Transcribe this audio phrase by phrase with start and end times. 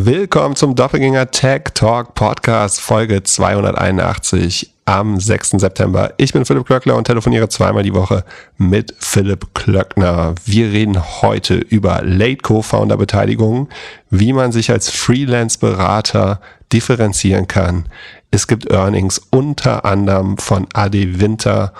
[0.00, 5.50] Willkommen zum Doppelgänger Tech Talk Podcast Folge 281 am 6.
[5.56, 6.14] September.
[6.18, 8.24] Ich bin Philipp Klöckler und telefoniere zweimal die Woche
[8.58, 10.36] mit Philipp Klöckner.
[10.44, 13.68] Wir reden heute über Late Co-Founder Beteiligung,
[14.08, 16.40] wie man sich als Freelance-Berater
[16.72, 17.88] differenzieren kann.
[18.30, 21.72] Es gibt Earnings unter anderem von AD Winter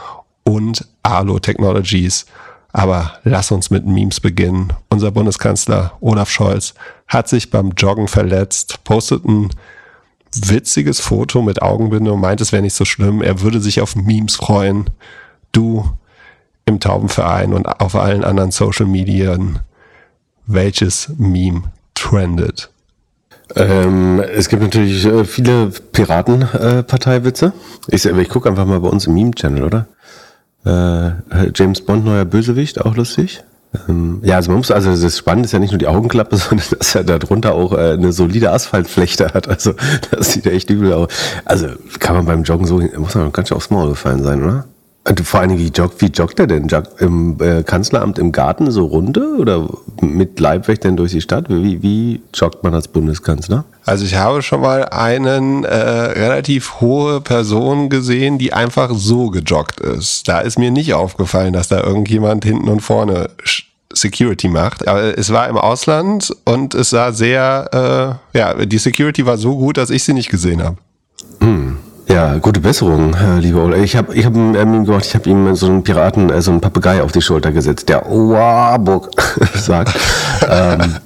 [0.42, 2.26] und Alo Technologies.
[2.72, 4.72] Aber lass uns mit Memes beginnen.
[4.90, 6.74] Unser Bundeskanzler Olaf Scholz
[7.06, 9.50] hat sich beim Joggen verletzt, postet ein
[10.34, 13.22] witziges Foto mit Augenbinde und meint, es wäre nicht so schlimm.
[13.22, 14.90] Er würde sich auf Memes freuen.
[15.52, 15.88] Du
[16.66, 19.60] im Taubenverein und auf allen anderen Social Medien.
[20.46, 22.70] Welches Meme trendet?
[23.56, 27.52] Ähm, es gibt natürlich äh, viele Piratenparteiwitze.
[27.90, 29.86] Äh, ich, ich gucke einfach mal bei uns im Meme-Channel, oder?
[30.64, 31.10] Äh,
[31.54, 33.42] James Bond, neuer Bösewicht, auch lustig.
[33.88, 36.66] Ähm, ja, also man muss, also das Spannende ist ja nicht nur die Augenklappe, sondern
[36.78, 39.48] dass er darunter auch äh, eine solide Asphaltflechte hat.
[39.48, 39.74] Also
[40.10, 41.08] das sieht echt übel aus.
[41.44, 41.68] Also
[41.98, 44.64] kann man beim Joggen so, muss man ganz schön aufs Maul gefallen sein, oder?
[45.08, 46.68] Und vor allen Dingen, wie joggt, wie joggt er denn?
[46.68, 49.66] Joggt im äh, Kanzleramt im Garten so runde oder
[50.02, 51.46] mit Leibwächtern durch die Stadt?
[51.48, 53.64] Wie, wie joggt man als Bundeskanzler?
[53.86, 59.80] Also ich habe schon mal einen äh, relativ hohe Person gesehen, die einfach so gejoggt
[59.80, 60.28] ist.
[60.28, 63.30] Da ist mir nicht aufgefallen, dass da irgendjemand hinten und vorne
[63.94, 64.86] Security macht.
[64.86, 69.56] Aber es war im Ausland und es sah sehr, äh, ja, die Security war so
[69.56, 70.76] gut, dass ich sie nicht gesehen habe.
[71.40, 71.77] Hm.
[72.08, 73.78] Ja, gute Besserung, lieber Ole.
[73.84, 76.50] Ich habe ich hab ihm ähm, gemacht, ich habe ihm so einen Piraten, äh, so
[76.50, 79.10] einen Papagei auf die Schulter gesetzt, der Warburg
[79.54, 79.94] sagt.
[80.48, 80.96] ähm,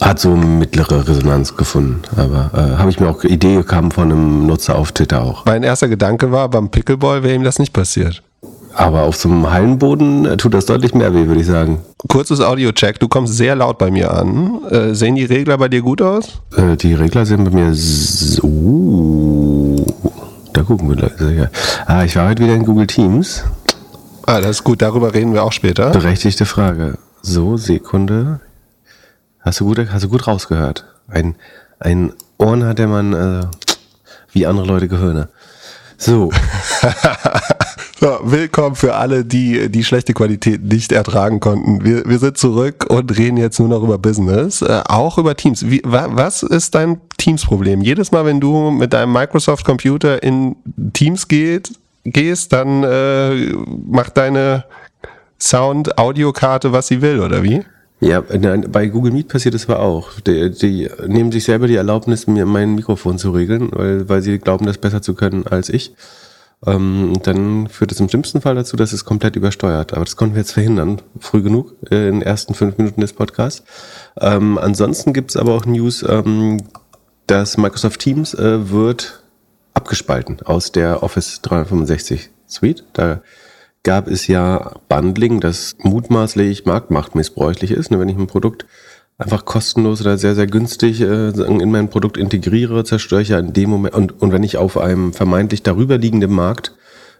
[0.00, 2.02] hat so mittlere Resonanz gefunden.
[2.16, 5.44] Aber äh, habe ich mir auch Idee kam von einem Nutzer auf Twitter auch.
[5.46, 8.22] Mein erster Gedanke war, beim Pickleball wäre ihm das nicht passiert.
[8.76, 11.78] Aber auf so einem Hallenboden äh, tut das deutlich mehr weh, würde ich sagen.
[12.08, 12.98] Kurzes Audio-Check.
[12.98, 14.60] Du kommst sehr laut bei mir an.
[14.68, 16.40] Äh, sehen die Regler bei dir gut aus?
[16.56, 19.53] Äh, die Regler sehen bei mir so.
[20.54, 21.48] Da gucken wir gleich.
[21.86, 23.42] Ah, ich war heute wieder in Google Teams.
[24.24, 24.80] Ah, das ist gut.
[24.82, 25.90] Darüber reden wir auch später.
[25.90, 26.96] Berechtigte Frage.
[27.22, 28.40] So, Sekunde.
[29.40, 30.84] Hast du gut, hast du gut rausgehört?
[31.08, 31.34] Ein,
[31.80, 33.46] ein Ohren hat der Mann äh,
[34.30, 35.28] wie andere Leute Gehirne.
[35.98, 36.30] So.
[38.04, 38.18] so.
[38.22, 41.84] Willkommen für alle, die die schlechte Qualität nicht ertragen konnten.
[41.84, 45.70] Wir, wir sind zurück und reden jetzt nur noch über Business, äh, auch über Teams.
[45.70, 47.80] Wie, wa, was ist dein Teams-Problem?
[47.80, 50.54] Jedes Mal, wenn du mit deinem Microsoft-Computer in
[50.92, 51.72] Teams geht,
[52.04, 53.54] gehst, dann äh,
[53.90, 54.64] macht deine
[55.40, 57.62] Sound-Audiokarte, was sie will, oder wie?
[58.00, 60.10] Ja, bei Google Meet passiert das aber auch.
[60.26, 64.38] Die, die, nehmen sich selber die Erlaubnis, mir mein Mikrofon zu regeln, weil, weil sie
[64.38, 65.94] glauben, das besser zu können als ich.
[66.66, 69.92] Ähm, dann führt es im schlimmsten Fall dazu, dass es komplett übersteuert.
[69.92, 73.12] Aber das konnten wir jetzt verhindern, früh genug, äh, in den ersten fünf Minuten des
[73.12, 73.64] Podcasts.
[74.20, 76.62] Ähm, ansonsten gibt es aber auch News, ähm,
[77.26, 79.22] dass Microsoft Teams äh, wird
[79.74, 82.84] abgespalten aus der Office 365 Suite.
[82.92, 83.22] Da
[83.82, 87.90] gab es ja Bundling, das mutmaßlich marktmachtmissbräuchlich ist.
[87.90, 88.00] Ne?
[88.00, 88.66] Wenn ich ein Produkt
[89.18, 93.52] einfach kostenlos oder sehr, sehr günstig äh, in mein Produkt integriere, zerstöre ich ja in
[93.52, 96.72] dem Moment, und, und wenn ich auf einem vermeintlich darüber liegenden Markt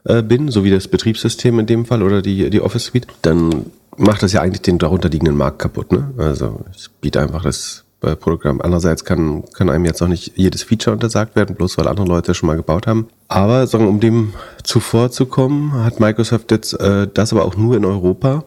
[0.04, 3.66] äh, bin, so wie das Betriebssystem in dem Fall oder die, die Office Suite, dann
[3.97, 5.93] macht das ja eigentlich den darunter liegenden Markt kaputt.
[5.93, 6.12] Ne?
[6.19, 8.60] Also ich biete einfach das bei Programm.
[8.60, 12.34] Andererseits kann, kann einem jetzt auch nicht jedes Feature untersagt werden, bloß weil andere Leute
[12.34, 13.09] schon mal gebaut haben.
[13.28, 18.44] Aber sagen, um dem zuvorzukommen, hat Microsoft jetzt äh, das aber auch nur in Europa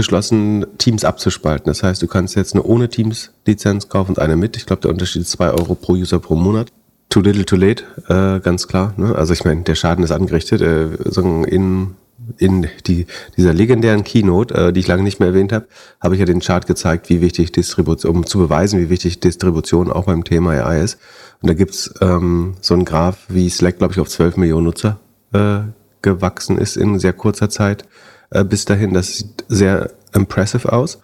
[0.00, 1.66] beschlossen, Teams abzuspalten.
[1.66, 4.56] Das heißt, du kannst jetzt eine ohne Teams-Lizenz kaufen und eine mit.
[4.56, 6.72] Ich glaube, der Unterschied ist 2 Euro pro User pro Monat.
[7.10, 8.94] Too little, too late, äh, ganz klar.
[8.96, 9.14] Ne?
[9.14, 10.62] Also ich meine, der Schaden ist angerichtet.
[10.62, 11.96] Äh, sagen, in
[12.38, 13.06] in die,
[13.36, 15.66] dieser legendären Keynote, äh, die ich lange nicht mehr erwähnt habe,
[16.00, 19.90] habe ich ja den Chart gezeigt, wie wichtig Distribution, um zu beweisen, wie wichtig Distribution
[19.90, 20.98] auch beim Thema AI ist.
[21.42, 25.00] Und da gibt's ähm, so einen Graph, wie Slack, glaube ich, auf 12 Millionen Nutzer
[25.32, 25.60] äh,
[26.02, 27.84] gewachsen ist in sehr kurzer Zeit
[28.30, 28.94] äh, bis dahin.
[28.94, 30.98] Das sieht sehr impressive aus.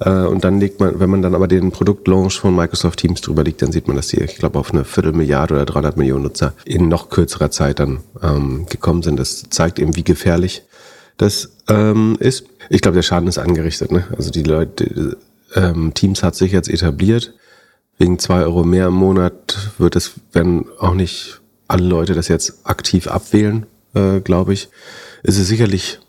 [0.00, 3.44] Äh, und dann legt man, wenn man dann aber den Produktlaunch von Microsoft Teams drüber
[3.44, 6.54] liegt, dann sieht man, dass die, ich glaube, auf eine Viertelmilliarde oder 300 Millionen Nutzer
[6.64, 9.18] in noch kürzerer Zeit dann ähm, gekommen sind.
[9.18, 10.62] Das zeigt eben, wie gefährlich
[11.16, 12.46] das ähm, ist.
[12.68, 13.92] Ich glaube, der Schaden ist angerichtet.
[13.92, 14.04] Ne?
[14.16, 15.16] Also die Leute,
[15.54, 17.34] ähm, Teams hat sich jetzt etabliert.
[17.98, 22.60] Wegen zwei Euro mehr im Monat wird es, wenn auch nicht alle Leute das jetzt
[22.64, 24.68] aktiv abwählen, äh, glaube ich,
[25.22, 26.00] ist es sicherlich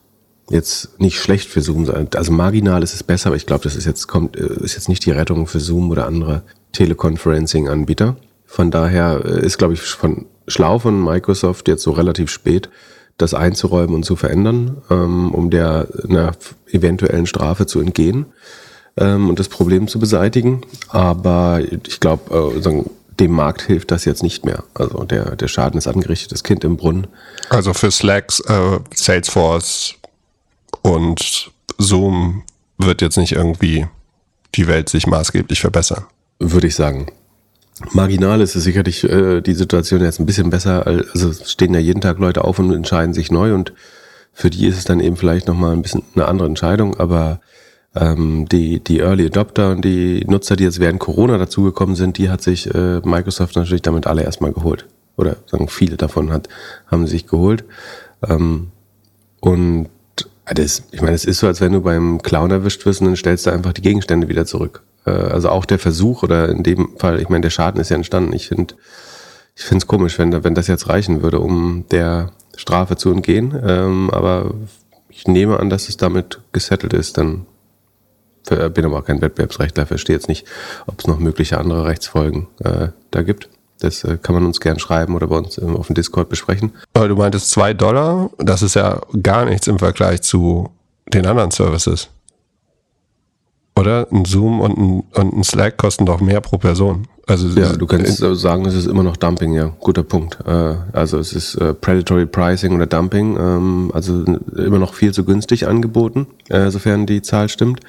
[0.50, 1.90] jetzt nicht schlecht für Zoom.
[2.16, 4.90] Also marginal ist es besser, aber ich glaube, das ist jetzt kommt äh, ist jetzt
[4.90, 6.44] nicht die Rettung für Zoom oder andere
[6.74, 8.18] Teleconferencing-Anbieter.
[8.46, 12.70] Von daher äh, ist, glaube ich, von schlau von Microsoft jetzt so relativ spät
[13.18, 16.32] das einzuräumen und zu verändern, ähm, um der einer
[16.68, 18.26] eventuellen Strafe zu entgehen.
[18.98, 20.62] ähm, und das Problem zu beseitigen.
[20.90, 22.84] Aber ich glaube, äh,
[23.20, 24.64] dem Markt hilft das jetzt nicht mehr.
[24.74, 27.08] Also der, der Schaden ist angerichtet, das Kind im Brunnen.
[27.50, 29.96] Also für Slacks, äh, Salesforce
[30.84, 32.44] und Zoom
[32.78, 33.88] wird jetzt nicht irgendwie
[34.56, 36.06] die Welt sich maßgeblich verbessern.
[36.40, 37.08] Würde ich sagen.
[37.92, 40.86] Marginal ist es sicherlich äh, die Situation jetzt ein bisschen besser.
[40.86, 43.74] Also stehen ja jeden Tag Leute auf und entscheiden sich neu und
[44.32, 47.40] für die ist es dann eben vielleicht nochmal ein bisschen eine andere Entscheidung, aber
[47.96, 52.30] ähm, die, die Early Adopter und die Nutzer, die jetzt während Corona dazugekommen sind, die
[52.30, 54.88] hat sich äh, Microsoft natürlich damit alle erstmal geholt.
[55.16, 56.50] Oder sagen viele davon hat,
[56.88, 57.64] haben sich geholt.
[58.28, 58.72] Ähm,
[59.40, 59.90] und
[60.46, 63.16] das, ich meine, es ist so, als wenn du beim Clown erwischt wirst und dann
[63.16, 64.84] stellst du einfach die Gegenstände wieder zurück.
[65.06, 67.96] Äh, also auch der Versuch oder in dem Fall, ich meine, der Schaden ist ja
[67.96, 68.34] entstanden.
[68.34, 68.76] Ich finde
[69.56, 73.58] ich finde es komisch, wenn, wenn das jetzt reichen würde, um der Strafe zu entgehen.
[73.64, 74.54] Ähm, aber
[75.10, 77.18] ich nehme an, dass es damit gesettelt ist.
[77.18, 77.46] Dann
[78.50, 80.46] bin aber auch kein Wettbewerbsrechtler, verstehe jetzt nicht,
[80.86, 83.48] ob es noch mögliche andere Rechtsfolgen äh, da gibt.
[83.84, 86.72] Das äh, kann man uns gern schreiben oder bei uns äh, auf dem Discord besprechen.
[86.94, 90.70] Aber du meintest zwei Dollar, das ist ja gar nichts im Vergleich zu
[91.14, 92.10] den anderen Services.
[93.78, 94.08] Oder?
[94.12, 97.08] Ein Zoom und ein, und ein Slack kosten doch mehr pro Person.
[97.26, 99.74] Also ja, du kannst sagen, es ist immer noch Dumping, ja.
[99.80, 100.38] Guter Punkt.
[100.46, 104.24] Äh, also es ist äh, Predatory Pricing oder Dumping, ähm, also
[104.58, 107.82] immer noch viel zu günstig angeboten, äh, sofern die Zahl stimmt.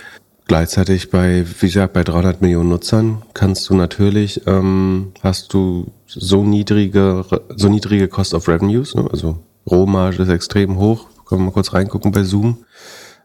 [0.47, 6.45] Gleichzeitig bei, wie gesagt, bei 300 Millionen Nutzern kannst du natürlich, ähm, hast du so
[6.45, 7.25] niedrige,
[7.57, 9.09] so niedrige Cost of Revenues, ne?
[9.11, 9.39] also
[9.71, 11.07] Rohmarge ist extrem hoch.
[11.27, 12.65] Können wir mal kurz reingucken bei Zoom.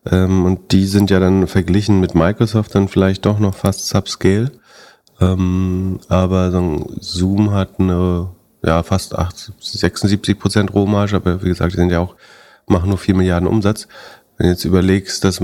[0.09, 4.51] Ähm, und die sind ja dann verglichen mit Microsoft dann vielleicht doch noch fast Subscale.
[5.19, 8.29] Ähm, aber so Zoom hat eine,
[8.63, 12.15] ja, fast 8, 76 Prozent Rohmarge, aber wie gesagt, die sind ja auch,
[12.67, 13.87] machen nur 4 Milliarden Umsatz.
[14.37, 15.41] Wenn du jetzt überlegst, dass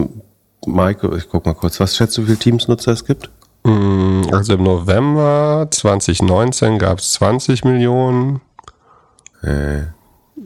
[0.68, 3.30] Maike, ich guck mal kurz, was schätzt du, wie viele Teams-Nutzer es gibt?
[3.64, 8.42] Mm, also im November 2019 gab es 20 Millionen.
[9.42, 9.84] Äh.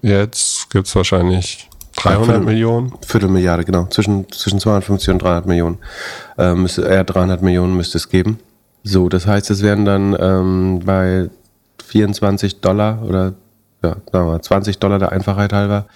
[0.02, 2.94] Jetzt gibt es wahrscheinlich 300 Viertel, Millionen.
[3.06, 3.86] Viertelmilliarde, genau.
[3.88, 5.80] Zwischen, zwischen 250 und 300 Millionen.
[6.38, 8.40] Äh, müsste, eher 300 Millionen müsste es geben.
[8.84, 11.30] So, das heißt, es werden dann ähm, bei
[11.86, 13.34] 24 Dollar oder
[13.84, 15.88] ja, sagen wir 20 Dollar der Einfachheit halber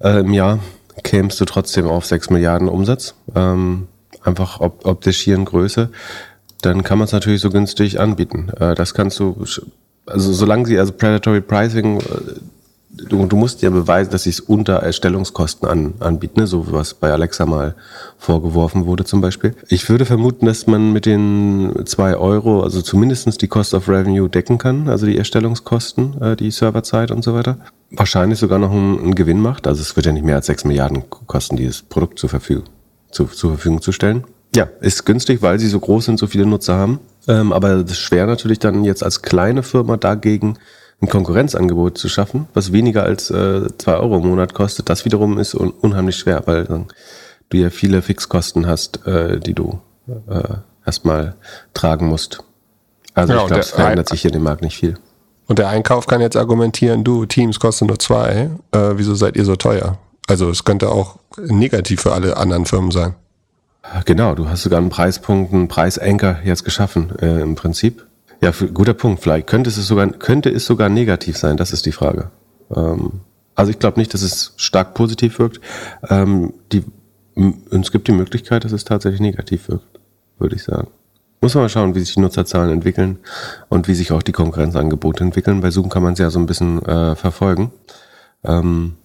[0.00, 0.58] äh, im Jahr
[1.02, 3.14] kämst du trotzdem auf 6 Milliarden Umsatz.
[3.34, 3.88] Ähm,
[4.22, 5.90] einfach ob, ob der schieren Größe.
[6.62, 8.50] Dann kann man es natürlich so günstig anbieten.
[8.58, 9.44] Äh, das kannst du,
[10.06, 12.04] also solange sie, also Predatory Pricing, äh,
[12.96, 16.46] du, du musst ja beweisen, dass sie es unter Erstellungskosten an, anbieten, ne?
[16.46, 17.74] so was bei Alexa mal
[18.18, 19.54] vorgeworfen wurde zum Beispiel.
[19.68, 24.28] Ich würde vermuten, dass man mit den zwei Euro, also zumindestens die Cost of Revenue
[24.28, 27.58] decken kann, also die Erstellungskosten, äh, die Serverzeit und so weiter.
[27.90, 29.66] Wahrscheinlich sogar noch einen, einen Gewinn macht.
[29.66, 32.64] Also es wird ja nicht mehr als sechs Milliarden kosten, dieses Produkt zur Verfügung,
[33.10, 34.24] zu, zur Verfügung zu stellen.
[34.54, 37.00] Ja, ist günstig, weil sie so groß sind, so viele Nutzer haben.
[37.26, 40.58] Ähm, aber das ist schwer natürlich dann jetzt als kleine Firma dagegen
[41.04, 44.88] ein Konkurrenzangebot zu schaffen, was weniger als äh, zwei Euro im Monat kostet.
[44.88, 46.92] Das wiederum ist un unheimlich schwer, weil äh,
[47.50, 51.34] du ja viele Fixkosten hast, äh, die du äh, erstmal
[51.72, 52.42] tragen musst.
[53.14, 54.98] Also ja, ich glaube, es verändert sich hier dem Markt nicht viel.
[55.46, 59.44] Und der Einkauf kann jetzt argumentieren, du, Teams kosten nur zwei, äh, wieso seid ihr
[59.44, 59.98] so teuer?
[60.26, 63.14] Also es könnte auch negativ für alle anderen Firmen sein.
[64.06, 68.06] Genau, du hast sogar einen Preispunkt, einen Preisanker jetzt geschaffen äh, im Prinzip.
[68.44, 69.22] Ja, guter Punkt.
[69.22, 71.56] Vielleicht könnte es sogar, könnte es sogar negativ sein.
[71.56, 72.30] Das ist die Frage.
[72.76, 73.20] Ähm,
[73.54, 75.62] also ich glaube nicht, dass es stark positiv wirkt.
[76.10, 76.84] Ähm, die,
[77.70, 79.98] es gibt die Möglichkeit, dass es tatsächlich negativ wirkt,
[80.38, 80.88] würde ich sagen.
[81.40, 83.18] Muss man mal schauen, wie sich die Nutzerzahlen entwickeln
[83.70, 85.62] und wie sich auch die Konkurrenzangebote entwickeln.
[85.62, 87.72] Bei Zoom kann man es ja so ein bisschen äh, verfolgen.
[88.44, 88.96] Ähm,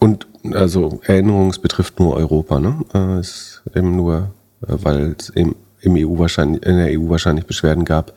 [0.00, 2.80] und also Erinnerung, es betrifft nur Europa, ne?
[2.92, 4.34] Äh, ist eben nur,
[4.66, 8.12] äh, weil es im, im EU wahrscheinlich, in der EU wahrscheinlich Beschwerden gab,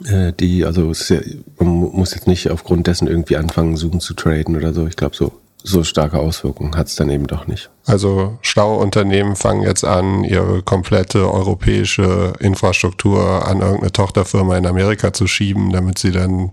[0.00, 1.20] die, also ja,
[1.58, 4.86] man muss jetzt nicht aufgrund dessen irgendwie anfangen, Zoom zu traden oder so.
[4.86, 5.32] Ich glaube, so,
[5.62, 7.70] so starke Auswirkungen hat es dann eben doch nicht.
[7.86, 15.12] Also schlaue Unternehmen fangen jetzt an, ihre komplette europäische Infrastruktur an irgendeine Tochterfirma in Amerika
[15.12, 16.52] zu schieben, damit sie dann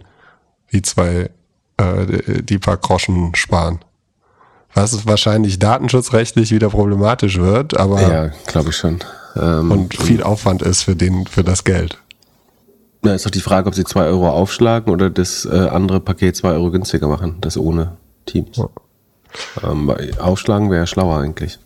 [0.72, 1.30] die zwei,
[1.78, 3.80] äh, die paar Groschen sparen.
[4.74, 8.02] Was wahrscheinlich datenschutzrechtlich wieder problematisch wird, aber.
[8.02, 9.00] Ja, glaube ich schon.
[9.36, 11.98] Ähm, und viel Aufwand ist für den, für das Geld.
[13.02, 16.36] Na, ist doch die Frage, ob sie zwei Euro aufschlagen oder das äh, andere Paket
[16.36, 18.58] zwei Euro günstiger machen, das ohne Teams.
[18.58, 18.70] Ja.
[19.64, 21.58] Ähm, aufschlagen wäre schlauer eigentlich.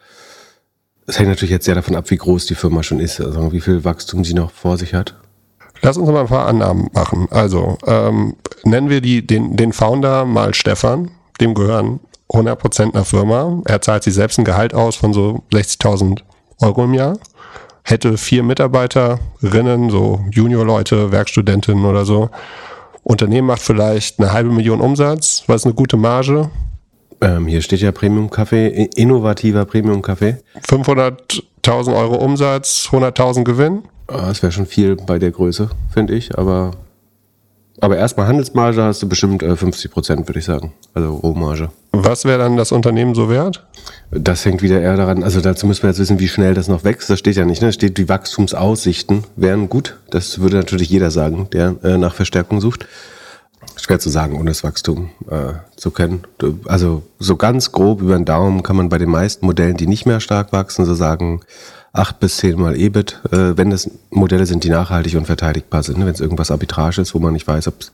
[1.05, 3.61] Es hängt natürlich jetzt sehr davon ab, wie groß die Firma schon ist, also wie
[3.61, 5.15] viel Wachstum sie noch vor sich hat.
[5.81, 7.27] Lass uns mal ein paar Annahmen machen.
[7.31, 11.11] Also ähm, nennen wir die, den, den Founder mal Stefan.
[11.39, 11.99] Dem gehören
[12.29, 13.61] 100% einer Firma.
[13.65, 16.21] Er zahlt sich selbst ein Gehalt aus von so 60.000
[16.61, 17.17] Euro im Jahr.
[17.83, 22.29] Hätte vier Mitarbeiterinnen, so Junior-Leute, Werkstudentinnen oder so.
[23.03, 25.43] Unternehmen macht vielleicht eine halbe Million Umsatz.
[25.47, 26.49] Was eine gute Marge?
[27.21, 30.37] Ähm, hier steht ja Premium-Kaffee, innovativer Premium-Kaffee.
[30.67, 33.83] 500.000 Euro Umsatz, 100.000 Gewinn.
[34.07, 36.37] Ah, das wäre schon viel bei der Größe, finde ich.
[36.37, 36.71] Aber,
[37.81, 40.73] aber erstmal Handelsmarge hast du bestimmt äh, 50 Prozent, würde ich sagen.
[40.93, 41.69] Also Rohmarge.
[41.91, 43.65] Was wäre dann das Unternehmen so wert?
[44.11, 46.83] Das hängt wieder eher daran, also dazu müssen wir jetzt wissen, wie schnell das noch
[46.83, 47.09] wächst.
[47.09, 47.69] Das steht ja nicht, ne?
[47.69, 49.97] Da steht, die Wachstumsaussichten wären gut.
[50.11, 52.87] Das würde natürlich jeder sagen, der äh, nach Verstärkung sucht
[53.75, 56.23] schwer zu sagen, ohne das Wachstum äh, zu kennen.
[56.65, 60.05] Also so ganz grob über den Daumen kann man bei den meisten Modellen, die nicht
[60.05, 61.41] mehr stark wachsen, so sagen
[61.93, 65.97] acht bis zehn Mal EBIT, äh, wenn das Modelle sind, die nachhaltig und verteidigbar sind.
[65.97, 66.05] Ne?
[66.05, 67.91] Wenn es irgendwas Arbitrage ist, wo man nicht weiß, ob es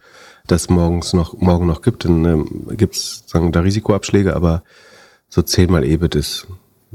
[0.47, 4.63] das morgens noch, morgen noch gibt, dann ähm, gibt es da Risikoabschläge, aber
[5.29, 6.47] so zehnmal EBIT ist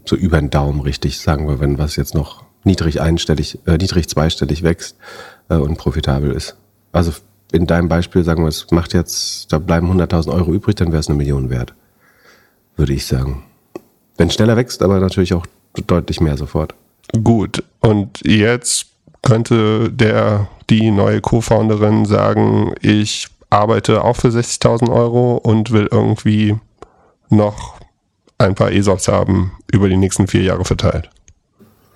[0.05, 4.09] so über den Daumen richtig, sagen wir, wenn was jetzt noch niedrig einstellig, äh, niedrig
[4.09, 4.97] zweistellig wächst
[5.49, 6.57] äh, und profitabel ist.
[6.93, 7.13] Also
[7.53, 11.01] in deinem Beispiel sagen wir, es macht jetzt, da bleiben 100.000 Euro übrig, dann wäre
[11.01, 11.75] es eine Million wert.
[12.77, 13.45] Würde ich sagen.
[14.17, 15.47] Wenn schneller wächst, aber natürlich auch
[15.87, 16.75] deutlich mehr sofort.
[17.23, 17.63] Gut.
[17.81, 18.87] Und jetzt
[19.23, 26.57] könnte der, die neue Co-Founderin sagen, ich arbeite auch für 60.000 Euro und will irgendwie
[27.31, 27.79] noch
[28.37, 31.11] ein paar ESOPs haben über die nächsten vier Jahre verteilt.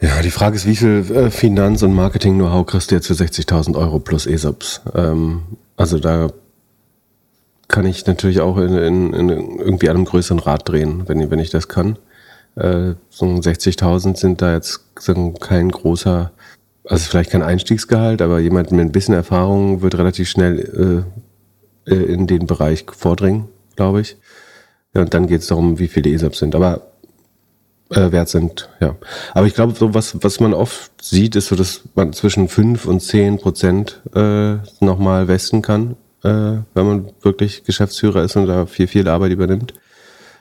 [0.02, 3.76] Ja, die Frage ist, wie viel äh, Finanz- und Marketing-Know-how kriegst du jetzt für 60.000
[3.76, 4.80] Euro plus ESOPs?
[4.97, 5.42] Ähm,
[5.76, 6.26] also da
[7.68, 9.28] kann ich natürlich auch in, in, in
[9.61, 11.99] irgendwie einem größeren Rad drehen, wenn, wenn ich das kann.
[12.56, 16.32] Äh, so 60.000 sind da jetzt so kein großer,
[16.85, 21.06] also vielleicht kein Einstiegsgehalt, aber jemand mit ein bisschen Erfahrung wird relativ schnell
[21.87, 24.16] äh, äh in den Bereich vordringen, glaube ich.
[24.94, 26.56] Ja, und dann geht es darum, wie viele ESOPs sind.
[26.56, 26.91] Aber
[27.94, 28.70] äh, wert sind.
[28.80, 28.96] Ja,
[29.34, 32.87] aber ich glaube, so was was man oft sieht, ist so, dass man zwischen fünf
[32.87, 38.66] und zehn Prozent äh, nochmal westen kann, äh, wenn man wirklich Geschäftsführer ist und da
[38.66, 39.75] viel viel Arbeit übernimmt.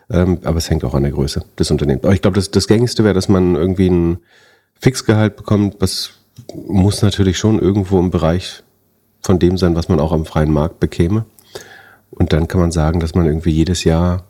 [0.10, 2.04] Ähm, aber es hängt auch an der Größe des Unternehmens.
[2.04, 4.18] Aber ich glaube, das, das gängigste wäre, dass man irgendwie ein
[4.80, 5.76] Fixgehalt bekommt.
[5.80, 6.12] Was
[6.54, 8.64] muss natürlich schon irgendwo im Bereich
[9.22, 11.26] von dem sein, was man auch am freien Markt bekäme.
[12.10, 14.26] Und dann kann man sagen, dass man irgendwie jedes Jahr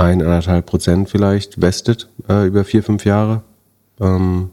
[0.00, 3.42] ein, anderthalb Prozent vielleicht vestet äh, über vier, fünf Jahre.
[4.00, 4.50] Ähm,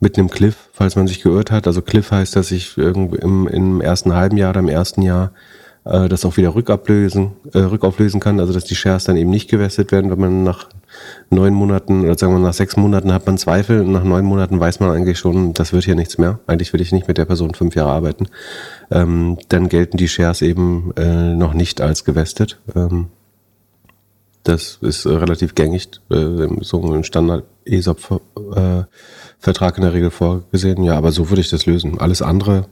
[0.00, 1.66] mit einem Cliff, falls man sich geirrt hat.
[1.66, 5.32] Also Cliff heißt, dass ich irgendwie im, im ersten halben Jahr oder im ersten Jahr
[5.84, 8.38] äh, das auch wieder rückablösen, äh, rückauflösen kann.
[8.38, 10.68] Also dass die Shares dann eben nicht gewestet werden, wenn man nach
[11.30, 14.60] neun Monaten oder sagen wir nach sechs Monaten hat man Zweifel und nach neun Monaten
[14.60, 16.38] weiß man eigentlich schon, das wird hier nichts mehr.
[16.46, 18.26] Eigentlich will ich nicht mit der Person fünf Jahre arbeiten.
[18.90, 22.58] Ähm, dann gelten die Shares eben äh, noch nicht als gewestet.
[22.76, 23.08] Ähm,
[24.44, 30.82] das ist äh, relativ gängig, äh, so ein Standard-ESOP-Vertrag äh, in der Regel vorgesehen.
[30.84, 31.98] Ja, aber so würde ich das lösen.
[31.98, 32.66] Alles andere,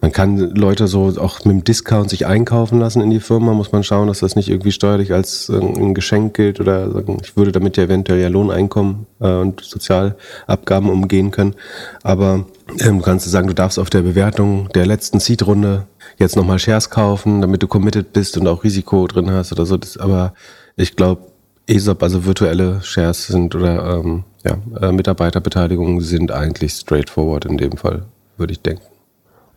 [0.00, 3.72] man kann Leute so auch mit dem Discount sich einkaufen lassen in die Firma, muss
[3.72, 7.50] man schauen, dass das nicht irgendwie steuerlich als ein Geschenk gilt oder sagen, ich würde
[7.50, 11.56] damit ja eventuell ja Lohneinkommen äh, und Sozialabgaben umgehen können.
[12.04, 12.46] Aber
[12.80, 16.90] ähm, du kannst sagen, du darfst auf der Bewertung der letzten Seed-Runde jetzt nochmal Shares
[16.90, 19.76] kaufen, damit du committed bist und auch Risiko drin hast oder so.
[19.76, 20.34] Das, aber
[20.76, 21.22] ich glaube,
[21.66, 27.76] ESOP, also virtuelle Shares sind oder ähm, ja, äh, Mitarbeiterbeteiligungen sind eigentlich straightforward in dem
[27.76, 28.04] Fall,
[28.36, 28.84] würde ich denken.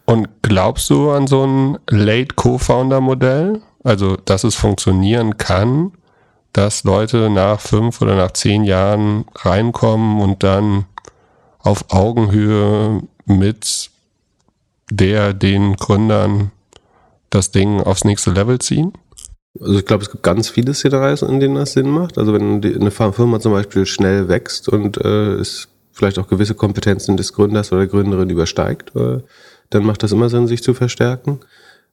[0.05, 3.61] Und glaubst du an so ein Late Co-Founder-Modell?
[3.83, 5.91] Also, dass es funktionieren kann,
[6.53, 10.85] dass Leute nach fünf oder nach zehn Jahren reinkommen und dann
[11.59, 13.89] auf Augenhöhe mit
[14.89, 16.51] der, den Gründern
[17.29, 18.93] das Ding aufs nächste Level ziehen?
[19.61, 22.17] Also ich glaube, es gibt ganz viele Szenarien, in denen das Sinn macht.
[22.17, 27.17] Also wenn eine Firma zum Beispiel schnell wächst und äh, es vielleicht auch gewisse Kompetenzen
[27.17, 29.19] des Gründers oder der Gründerin übersteigt, äh,
[29.69, 31.39] dann macht das immer Sinn, sich zu verstärken.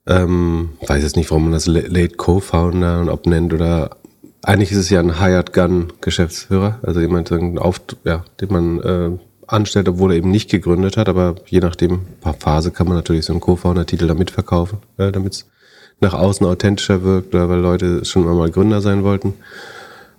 [0.06, 3.96] Ähm, weiß jetzt nicht, warum man das Late Co-Founder und ob nennt oder
[4.42, 9.10] eigentlich ist es ja ein Hired Gun Geschäftsführer, also jemand, ja, den man äh,
[9.46, 12.00] anstellt, obwohl er eben nicht gegründet hat, aber je nachdem,
[12.38, 15.46] Phase kann man natürlich so einen Co-Founder-Titel damit verkaufen, äh, damit es
[16.00, 19.34] nach außen authentischer wirkt oder weil Leute schon mal Gründer sein wollten.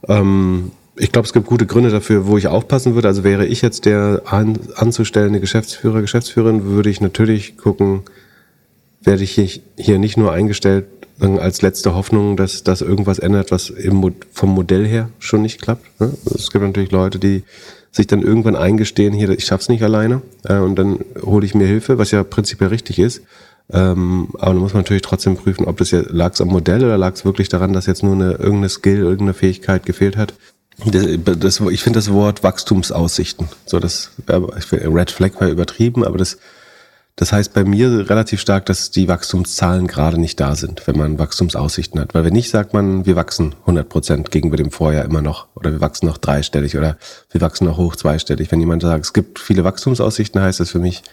[0.08, 3.08] Ähm, ich glaube, es gibt gute Gründe dafür, wo ich aufpassen würde.
[3.08, 8.04] Also wäre ich jetzt der an, anzustellende Geschäftsführer, Geschäftsführerin, würde ich natürlich gucken,
[9.04, 10.86] werde ich hier nicht nur eingestellt
[11.20, 13.74] als letzte Hoffnung, dass das irgendwas ändert, was
[14.32, 16.00] vom Modell her schon nicht klappt.
[16.00, 16.12] Ne?
[16.34, 17.44] Es gibt natürlich Leute, die
[17.92, 21.66] sich dann irgendwann eingestehen, hier, ich schaff's nicht alleine äh, und dann hole ich mir
[21.66, 23.22] Hilfe, was ja prinzipiell richtig ist.
[23.72, 26.98] Ähm, aber dann muss man natürlich trotzdem prüfen, ob das ja lag am Modell oder
[26.98, 30.34] lag es wirklich daran, dass jetzt nur eine irgendeine Skill, irgendeine Fähigkeit gefehlt hat.
[30.86, 31.06] Das,
[31.40, 33.48] das, ich finde das Wort Wachstumsaussichten.
[33.66, 36.38] So das Red Flag war übertrieben, aber das
[37.18, 41.18] das heißt bei mir relativ stark, dass die Wachstumszahlen gerade nicht da sind, wenn man
[41.18, 42.14] Wachstumsaussichten hat.
[42.14, 45.48] Weil wenn nicht, sagt man, wir wachsen 100 Prozent gegenüber dem Vorjahr immer noch.
[45.56, 46.98] Oder wir wachsen noch dreistellig oder
[47.32, 48.52] wir wachsen noch hoch zweistellig.
[48.52, 51.04] Wenn jemand sagt, es gibt viele Wachstumsaussichten, heißt das für mich,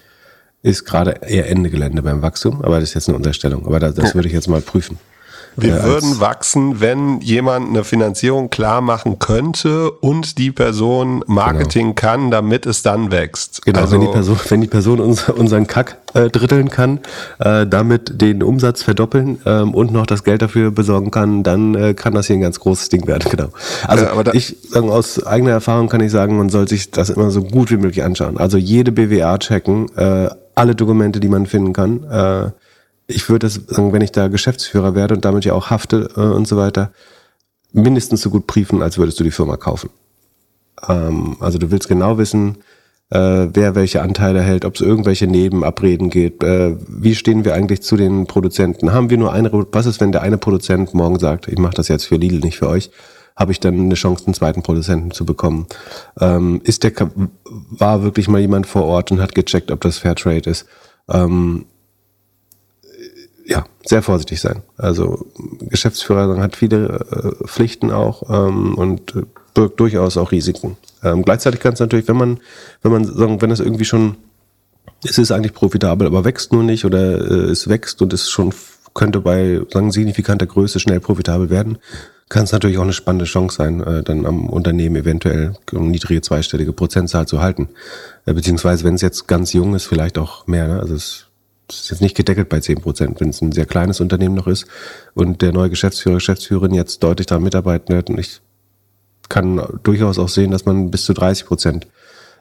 [0.63, 2.63] ist gerade eher Ende Gelände beim Wachstum.
[2.63, 3.67] Aber das ist jetzt eine Unterstellung.
[3.67, 4.99] Aber das, das würde ich jetzt mal prüfen.
[5.57, 11.89] Wir äh, würden wachsen, wenn jemand eine Finanzierung klar machen könnte und die Person Marketing
[11.89, 11.95] genau.
[11.95, 13.63] kann, damit es dann wächst.
[13.65, 17.01] Genau, also, wenn die Person, wenn die Person uns, unseren Kack äh, dritteln kann,
[17.39, 21.95] äh, damit den Umsatz verdoppeln ähm, und noch das Geld dafür besorgen kann, dann äh,
[21.95, 23.23] kann das hier ein ganz großes Ding werden.
[23.33, 23.49] Genau.
[23.87, 27.09] Also ja, aber ich sagen, aus eigener Erfahrung kann ich sagen, man soll sich das
[27.09, 28.37] immer so gut wie möglich anschauen.
[28.37, 32.05] Also jede BWA checken, äh, alle Dokumente, die man finden kann.
[32.05, 32.51] Äh,
[33.07, 36.47] ich würde sagen, wenn ich da Geschäftsführer werde und damit ja auch hafte äh, und
[36.47, 36.93] so weiter,
[37.73, 39.91] mindestens so gut prüfen, als würdest du die Firma kaufen.
[40.89, 42.59] Ähm, also du willst genau wissen,
[43.11, 47.83] äh, wer welche Anteile hält, ob es irgendwelche Nebenabreden geht, äh, wie stehen wir eigentlich
[47.83, 48.93] zu den Produzenten?
[48.93, 51.89] Haben wir nur eine, was ist, wenn der eine Produzent morgen sagt, ich mache das
[51.89, 52.91] jetzt für Lidl, nicht für euch?
[53.37, 55.67] Habe ich dann eine Chance, einen zweiten Produzenten zu bekommen?
[56.21, 56.93] Ähm, ist der,
[57.45, 60.67] war wirklich mal jemand vor Ort und hat gecheckt, ob das Fairtrade ist?
[61.09, 61.67] Ähm,
[63.47, 64.63] ja, sehr vorsichtig sein.
[64.77, 65.27] Also
[65.61, 69.15] Geschäftsführer hat viele äh, Pflichten auch ähm, und
[69.55, 70.77] birgt durchaus auch Risiken.
[71.03, 72.41] Ähm, gleichzeitig kann es natürlich, wenn man,
[72.83, 74.17] wenn man sagen, wenn es irgendwie schon,
[75.05, 78.53] es ist eigentlich profitabel, aber wächst nur nicht oder äh, es wächst und es schon
[78.95, 81.79] könnte bei sagen, signifikanter Größe schnell profitabel werden,
[82.29, 86.23] kann es natürlich auch eine spannende Chance sein, äh, dann am Unternehmen eventuell eine niedrige
[86.23, 87.69] zweistellige Prozentzahl zu halten.
[88.25, 90.67] Äh, beziehungsweise wenn es jetzt ganz jung ist, vielleicht auch mehr.
[90.67, 90.81] Ne?
[90.81, 91.27] Also es
[91.71, 94.67] ist jetzt nicht gedeckelt bei 10 Prozent, wenn es ein sehr kleines Unternehmen noch ist
[95.15, 98.09] und der neue Geschäftsführer, Geschäftsführerin jetzt deutlich daran mitarbeiten wird.
[98.09, 98.41] Und ich
[99.29, 101.87] kann durchaus auch sehen, dass man bis zu 30 Prozent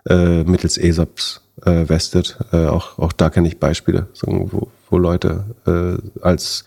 [0.10, 2.38] äh, mittels ESOPs äh, vestet.
[2.52, 6.66] Äh, auch, auch da kenne ich Beispiele, wo, wo Leute äh, als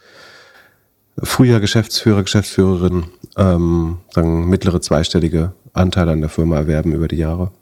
[1.23, 3.05] früher Geschäftsführer, Geschäftsführerin
[3.37, 7.53] ähm, sagen, mittlere zweistellige Anteile an der Firma erwerben über die Jahre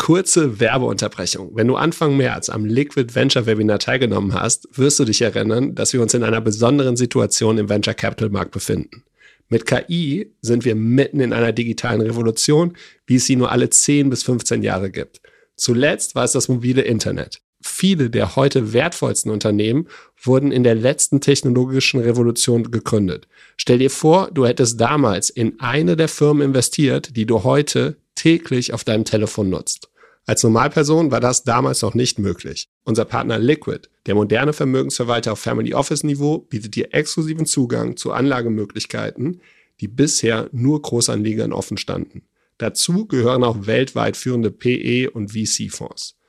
[0.00, 1.54] kurze Werbeunterbrechung.
[1.54, 5.92] Wenn du Anfang März am Liquid Venture Webinar teilgenommen hast, wirst du dich erinnern, dass
[5.92, 9.04] wir uns in einer besonderen Situation im Venture Capital Markt befinden.
[9.50, 14.08] Mit KI sind wir mitten in einer digitalen Revolution, wie es sie nur alle 10
[14.08, 15.20] bis 15 Jahre gibt.
[15.56, 17.42] Zuletzt war es das mobile Internet.
[17.62, 19.86] Viele der heute wertvollsten Unternehmen
[20.22, 23.28] wurden in der letzten technologischen Revolution gegründet.
[23.56, 28.72] Stell dir vor, du hättest damals in eine der Firmen investiert, die du heute täglich
[28.72, 29.90] auf deinem Telefon nutzt.
[30.26, 32.68] Als Normalperson war das damals noch nicht möglich.
[32.84, 38.12] Unser Partner Liquid, der moderne Vermögensverwalter auf Family Office Niveau, bietet dir exklusiven Zugang zu
[38.12, 39.40] Anlagemöglichkeiten,
[39.80, 42.22] die bisher nur Großanlegern offen standen.
[42.58, 46.19] Dazu gehören auch weltweit führende PE und VC-Fonds.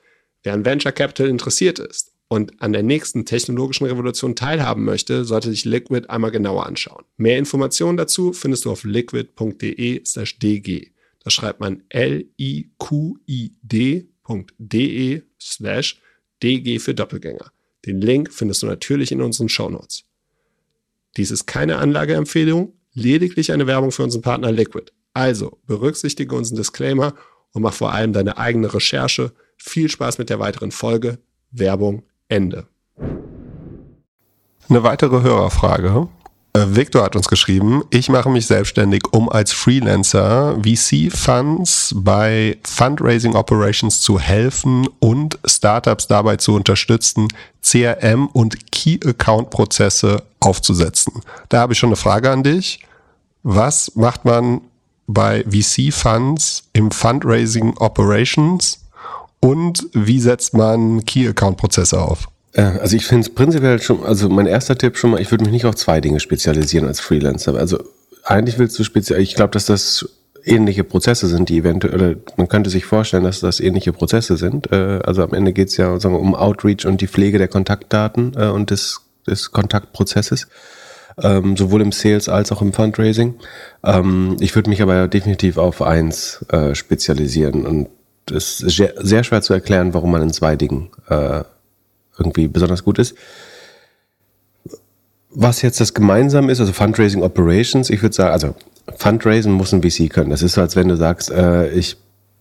[0.43, 5.49] Wer an Venture Capital interessiert ist und an der nächsten technologischen Revolution teilhaben möchte, sollte
[5.49, 7.05] sich Liquid einmal genauer anschauen.
[7.17, 10.91] Mehr Informationen dazu findest du auf liquid.de/dg.
[11.23, 12.71] Da schreibt man liqid.de
[15.39, 16.01] slash
[16.41, 17.51] dg für Doppelgänger.
[17.85, 20.05] Den Link findest du natürlich in unseren Shownotes.
[21.17, 24.91] Dies ist keine Anlageempfehlung, lediglich eine Werbung für unseren Partner Liquid.
[25.13, 27.15] Also berücksichtige unseren Disclaimer
[27.51, 29.33] und mach vor allem deine eigene Recherche.
[29.63, 31.19] Viel Spaß mit der weiteren Folge.
[31.51, 32.65] Werbung Ende.
[34.67, 35.93] Eine weitere Hörerfrage
[36.53, 43.35] Äh, Victor hat uns geschrieben, ich mache mich selbstständig, um als Freelancer VC-Funds bei Fundraising
[43.35, 47.27] Operations zu helfen und Startups dabei zu unterstützen,
[47.61, 51.21] CRM und Key-Account-Prozesse aufzusetzen.
[51.49, 52.79] Da habe ich schon eine Frage an dich.
[53.43, 54.61] Was macht man
[55.05, 58.80] bei VC-Funds im Fundraising Operations
[59.41, 62.27] und wie setzt man Key-Account-Prozesse auf?
[62.53, 65.53] Also ich finde es prinzipiell schon, also mein erster Tipp schon mal, ich würde mich
[65.53, 67.55] nicht auf zwei Dinge spezialisieren als Freelancer.
[67.55, 67.79] Also
[68.23, 70.09] eigentlich willst du speziell, ich glaube, dass das
[70.43, 74.71] ähnliche Prozesse sind, die eventuell, man könnte sich vorstellen, dass das ähnliche Prozesse sind.
[74.71, 77.47] Äh, also am Ende geht es ja sagen wir, um Outreach und die Pflege der
[77.47, 80.47] Kontaktdaten äh, und des, des Kontaktprozesses.
[81.21, 83.35] Ähm, sowohl im Sales als auch im Fundraising.
[83.83, 87.89] Ähm, ich würde mich aber definitiv auf eins äh, spezialisieren und
[88.31, 91.43] ist sehr schwer zu erklären, warum man in zwei Dingen äh,
[92.17, 93.15] irgendwie besonders gut ist.
[95.29, 98.55] Was jetzt das gemeinsam ist, also Fundraising Operations, ich würde sagen, also
[98.97, 100.29] Fundraising muss ein VC können.
[100.29, 101.97] Das ist so, als wenn du sagst, äh, ich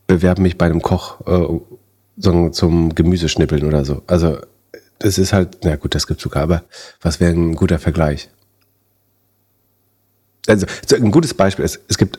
[0.06, 4.02] bewerbe mich bei einem Koch äh, zum Gemüseschnippeln oder so.
[4.06, 4.38] Also
[4.98, 6.62] das ist halt, na gut, das gibt sogar, aber
[7.00, 8.28] was wäre ein guter Vergleich?
[10.46, 12.18] Also ein gutes Beispiel ist, es gibt,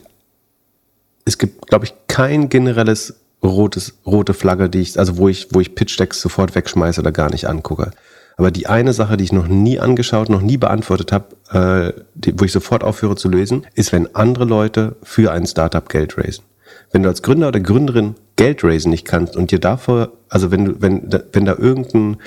[1.24, 5.60] es gibt, glaube ich, kein generelles rotes, rote Flagge, die ich, also wo ich, wo
[5.60, 7.90] ich Pitch-Decks sofort wegschmeiße oder gar nicht angucke.
[8.36, 12.38] Aber die eine Sache, die ich noch nie angeschaut, noch nie beantwortet habe, äh, die,
[12.38, 16.44] wo ich sofort aufhöre zu lösen, ist, wenn andere Leute für ein Startup Geld raisen.
[16.92, 20.64] Wenn du als Gründer oder Gründerin Geld raisen nicht kannst und dir davor, also wenn
[20.64, 22.18] du, wenn, wenn da irgendein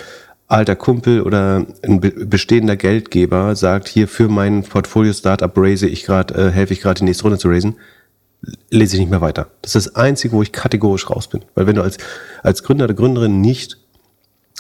[0.48, 6.36] alter Kumpel oder ein bestehender Geldgeber sagt, hier für mein Portfolio Startup raise ich gerade,
[6.36, 7.76] äh, helfe ich gerade die nächste Runde zu raisen,
[8.70, 9.48] lese ich nicht mehr weiter.
[9.62, 11.44] Das ist das Einzige, wo ich kategorisch raus bin.
[11.56, 11.98] Weil wenn du als,
[12.44, 13.78] als Gründer oder Gründerin nicht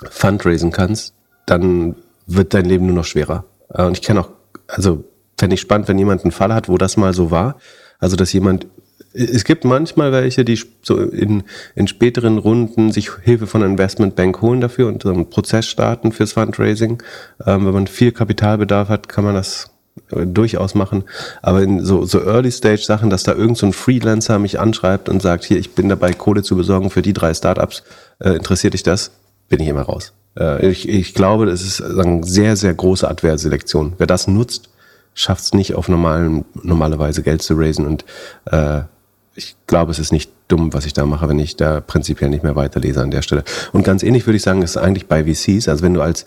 [0.10, 1.13] fundraisen kannst,
[1.45, 1.95] dann
[2.28, 3.45] wird dein Leben nur noch schwerer.
[3.69, 4.30] Äh, und ich kenne auch,
[4.67, 5.04] also
[5.38, 7.58] fände ich spannend, wenn jemand einen Fall hat, wo das mal so war.
[8.00, 8.67] Also, dass jemand,
[9.13, 11.43] es gibt manchmal welche, die so in,
[11.76, 16.12] in späteren Runden sich Hilfe von einer Investmentbank holen dafür und so einen Prozess starten
[16.12, 17.02] fürs Fundraising.
[17.45, 19.75] Ähm, wenn man viel Kapitalbedarf hat, kann man das
[20.12, 21.03] durchaus machen.
[21.41, 25.58] Aber in so, so Early-Stage-Sachen, dass da irgend so Freelancer mich anschreibt und sagt, hier,
[25.58, 27.84] ich bin dabei, Kohle zu besorgen für die drei Startups,
[28.19, 29.12] äh, interessiert dich das?
[29.47, 30.13] Bin ich immer raus.
[30.38, 33.93] Äh, ich, ich glaube, das ist sagen, sehr, sehr große Adverselektion.
[33.97, 34.69] Wer das nutzt,
[35.13, 38.03] schafft es nicht auf normalen, normale Weise Geld zu raisen und
[38.51, 38.81] äh,
[39.38, 42.43] ich glaube, es ist nicht dumm, was ich da mache, wenn ich da prinzipiell nicht
[42.43, 43.43] mehr weiterlese an der Stelle.
[43.73, 46.25] Und ganz ähnlich würde ich sagen, ist eigentlich bei VCs, also wenn du als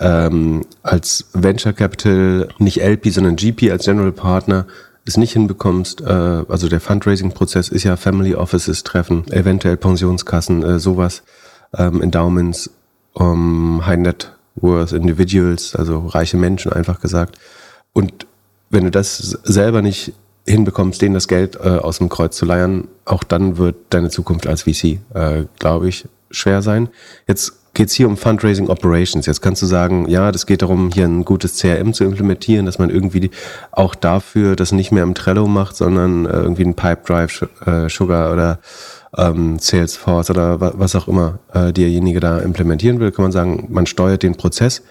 [0.00, 4.66] ähm, als Venture Capital nicht LP, sondern GP als General Partner
[5.08, 10.78] es nicht hinbekommst, äh, also der Fundraising-Prozess ist ja Family Offices treffen, eventuell Pensionskassen, äh,
[10.78, 11.22] sowas,
[11.76, 12.70] ähm, Endowments,
[13.14, 17.38] um, High Net Worth Individuals, also reiche Menschen einfach gesagt.
[17.92, 18.26] Und
[18.70, 20.12] wenn du das selber nicht
[20.46, 24.46] hinbekommst, denen das Geld äh, aus dem Kreuz zu leiern, auch dann wird deine Zukunft
[24.46, 26.88] als VC, äh, glaube ich, schwer sein.
[27.26, 29.26] Jetzt geht es hier um Fundraising Operations.
[29.26, 32.80] Jetzt kannst du sagen, ja, das geht darum, hier ein gutes CRM zu implementieren, dass
[32.80, 33.30] man irgendwie
[33.70, 38.32] auch dafür das nicht mehr im Trello macht, sondern äh, irgendwie ein Pipedrive, äh, Sugar
[38.32, 38.58] oder
[39.16, 43.86] ähm, Salesforce oder was auch immer äh, derjenige da implementieren will, kann man sagen, man
[43.86, 44.82] steuert den Prozess.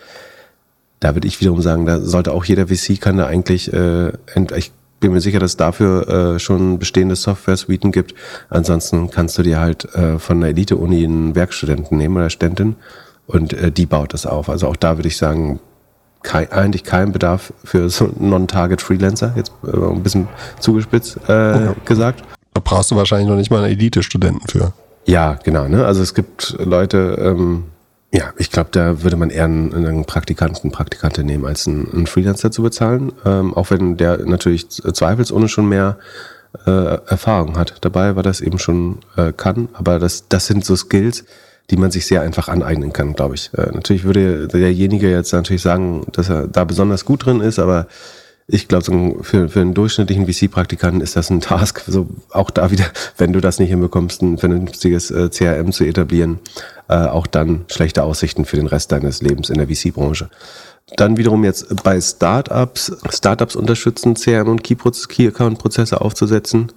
[1.01, 4.13] Da würde ich wiederum sagen, da sollte auch jeder VC kann da eigentlich, äh,
[4.99, 8.15] bin mir sicher, dass es dafür äh, schon bestehende Software-Suiten gibt.
[8.49, 12.75] Ansonsten kannst du dir halt äh, von der Elite-Uni einen Werkstudenten nehmen oder Studentin
[13.27, 14.49] und äh, die baut das auf.
[14.49, 15.59] Also auch da würde ich sagen,
[16.23, 20.27] kein, eigentlich kein Bedarf für so Non-Target Freelancer, jetzt äh, ein bisschen
[20.59, 21.75] zugespitzt äh, ja.
[21.85, 22.23] gesagt.
[22.53, 24.73] Da brauchst du wahrscheinlich noch nicht mal einen Elite-Studenten für.
[25.05, 25.67] Ja, genau.
[25.67, 25.85] Ne?
[25.85, 27.65] Also es gibt Leute, ähm,
[28.17, 32.07] ja, ich glaube, da würde man eher einen, einen Praktikanten, Praktikante nehmen, als einen, einen
[32.07, 33.11] Freelancer zu bezahlen.
[33.23, 35.97] Ähm, auch wenn der natürlich zweifelsohne schon mehr
[36.65, 39.69] äh, Erfahrung hat dabei, weil das eben schon äh, kann.
[39.73, 41.25] Aber das, das sind so Skills,
[41.69, 43.51] die man sich sehr einfach aneignen kann, glaube ich.
[43.53, 47.85] Äh, natürlich würde derjenige jetzt natürlich sagen, dass er da besonders gut drin ist, aber
[48.49, 52.85] ich glaube, für, für einen durchschnittlichen VC-Praktikanten ist das ein Task, so auch da wieder,
[53.17, 56.39] wenn du das nicht hinbekommst, ein vernünftiges äh, CRM zu etablieren,
[56.87, 60.29] äh, auch dann schlechte Aussichten für den Rest deines Lebens in der VC-Branche.
[60.95, 66.71] Dann wiederum jetzt bei Startups, Startups unterstützen, CRM und Key-Account-Prozesse aufzusetzen.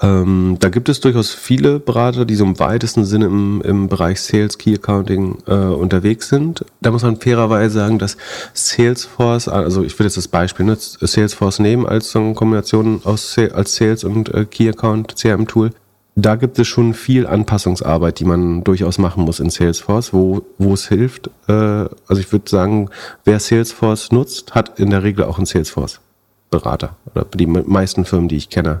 [0.00, 4.20] Ähm, da gibt es durchaus viele Berater, die so im weitesten Sinne im, im Bereich
[4.20, 6.64] Sales, Key Accounting äh, unterwegs sind.
[6.80, 8.16] Da muss man fairerweise sagen, dass
[8.54, 13.36] Salesforce, also ich will jetzt das Beispiel, ne, Salesforce nehmen als so eine Kombination aus
[13.38, 15.70] als Sales und äh, Key Account CRM Tool.
[16.16, 20.72] da gibt es schon viel Anpassungsarbeit, die man durchaus machen muss in Salesforce, wo, wo
[20.72, 21.28] es hilft.
[21.46, 22.88] Äh, also ich würde sagen,
[23.24, 26.96] wer Salesforce nutzt, hat in der Regel auch einen Salesforce-Berater.
[27.14, 28.80] Oder die meisten Firmen, die ich kenne,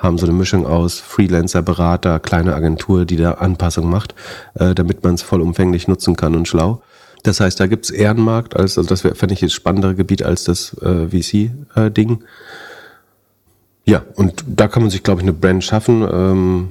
[0.00, 4.14] haben so eine Mischung aus Freelancer, Berater, kleine Agentur, die da Anpassung macht,
[4.54, 6.82] äh, damit man es vollumfänglich nutzen kann und schlau.
[7.22, 10.74] Das heißt, da gibt's Ehrenmarkt, als, also das fände ich, das spannendere Gebiet als das
[10.82, 12.24] äh, VC-Ding.
[13.84, 16.06] Ja, und da kann man sich, glaube ich, eine Brand schaffen.
[16.10, 16.68] Ähm,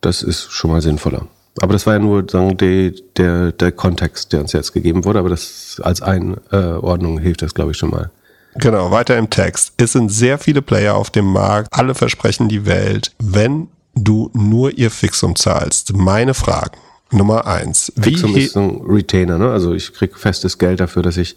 [0.00, 1.28] das ist schon mal sinnvoller.
[1.60, 5.18] Aber das war ja nur sagen, die, der, der Kontext, der uns jetzt gegeben wurde.
[5.18, 8.10] Aber das als Einordnung hilft das, glaube ich, schon mal.
[8.54, 9.72] Genau, weiter im Text.
[9.78, 11.68] Es sind sehr viele Player auf dem Markt.
[11.72, 13.12] Alle versprechen die Welt.
[13.18, 15.94] Wenn du nur ihr Fixum zahlst.
[15.94, 16.76] Meine Fragen.
[17.10, 17.92] Nummer eins.
[18.00, 19.50] Fixum ist ein Retainer, ne?
[19.50, 21.36] Also ich krieg festes Geld dafür, dass ich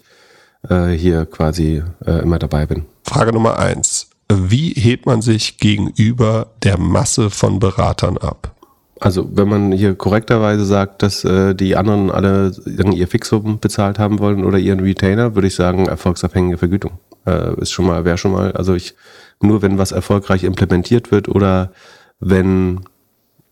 [0.68, 2.86] äh, hier quasi äh, immer dabei bin.
[3.04, 4.08] Frage Nummer eins.
[4.32, 8.54] Wie hebt man sich gegenüber der Masse von Beratern ab?
[8.98, 14.18] Also wenn man hier korrekterweise sagt, dass äh, die anderen alle ihr Fixum bezahlt haben
[14.18, 16.92] wollen oder ihren Retainer, würde ich sagen erfolgsabhängige Vergütung.
[17.26, 18.52] Äh, ist schon mal, wäre schon mal.
[18.52, 18.94] Also ich
[19.40, 21.72] nur wenn was erfolgreich implementiert wird oder
[22.20, 22.80] wenn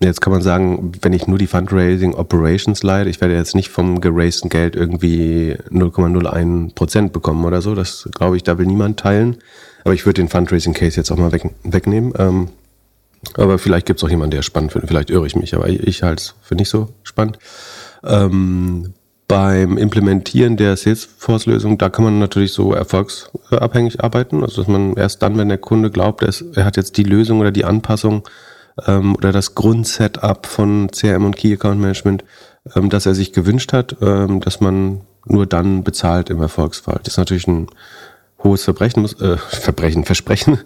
[0.00, 3.70] Jetzt kann man sagen, wenn ich nur die Fundraising Operations leite, ich werde jetzt nicht
[3.70, 7.74] vom geraisten Geld irgendwie 0,01 Prozent bekommen oder so.
[7.74, 9.37] Das glaube ich, da will niemand teilen.
[9.84, 12.12] Aber ich würde den Fundraising Case jetzt auch mal weg, wegnehmen.
[12.18, 12.48] Ähm,
[13.34, 14.90] aber vielleicht gibt es auch jemanden, der es spannend findet.
[14.90, 17.38] Vielleicht irre ich mich, aber ich, ich halte es für nicht so spannend.
[18.02, 18.92] Ähm,
[19.26, 24.42] beim Implementieren der Salesforce-Lösung, da kann man natürlich so erfolgsabhängig arbeiten.
[24.42, 27.50] Also dass man erst dann, wenn der Kunde glaubt, er, hat jetzt die Lösung oder
[27.50, 28.28] die Anpassung
[28.87, 32.24] ähm, oder das Grundsetup von CRM und Key Account Management,
[32.74, 37.00] ähm, dass er sich gewünscht hat, ähm, dass man nur dann bezahlt im Erfolgsfall.
[37.02, 37.68] Das ist natürlich ein
[38.42, 40.58] hohes Verbrechen, muss, äh, Verbrechen, Versprechen.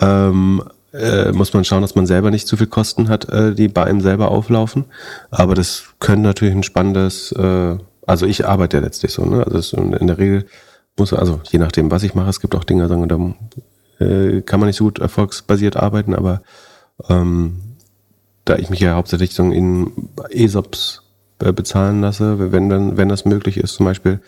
[0.00, 0.62] ähm,
[0.94, 3.84] äh, muss man schauen, dass man selber nicht zu viel Kosten hat, äh, die bei
[3.84, 4.84] einem selber auflaufen.
[5.30, 9.46] Aber das können natürlich ein spannendes, äh, also ich arbeite ja letztlich so, ne?
[9.46, 10.46] Also in, der Regel
[10.98, 14.60] muss, also je nachdem, was ich mache, es gibt auch Dinge, sagen, da äh, kann
[14.60, 16.42] man nicht so gut erfolgsbasiert arbeiten, aber
[17.08, 17.76] ähm,
[18.44, 21.02] da ich mich ja hauptsächlich so in ESOPs
[21.40, 24.20] äh, bezahlen lasse, wenn dann, wenn das möglich ist, zum Beispiel,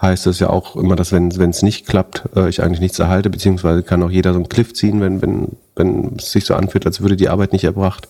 [0.00, 2.98] heißt das ja auch immer, dass wenn wenn es nicht klappt, äh, ich eigentlich nichts
[2.98, 6.54] erhalte, beziehungsweise kann auch jeder so einen Cliff ziehen, wenn wenn wenn es sich so
[6.54, 8.08] anfühlt, als würde die Arbeit nicht erbracht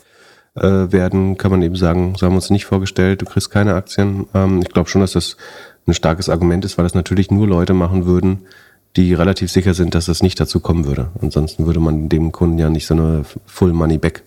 [0.55, 3.75] äh, werden, kann man eben sagen, so haben wir uns nicht vorgestellt, du kriegst keine
[3.75, 4.27] Aktien.
[4.35, 5.37] Ähm, ich glaube schon, dass das
[5.87, 8.47] ein starkes Argument ist, weil das natürlich nur Leute machen würden,
[8.97, 11.11] die relativ sicher sind, dass es nicht dazu kommen würde.
[11.21, 14.25] Ansonsten würde man dem Kunden ja nicht so eine Full Money Back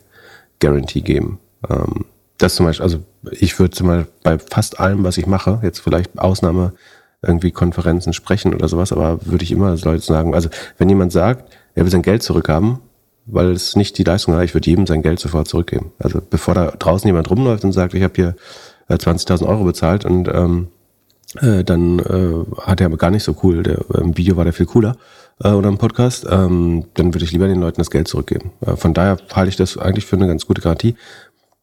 [0.59, 1.39] Guarantee geben.
[1.69, 2.05] Ähm,
[2.37, 2.99] das zum Beispiel, also
[3.31, 6.73] ich würde zum Beispiel bei fast allem, was ich mache, jetzt vielleicht Ausnahme
[7.21, 11.53] irgendwie Konferenzen sprechen oder sowas, aber würde ich immer Leute sagen, also wenn jemand sagt,
[11.75, 12.79] er will sein Geld zurückhaben,
[13.25, 15.91] weil es nicht die Leistung hat, ich würde jedem sein Geld sofort zurückgeben.
[15.99, 18.35] Also bevor da draußen jemand rumläuft und sagt, ich habe hier
[18.89, 20.67] 20.000 äh, Euro bezahlt und ähm,
[21.39, 24.53] äh, dann äh, hat er aber gar nicht so cool, der, im Video war der
[24.53, 24.97] viel cooler
[25.43, 28.51] äh, oder im Podcast, ähm, dann würde ich lieber den Leuten das Geld zurückgeben.
[28.61, 30.95] Äh, von daher halte ich das eigentlich für eine ganz gute Garantie.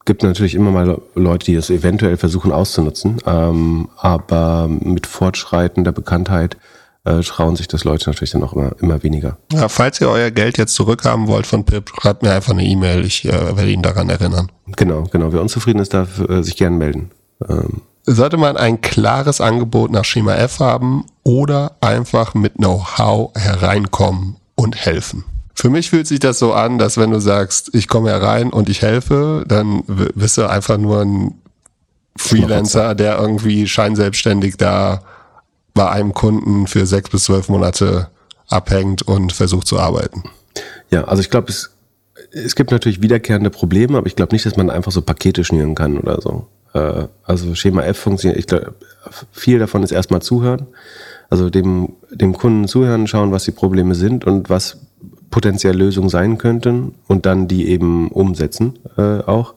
[0.05, 6.57] Gibt natürlich immer mal Leute, die das eventuell versuchen auszunutzen, ähm, aber mit fortschreitender Bekanntheit
[7.03, 9.37] äh, trauen sich das Leute natürlich dann auch immer, immer weniger.
[9.51, 13.05] Ja, falls ihr euer Geld jetzt zurückhaben wollt von Pip, schreibt mir einfach eine E-Mail,
[13.05, 14.51] ich äh, werde ihn daran erinnern.
[14.75, 15.33] Genau, genau.
[15.33, 17.11] Wer unzufrieden ist, darf äh, sich gern melden.
[17.47, 24.37] Ähm, sollte man ein klares Angebot nach Schema F haben oder einfach mit Know-how hereinkommen
[24.55, 25.23] und helfen?
[25.53, 28.69] Für mich fühlt sich das so an, dass wenn du sagst, ich komme herein und
[28.69, 29.83] ich helfe, dann
[30.15, 31.35] bist du einfach nur ein
[32.17, 35.01] Freelancer, der irgendwie scheinselbstständig da
[35.73, 38.09] bei einem Kunden für sechs bis zwölf Monate
[38.47, 40.23] abhängt und versucht zu arbeiten.
[40.89, 41.71] Ja, also ich glaube, es,
[42.31, 45.75] es gibt natürlich wiederkehrende Probleme, aber ich glaube nicht, dass man einfach so Pakete schnüren
[45.75, 46.47] kann oder so.
[46.73, 48.75] Äh, also Schema F funktioniert, ich glaube,
[49.31, 50.67] viel davon ist erstmal zuhören.
[51.29, 54.77] Also dem, dem Kunden zuhören, schauen, was die Probleme sind und was
[55.29, 59.53] potenziell Lösungen sein könnten und dann die eben umsetzen äh, auch.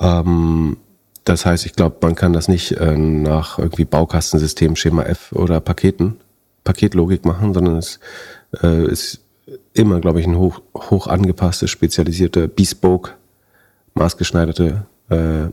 [0.00, 0.78] Ähm,
[1.24, 5.60] das heißt, ich glaube, man kann das nicht äh, nach irgendwie Baukastensystem, Schema F oder
[5.60, 6.16] Paketen,
[6.64, 8.00] Paketlogik machen, sondern es
[8.62, 9.20] äh, ist
[9.74, 13.12] immer, glaube ich, ein hoch, hoch angepasste, spezialisierte, bespoke,
[13.94, 15.48] maßgeschneiderte äh,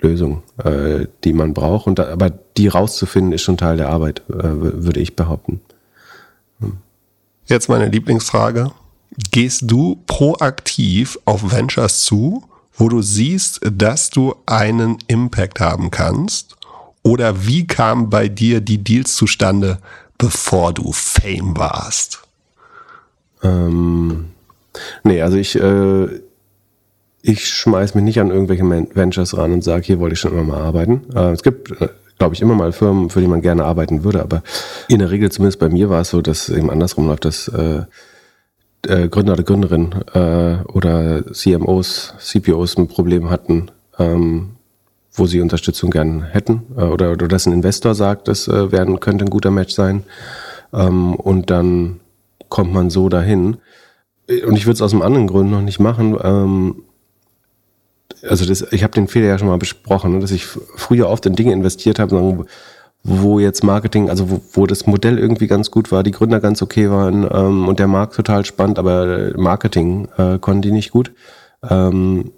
[0.00, 1.86] Lösung, äh, die man braucht.
[1.86, 5.60] Und da, aber die rauszufinden, ist schon Teil der Arbeit, äh, würde ich behaupten.
[6.60, 6.78] Hm.
[7.46, 8.72] Jetzt meine Lieblingsfrage.
[9.30, 12.42] Gehst du proaktiv auf Ventures zu,
[12.76, 16.56] wo du siehst, dass du einen Impact haben kannst?
[17.02, 19.78] Oder wie kamen bei dir die Deals zustande,
[20.18, 22.22] bevor du Fame warst?
[23.42, 24.26] Ähm,
[25.04, 26.08] nee, also ich, äh,
[27.22, 30.44] ich schmeiß mich nicht an irgendwelche Ventures ran und sage, hier wollte ich schon immer
[30.44, 31.02] mal arbeiten.
[31.14, 34.22] Äh, es gibt, äh, glaube ich, immer mal Firmen, für die man gerne arbeiten würde,
[34.22, 34.42] aber
[34.88, 37.82] in der Regel, zumindest bei mir, war es so, dass eben andersrum läuft, dass äh,
[38.88, 44.56] äh, Gründer oder Gründerin äh, oder CMOs, CPOs ein Problem hatten, ähm,
[45.12, 49.00] wo sie Unterstützung gern hätten äh, oder, oder dass ein Investor sagt, das äh, werden,
[49.00, 50.04] könnte ein guter Match sein
[50.72, 52.00] ähm, und dann
[52.48, 53.58] kommt man so dahin.
[54.28, 56.16] Und ich würde es aus einem anderen Grund noch nicht machen.
[56.22, 56.82] Ähm,
[58.22, 61.26] also das, ich habe den Fehler ja schon mal besprochen, ne, dass ich früher oft
[61.26, 62.46] in Dinge investiert habe,
[63.08, 66.60] wo jetzt Marketing, also wo, wo das Modell irgendwie ganz gut war, die Gründer ganz
[66.60, 71.12] okay waren ähm, und der Markt total spannend, aber Marketing äh, konnten die nicht gut.
[71.68, 72.32] Ähm,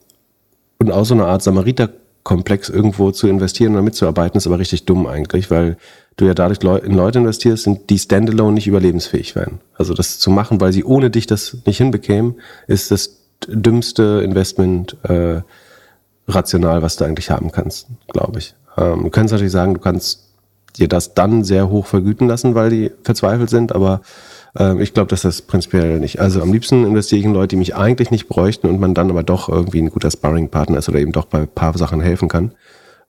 [0.79, 5.07] und auch so eine Art Samariter-Komplex irgendwo zu investieren oder mitzuarbeiten, ist aber richtig dumm
[5.07, 5.79] eigentlich, weil
[6.17, 9.61] du ja dadurch in Leute investierst, die standalone nicht überlebensfähig werden.
[9.75, 12.35] Also das zu machen, weil sie ohne dich das nicht hinbekämen,
[12.67, 15.41] ist das dümmste Investment äh,
[16.29, 18.55] rational, was du eigentlich haben kannst, glaube ich.
[18.77, 20.28] Ähm, du kannst natürlich sagen, du kannst
[20.77, 24.01] dir das dann sehr hoch vergüten lassen, weil die verzweifelt sind, aber
[24.59, 26.21] äh, ich glaube, dass das prinzipiell nicht.
[26.21, 29.11] Also am liebsten investiere ich in Leute, die mich eigentlich nicht bräuchten und man dann
[29.11, 32.53] aber doch irgendwie ein guter Sparring-Partner ist oder eben doch bei paar Sachen helfen kann.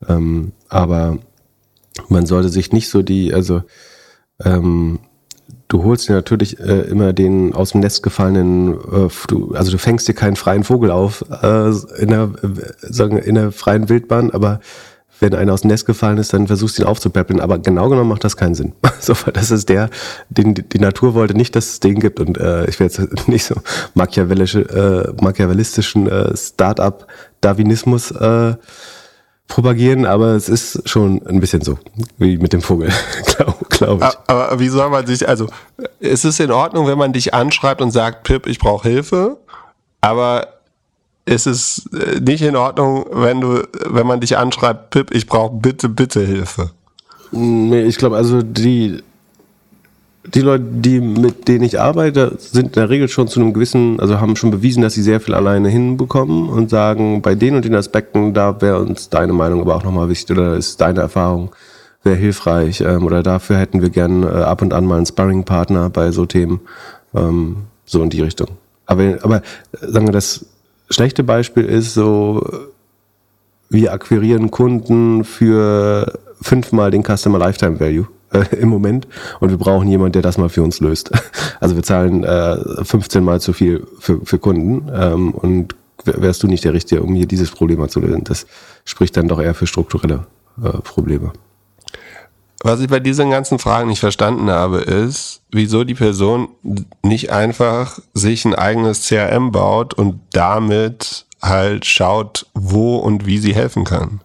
[0.08, 1.18] Ähm, aber
[2.08, 3.64] man sollte sich nicht so die, also
[4.44, 5.00] ähm,
[5.68, 9.78] du holst dir natürlich äh, immer den aus dem Nest gefallenen, äh, du, also du
[9.78, 11.70] fängst dir keinen freien Vogel auf äh,
[12.02, 12.48] in, der, äh,
[12.82, 14.62] sagen, in der freien Wildbahn, aber
[15.20, 17.40] wenn einer aus dem Nest gefallen ist, dann versuchst du ihn aufzupäppeln.
[17.40, 18.74] Aber genau genommen macht das keinen Sinn.
[19.00, 19.90] so, das ist der,
[20.30, 22.20] den die Natur wollte nicht, dass es den gibt.
[22.20, 23.56] Und äh, ich will jetzt nicht so
[23.94, 28.56] machiavellische, äh, machiavellistischen äh, Start-up-Darwinismus äh,
[29.50, 31.80] propagieren, aber es ist schon ein bisschen so,
[32.18, 32.90] wie mit dem Vogel,
[33.26, 34.18] glaube glaub ich.
[34.28, 35.48] Aber wie soll man sich, also
[36.00, 39.38] ist es in Ordnung, wenn man dich anschreibt und sagt, Pip, ich brauche Hilfe,
[40.02, 40.59] aber
[41.30, 45.56] ist es äh, nicht in Ordnung, wenn du, wenn man dich anschreibt, Pip, ich brauche
[45.56, 46.72] bitte, bitte Hilfe?
[47.32, 49.04] Nee, ich glaube, also die,
[50.26, 54.00] die Leute, die, mit denen ich arbeite, sind in der Regel schon zu einem gewissen,
[54.00, 57.64] also haben schon bewiesen, dass sie sehr viel alleine hinbekommen und sagen, bei den und
[57.64, 61.52] den Aspekten, da wäre uns deine Meinung aber auch nochmal wichtig oder ist deine Erfahrung
[62.02, 65.90] wäre hilfreich ähm, oder dafür hätten wir gern äh, ab und an mal einen Sparring-Partner
[65.90, 66.62] bei so Themen,
[67.14, 68.48] ähm, so in die Richtung.
[68.86, 70.46] Aber, aber äh, sagen wir, das
[70.90, 72.70] schlechte Beispiel ist so,
[73.70, 79.08] wir akquirieren Kunden für fünfmal den Customer Lifetime Value äh, im Moment
[79.40, 81.12] und wir brauchen jemanden, der das mal für uns löst.
[81.62, 85.76] Also wir zahlen äh, 15 Mal zu viel für, für Kunden ähm, und
[86.06, 88.24] wärst du nicht der Richtige, um hier dieses Problem mal zu lösen.
[88.24, 88.48] Das
[88.86, 90.26] spricht dann doch eher für strukturelle
[90.64, 91.34] äh, Probleme.
[92.62, 96.50] Was ich bei diesen ganzen Fragen nicht verstanden habe, ist, wieso die Person
[97.04, 103.56] nicht einfach sich ein eigenes CRM baut und damit halt schaut, wo und wie sie
[103.56, 104.20] helfen kann.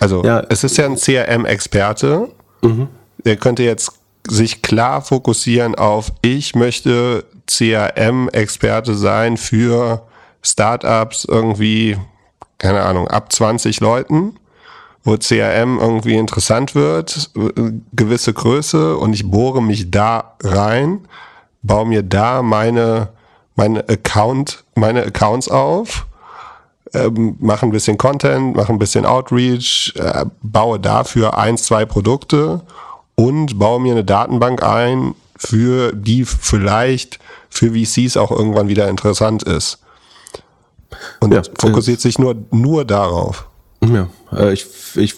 [0.00, 0.44] Also ja.
[0.50, 2.28] es ist ja ein CRM-Experte,
[2.64, 2.88] Mhm.
[3.24, 3.92] Der könnte jetzt
[4.26, 10.06] sich klar fokussieren auf, ich möchte CRM-Experte sein für
[10.42, 11.98] Startups irgendwie,
[12.58, 14.36] keine Ahnung, ab 20 Leuten,
[15.04, 17.30] wo CRM irgendwie interessant wird,
[17.92, 21.06] gewisse Größe und ich bohre mich da rein,
[21.62, 23.10] baue mir da meine,
[23.54, 26.06] meine Account, meine Accounts auf,
[26.94, 32.62] ähm, mache ein bisschen Content, mache ein bisschen Outreach, äh, baue dafür eins, zwei Produkte
[33.14, 37.18] und baue mir eine Datenbank ein, für die vielleicht
[37.50, 39.80] für VCs auch irgendwann wieder interessant ist.
[41.20, 43.48] Und ja, fokussiert sich nur, nur darauf.
[43.92, 44.66] Ja, äh, ich,
[44.96, 45.14] ich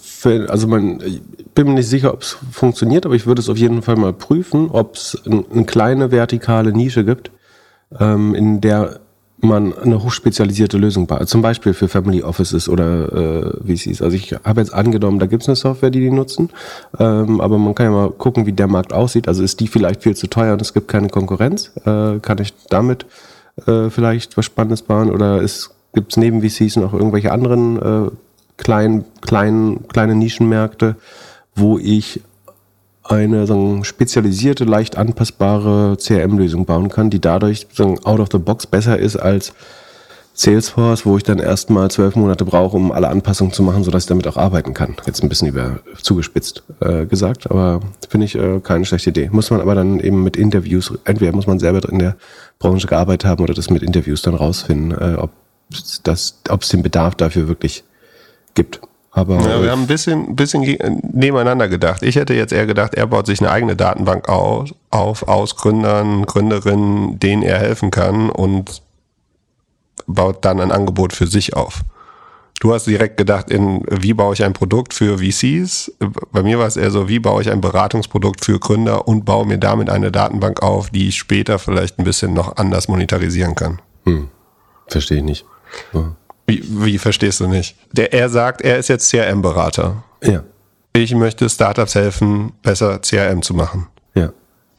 [0.48, 1.20] also man, ich
[1.55, 4.12] bin mir nicht sicher, ob es funktioniert, aber ich würde es auf jeden Fall mal
[4.12, 7.31] prüfen, ob es eine kleine vertikale Nische gibt,
[7.98, 9.00] ähm, in der
[9.38, 11.29] man eine hochspezialisierte Lösung baut.
[11.29, 14.02] Zum Beispiel für Family Offices oder äh, VCs.
[14.02, 16.50] Also ich habe jetzt angenommen, da gibt es eine Software, die die nutzen,
[16.98, 19.29] ähm, aber man kann ja mal gucken, wie der Markt aussieht.
[19.29, 21.72] Also ist die vielleicht viel zu teuer und es gibt keine Konkurrenz?
[21.85, 23.07] Äh, kann ich damit
[23.66, 25.11] äh, vielleicht was Spannendes bauen?
[25.11, 25.42] Oder
[25.92, 28.11] gibt es neben VCs noch irgendwelche anderen äh,
[28.57, 30.97] kleinen, kleinen, kleine Nischenmärkte,
[31.55, 32.21] wo ich
[33.03, 38.66] eine sagen, spezialisierte, leicht anpassbare CRM-Lösung bauen kann, die dadurch sagen, out of the box
[38.66, 39.53] besser ist als
[40.35, 44.09] Salesforce, wo ich dann erstmal zwölf Monate brauche, um alle Anpassungen zu machen, sodass ich
[44.09, 44.95] damit auch arbeiten kann.
[45.07, 47.80] Jetzt ein bisschen über zugespitzt äh, gesagt, aber
[48.11, 49.30] finde ich äh, keine schlechte Idee.
[49.33, 52.16] Muss man aber dann eben mit Interviews, entweder muss man selber in der
[52.59, 55.30] Branche gearbeitet haben oder das mit Interviews dann rausfinden, äh, ob
[55.70, 57.95] es den Bedarf dafür wirklich gibt.
[59.16, 60.61] Aber ja, wir haben ein bisschen, bisschen
[61.12, 62.02] nebeneinander gedacht.
[62.02, 66.26] Ich hätte jetzt eher gedacht, er baut sich eine eigene Datenbank auf, auf aus Gründern,
[66.26, 68.82] Gründerinnen, denen er helfen kann und
[70.07, 71.80] baut dann ein Angebot für sich auf.
[72.61, 75.92] Du hast direkt gedacht, in wie baue ich ein Produkt für VCs?
[76.32, 79.46] Bei mir war es eher so, wie baue ich ein Beratungsprodukt für Gründer und baue
[79.46, 83.80] mir damit eine Datenbank auf, die ich später vielleicht ein bisschen noch anders monetarisieren kann.
[84.04, 84.28] Hm.
[84.88, 85.46] Verstehe ich nicht.
[85.92, 86.16] Ja.
[86.47, 87.76] Wie, wie verstehst du nicht?
[87.92, 90.05] Der, er sagt, er ist jetzt CRM-Berater.
[90.22, 90.44] Ja.
[90.92, 93.88] Ich möchte Startups helfen, besser CRM zu machen.
[94.14, 94.32] Ja.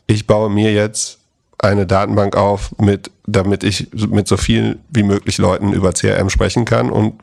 [0.07, 1.20] Ich baue mir jetzt
[1.59, 6.65] eine Datenbank auf, mit, damit ich mit so viel wie möglich Leuten über CRM sprechen
[6.65, 7.15] kann und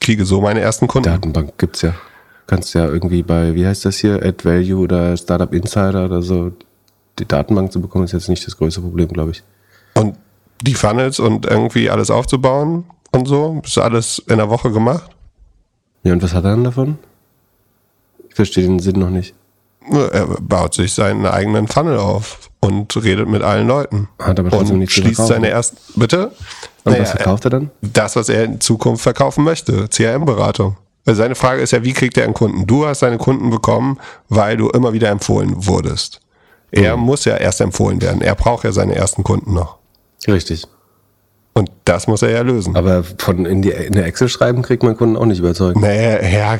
[0.00, 1.10] kriege so meine ersten Kunden.
[1.10, 1.94] Datenbank gibt's ja.
[2.46, 6.52] Kannst ja irgendwie bei, wie heißt das hier, Add Value oder Startup Insider oder so,
[7.18, 9.42] die Datenbank zu bekommen, ist jetzt nicht das größte Problem, glaube ich.
[9.94, 10.16] Und
[10.62, 12.84] die Funnels und irgendwie alles aufzubauen
[13.16, 15.10] und so, ist alles in der Woche gemacht?
[16.02, 16.98] Ja, und was hat er dann davon?
[18.28, 19.34] Ich verstehe den Sinn noch nicht.
[19.90, 24.08] Er baut sich seinen eigenen Funnel auf und redet mit allen Leuten.
[24.18, 25.76] Hat aber trotzdem und nichts schließt seine ersten.
[25.94, 26.32] Bitte?
[26.84, 27.70] Und naja, was verkauft er dann?
[27.82, 29.88] Das, was er in Zukunft verkaufen möchte.
[29.88, 30.76] CRM-Beratung.
[31.04, 32.66] Also seine Frage ist ja, wie kriegt er einen Kunden?
[32.66, 33.98] Du hast seine Kunden bekommen,
[34.28, 36.20] weil du immer wieder empfohlen wurdest.
[36.72, 37.04] Er mhm.
[37.04, 38.20] muss ja erst empfohlen werden.
[38.20, 39.78] Er braucht ja seine ersten Kunden noch.
[40.26, 40.66] Richtig.
[41.56, 42.76] Und das muss er ja lösen.
[42.76, 45.80] Aber von in, die, in der Excel schreiben kriegt man Kunden auch nicht überzeugt.
[45.80, 46.20] Naja,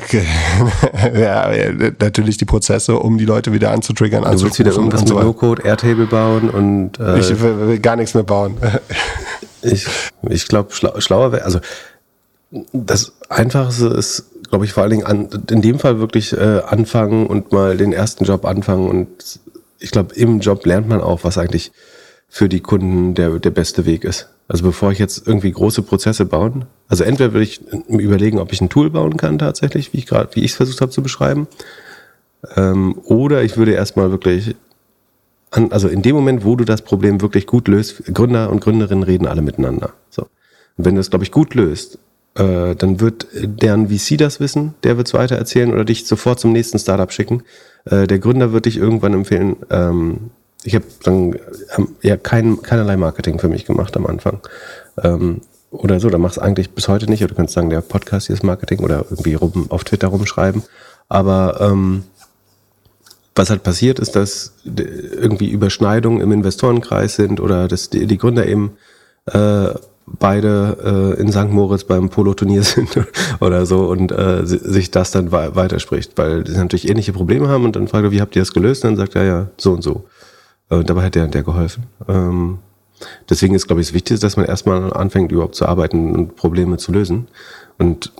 [1.13, 4.23] ja, ja, natürlich die Prozesse, um die Leute wieder anzutriggern.
[4.23, 6.99] Du willst wieder irgendwas mit so No-Code, Airtable bauen und...
[6.99, 8.57] Äh, ich will, will, gar nichts mehr bauen.
[9.61, 9.85] ich
[10.29, 11.43] ich glaube, schlau, schlauer wäre...
[11.43, 11.59] Also
[12.73, 17.27] das Einfachste ist, glaube ich, vor allen Dingen an, in dem Fall wirklich äh, anfangen
[17.27, 18.89] und mal den ersten Job anfangen.
[18.89, 19.41] Und
[19.77, 21.71] ich glaube, im Job lernt man auch, was eigentlich
[22.29, 24.29] für die Kunden der, der beste Weg ist.
[24.47, 28.61] Also bevor ich jetzt irgendwie große Prozesse bauen, also entweder will ich überlegen, ob ich
[28.61, 31.47] ein Tool bauen kann tatsächlich, wie ich gerade, wie ich es versucht habe zu beschreiben,
[32.55, 34.55] ähm, oder ich würde erstmal wirklich,
[35.51, 39.03] an, also in dem Moment, wo du das Problem wirklich gut löst, Gründer und Gründerinnen
[39.03, 39.93] reden alle miteinander.
[40.09, 40.23] So.
[40.77, 41.99] Und wenn du das, glaube ich, gut löst,
[42.35, 46.39] äh, dann wird deren VC das wissen, der wird es weiter erzählen oder dich sofort
[46.39, 47.43] zum nächsten Startup schicken.
[47.85, 50.29] Äh, der Gründer wird dich irgendwann empfehlen, ähm,
[50.67, 51.33] ich habe dann
[51.77, 54.41] ähm, ja kein, keinerlei Marketing für mich gemacht am Anfang.
[55.01, 55.39] Ähm,
[55.71, 57.23] oder so, da machst du eigentlich bis heute nicht.
[57.23, 60.63] Oder du kannst sagen, der Podcast hier ist Marketing oder irgendwie rum, auf Twitter rumschreiben.
[61.07, 62.03] Aber ähm,
[63.33, 68.45] was halt passiert ist, dass irgendwie Überschneidungen im Investorenkreis sind oder dass die, die Gründer
[68.45, 68.75] eben
[69.27, 69.69] äh,
[70.05, 71.49] beide äh, in St.
[71.49, 72.89] Moritz beim Polo-Turnier sind
[73.39, 77.77] oder so und äh, sich das dann weiterspricht, weil sie natürlich ähnliche Probleme haben und
[77.77, 78.83] dann fragt er, wie habt ihr das gelöst?
[78.83, 80.03] Und dann sagt er, ja, so und so.
[80.69, 81.83] Äh, dabei hat der, der geholfen.
[82.07, 82.59] Ähm,
[83.29, 86.77] deswegen ist, glaube ich, das Wichtigste, dass man erstmal anfängt, überhaupt zu arbeiten und Probleme
[86.77, 87.27] zu lösen.
[87.77, 88.11] Und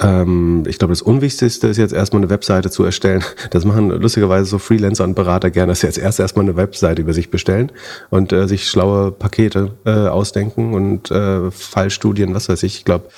[0.00, 3.22] ähm, ich glaube, das Unwichtigste ist jetzt erstmal eine Webseite zu erstellen.
[3.50, 7.02] Das machen lustigerweise so Freelancer und Berater gerne, dass sie jetzt erst erstmal eine Webseite
[7.02, 7.70] über sich bestellen
[8.10, 12.78] und äh, sich schlaue Pakete äh, ausdenken und äh, Fallstudien, was weiß ich.
[12.78, 13.08] Ich glaube,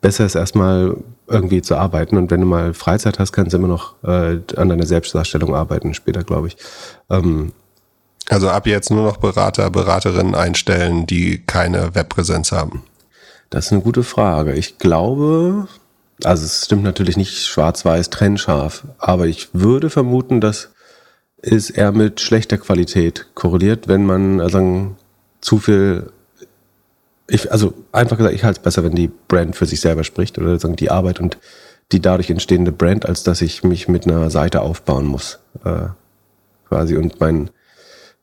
[0.00, 0.96] besser ist erstmal
[1.26, 4.68] irgendwie zu arbeiten und wenn du mal Freizeit hast, kannst du immer noch äh, an
[4.68, 6.56] deiner Selbstdarstellung arbeiten später, glaube ich.
[7.10, 7.52] Ähm,
[8.30, 12.84] also ab jetzt nur noch Berater, Beraterinnen einstellen, die keine Webpräsenz haben.
[13.50, 14.54] Das ist eine gute Frage.
[14.54, 15.66] Ich glaube,
[16.24, 20.70] also es stimmt natürlich nicht schwarz-weiß trennscharf, aber ich würde vermuten, dass
[21.42, 24.94] es eher mit schlechter Qualität korreliert, wenn man also
[25.40, 26.12] zu viel
[27.30, 30.38] ich, also einfach gesagt, ich halte es besser, wenn die Brand für sich selber spricht
[30.38, 31.38] oder sagen die Arbeit und
[31.92, 35.38] die dadurch entstehende Brand, als dass ich mich mit einer Seite aufbauen muss.
[35.64, 35.88] Äh,
[36.68, 37.50] quasi und mein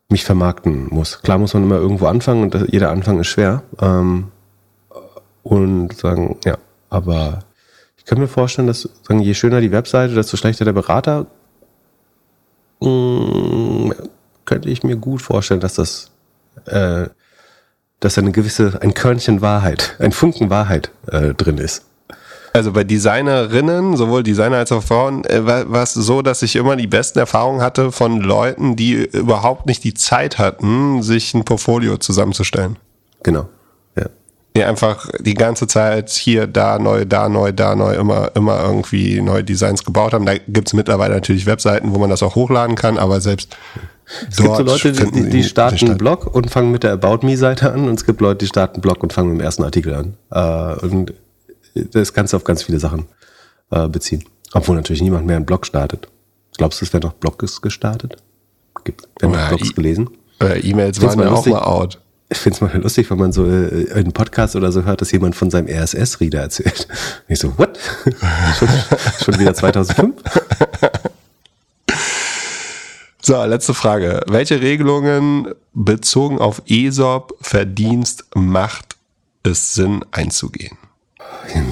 [0.10, 1.22] mich vermarkten muss.
[1.22, 3.64] Klar muss man immer irgendwo anfangen und jeder Anfang ist schwer.
[3.82, 4.32] Ähm,
[5.44, 6.58] und sagen, ja,
[6.90, 7.40] aber
[7.98, 11.28] ich kann mir vorstellen, dass sagen, je schöner die Webseite, desto schlechter der Berater.
[12.82, 13.94] Mh, mm,
[14.46, 16.12] könnte ich mir gut vorstellen, dass das
[16.66, 17.08] äh,
[18.00, 21.87] dass eine gewisse, ein Körnchen Wahrheit, ein Funken Wahrheit äh, drin ist.
[22.58, 26.76] Also bei Designerinnen, sowohl Designer als auch Frauen, äh, war es so, dass ich immer
[26.76, 31.98] die besten Erfahrungen hatte von Leuten, die überhaupt nicht die Zeit hatten, sich ein Portfolio
[31.98, 32.78] zusammenzustellen.
[33.22, 33.48] Genau.
[33.96, 34.08] Ja.
[34.56, 39.22] Die einfach die ganze Zeit hier, da neu, da neu, da neu, immer, immer irgendwie
[39.22, 40.26] neue Designs gebaut haben.
[40.26, 43.56] Da gibt es mittlerweile natürlich Webseiten, wo man das auch hochladen kann, aber selbst
[44.32, 47.72] es gibt so Leute, die, die starten einen Blog und fangen mit der About Me-Seite
[47.72, 49.94] an und es gibt Leute, die starten einen Blog und fangen mit dem ersten Artikel
[49.94, 50.16] an.
[50.32, 51.14] Äh, und
[51.86, 53.06] das kannst du auf ganz viele Sachen
[53.72, 54.24] äh, beziehen.
[54.54, 56.08] Obwohl natürlich niemand mehr einen Blog startet.
[56.58, 58.18] Glaubst du, es werden noch Blogs gestartet?
[58.84, 60.10] Gibt, werden noch Blogs gelesen?
[60.42, 62.00] Äh, E-Mails waren ja auch mal out.
[62.30, 65.12] Ich finde es mal lustig, wenn man so äh, einen Podcast oder so hört, dass
[65.12, 66.88] jemand von seinem RSS-Reader erzählt.
[66.90, 67.78] Und ich so, what?
[68.60, 68.68] schon,
[69.24, 70.14] schon wieder 2005?
[73.22, 74.22] So, letzte Frage.
[74.28, 78.96] Welche Regelungen bezogen auf ESOP, Verdienst, Macht
[79.44, 80.78] es Sinn einzugehen?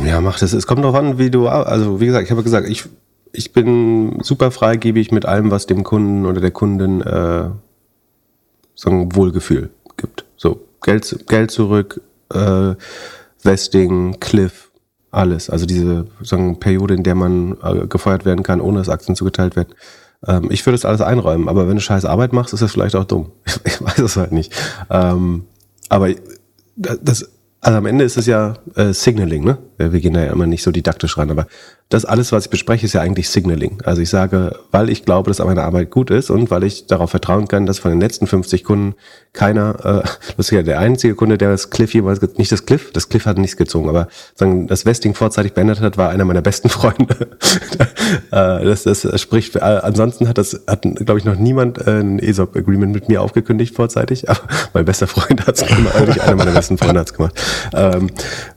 [0.05, 0.53] Ja, macht es.
[0.53, 2.85] Es kommt darauf an, wie du, also wie gesagt, ich habe gesagt, ich,
[3.33, 7.49] ich bin super freigebig mit allem, was dem Kunden oder der Kundin äh,
[8.75, 10.25] sagen, Wohlgefühl gibt.
[10.37, 12.01] So, Geld, Geld zurück,
[12.33, 12.75] äh,
[13.43, 14.71] Vesting, Cliff,
[15.11, 15.49] alles.
[15.49, 19.55] Also diese sagen, Periode, in der man äh, gefeuert werden kann, ohne dass Aktien zugeteilt
[19.55, 19.73] werden.
[20.25, 22.95] Ähm, ich würde das alles einräumen, aber wenn du scheiß Arbeit machst, ist das vielleicht
[22.95, 23.31] auch dumm.
[23.63, 24.53] ich weiß es halt nicht.
[24.89, 25.45] Ähm,
[25.89, 26.09] aber
[26.75, 27.29] das,
[27.65, 29.57] also am Ende ist es ja äh, Signaling, ne?
[29.77, 31.47] Wir gehen da ja immer nicht so didaktisch ran, aber
[31.89, 33.79] das alles, was ich bespreche, ist ja eigentlich Signaling.
[33.83, 37.09] Also ich sage, weil ich glaube, dass meine Arbeit gut ist und weil ich darauf
[37.09, 38.95] vertrauen kann, dass von den letzten 50 Kunden
[39.33, 40.07] keiner, äh,
[40.37, 43.25] das ist ja der einzige Kunde, der das Cliff jemals, nicht das Cliff, das Cliff
[43.25, 47.15] hat nichts gezogen, aber sagen, das Vesting vorzeitig beendet hat, war einer meiner besten Freunde.
[48.31, 51.99] äh, das, das spricht, für, äh, ansonsten hat das, hat, glaube ich, noch niemand äh,
[51.99, 54.41] ein ESOP-Agreement mit mir aufgekündigt vorzeitig, aber
[54.73, 57.35] mein bester Freund hat es gemacht, eigentlich einer meiner besten Freunde hat es gemacht.
[57.73, 58.09] Ähm,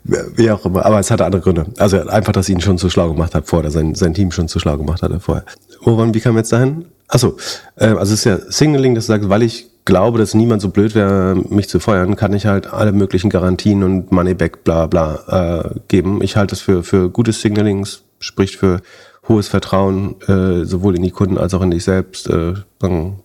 [0.05, 1.67] wie auch immer, aber es hatte andere Gründe.
[1.79, 4.49] Also einfach, dass ich ihn schon zu schlau gemacht habe vorher, sein, sein Team schon
[4.49, 5.45] zu schlau gemacht hatte vorher.
[5.83, 6.87] Woran, wie kam jetzt dahin?
[7.09, 7.37] Achso,
[7.77, 10.95] äh, also es ist ja Signaling, das sagt, weil ich glaube, dass niemand so blöd
[10.95, 15.81] wäre, mich zu feuern, kann ich halt alle möglichen Garantien und Moneyback bla bla äh,
[15.89, 16.23] geben.
[16.23, 17.87] Ich halte es für, für gutes Signaling,
[18.19, 18.83] spricht für
[19.29, 22.55] hohes Vertrauen, äh, sowohl in die Kunden als auch in dich selbst, äh,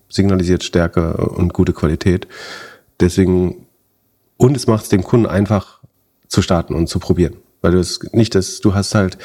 [0.10, 2.28] signalisiert Stärke und gute Qualität.
[3.00, 3.68] Deswegen,
[4.44, 5.80] und es macht es dem Kunden einfach
[6.28, 7.38] zu starten und zu probieren.
[7.62, 9.18] Weil du es nicht, dass du hast halt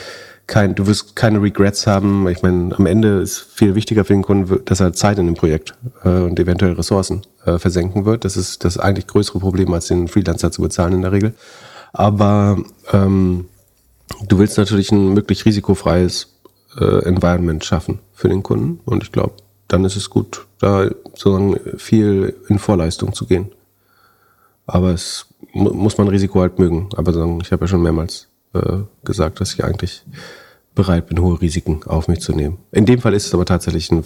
[0.46, 2.28] kein, du wirst keine Regrets haben.
[2.28, 5.34] Ich meine, am Ende ist viel wichtiger für den Kunden, dass er Zeit in dem
[5.34, 8.24] Projekt äh, und eventuell Ressourcen äh, versenken wird.
[8.24, 11.34] Das ist das eigentlich größere Problem, als den Freelancer zu bezahlen in der Regel.
[11.92, 12.56] Aber
[12.92, 13.46] ähm,
[14.28, 16.38] du willst natürlich ein möglichst risikofreies
[16.78, 18.78] äh, Environment schaffen für den Kunden.
[18.84, 19.34] Und ich glaube,
[19.66, 23.50] dann ist es gut, da sozusagen viel in Vorleistung zu gehen.
[24.68, 26.90] Aber es muss man Risiko halt mögen.
[26.94, 27.10] Aber
[27.40, 30.04] ich habe ja schon mehrmals äh, gesagt, dass ich eigentlich
[30.74, 32.58] bereit bin, hohe Risiken auf mich zu nehmen.
[32.70, 34.04] In dem Fall ist es aber tatsächlich ein,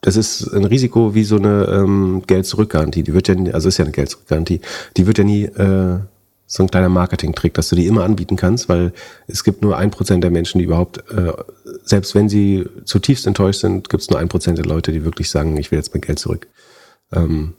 [0.00, 3.02] das ist ein Risiko wie so eine ähm, Geld-Zurück-Garantie.
[3.02, 4.60] Die wird ja, also ist ja eine Geld-Zurück-Garantie.
[4.96, 5.98] Die wird ja nie äh,
[6.46, 8.92] so ein kleiner Marketing-Trick, dass du die immer anbieten kannst, weil
[9.26, 11.32] es gibt nur ein Prozent der Menschen, die überhaupt, äh,
[11.82, 15.28] selbst wenn sie zutiefst enttäuscht sind, gibt es nur ein Prozent der Leute, die wirklich
[15.30, 16.46] sagen, ich will jetzt mein Geld zurück.
[17.12, 17.54] Ähm,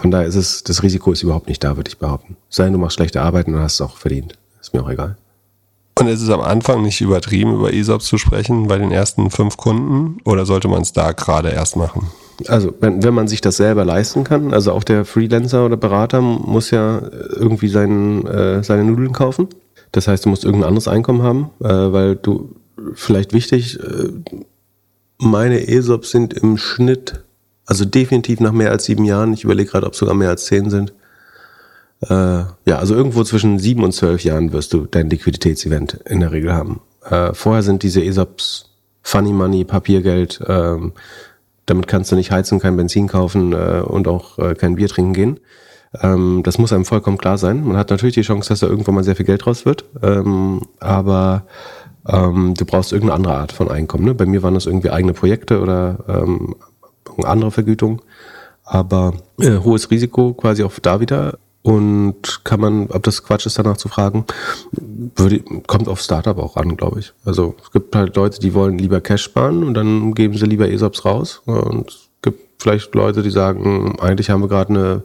[0.00, 2.36] von daher ist es, das Risiko ist überhaupt nicht da, würde ich behaupten.
[2.48, 4.34] Sei denn, du machst schlechte Arbeit und hast es auch verdient.
[4.60, 5.16] Ist mir auch egal.
[5.98, 9.58] Und ist es am Anfang nicht übertrieben, über ESOPs zu sprechen bei den ersten fünf
[9.58, 10.16] Kunden?
[10.24, 12.06] Oder sollte man es da gerade erst machen?
[12.48, 16.22] Also, wenn, wenn man sich das selber leisten kann, also auch der Freelancer oder Berater
[16.22, 17.02] muss ja
[17.36, 19.48] irgendwie seinen, äh, seine Nudeln kaufen.
[19.92, 22.56] Das heißt, du musst irgendein anderes Einkommen haben, äh, weil du
[22.94, 24.08] vielleicht wichtig, äh,
[25.18, 27.22] meine ESOPs sind im Schnitt
[27.66, 29.32] also definitiv nach mehr als sieben Jahren.
[29.32, 30.92] Ich überlege gerade, ob sogar mehr als zehn sind.
[32.02, 36.32] Äh, ja, also irgendwo zwischen sieben und zwölf Jahren wirst du dein Liquiditätsevent in der
[36.32, 36.80] Regel haben.
[37.08, 38.70] Äh, vorher sind diese ESOPs
[39.02, 40.40] Funny Money, Papiergeld.
[40.46, 40.92] Ähm,
[41.66, 45.12] damit kannst du nicht heizen, kein Benzin kaufen äh, und auch äh, kein Bier trinken
[45.12, 45.40] gehen.
[46.02, 47.64] Ähm, das muss einem vollkommen klar sein.
[47.64, 49.84] Man hat natürlich die Chance, dass da irgendwann mal sehr viel Geld raus wird.
[50.02, 51.46] Ähm, aber
[52.06, 54.04] ähm, du brauchst irgendeine andere Art von Einkommen.
[54.04, 54.14] Ne?
[54.14, 56.56] Bei mir waren das irgendwie eigene Projekte oder ähm,
[57.24, 58.02] andere Vergütung.
[58.64, 61.38] Aber äh, hohes Risiko quasi auch da wieder.
[61.62, 64.24] Und kann man, ob das Quatsch ist, danach zu fragen,
[65.16, 67.12] würde, kommt auf Startup auch an, glaube ich.
[67.24, 70.70] Also es gibt halt Leute, die wollen lieber Cash sparen und dann geben sie lieber
[70.70, 71.42] ESOPs raus.
[71.44, 75.02] Und es gibt vielleicht Leute, die sagen, eigentlich haben wir gerade eine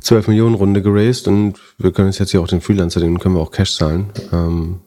[0.00, 3.40] 12 Millionen Runde geraced und wir können jetzt hier auch den Freelancer, den können wir
[3.40, 4.10] auch Cash zahlen.
[4.32, 4.80] Ähm,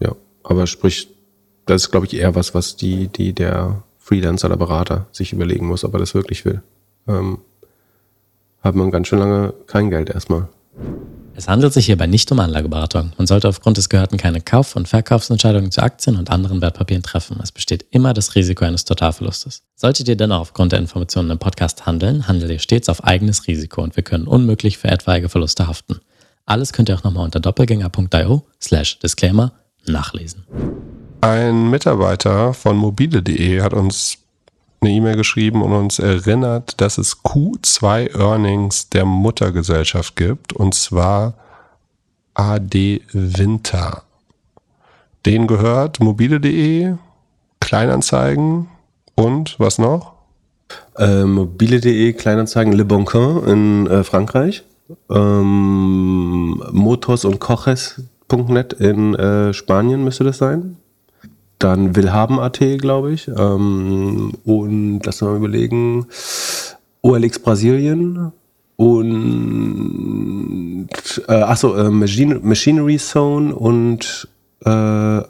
[0.00, 0.14] ja,
[0.44, 1.08] aber sprich,
[1.66, 5.66] das ist, glaube ich, eher was, was die, die der Freelancer oder Berater sich überlegen
[5.66, 6.62] muss, ob er das wirklich will.
[7.06, 7.38] Ähm,
[8.62, 10.48] hat man ganz schön lange kein Geld erstmal.
[11.34, 13.12] Es handelt sich hierbei nicht um Anlageberatung.
[13.16, 17.38] Man sollte aufgrund des Gehörten keine Kauf- und Verkaufsentscheidungen zu Aktien und anderen Wertpapieren treffen.
[17.42, 19.62] Es besteht immer das Risiko eines Totalverlustes.
[19.74, 23.82] Solltet ihr dennoch aufgrund der Informationen im Podcast handeln, handelt ihr stets auf eigenes Risiko
[23.82, 26.00] und wir können unmöglich für etwaige Verluste haften.
[26.44, 29.52] Alles könnt ihr auch nochmal unter doppelgänger.io slash Disclaimer
[29.86, 30.44] nachlesen.
[31.22, 34.18] Ein Mitarbeiter von mobile.de hat uns
[34.80, 41.34] eine E-Mail geschrieben und uns erinnert, dass es Q2 Earnings der Muttergesellschaft gibt und zwar
[42.34, 44.02] AD Winter.
[45.24, 46.94] Den gehört mobile.de,
[47.60, 48.66] Kleinanzeigen
[49.14, 50.14] und was noch?
[50.98, 54.64] Äh, mobile.de, Kleinanzeigen, Le Boncoin in äh, Frankreich.
[55.08, 60.78] Ähm, Motors und Coches.net in äh, Spanien müsste das sein
[61.62, 63.28] dann Willhaben.at, glaube ich.
[63.28, 66.06] Ähm, und lass mal überlegen.
[67.02, 68.32] OLX Brasilien
[68.76, 70.88] und
[71.28, 74.28] äh, achso, äh, Machine, Machinery Zone und
[74.64, 75.20] äh,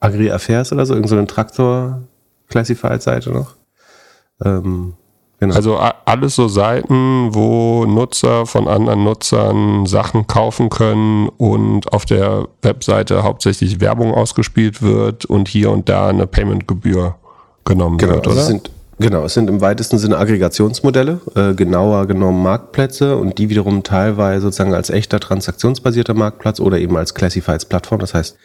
[0.00, 3.54] Agri Affairs oder so, irgendeine so Traktor-Classified-Seite noch.
[4.44, 4.94] Ähm,
[5.40, 5.54] genau.
[5.54, 12.48] Also alles so Seiten, wo Nutzer von anderen Nutzern Sachen kaufen können und auf der
[12.62, 17.16] Webseite hauptsächlich Werbung ausgespielt wird und hier und da eine Payment-Gebühr
[17.64, 18.40] genommen genau, wird, also oder?
[18.42, 23.48] Es sind, genau, es sind im weitesten Sinne Aggregationsmodelle, äh, genauer genommen Marktplätze und die
[23.48, 28.00] wiederum teilweise sozusagen als echter transaktionsbasierter Marktplatz oder eben als Classifieds-Plattform.
[28.00, 28.36] Das heißt,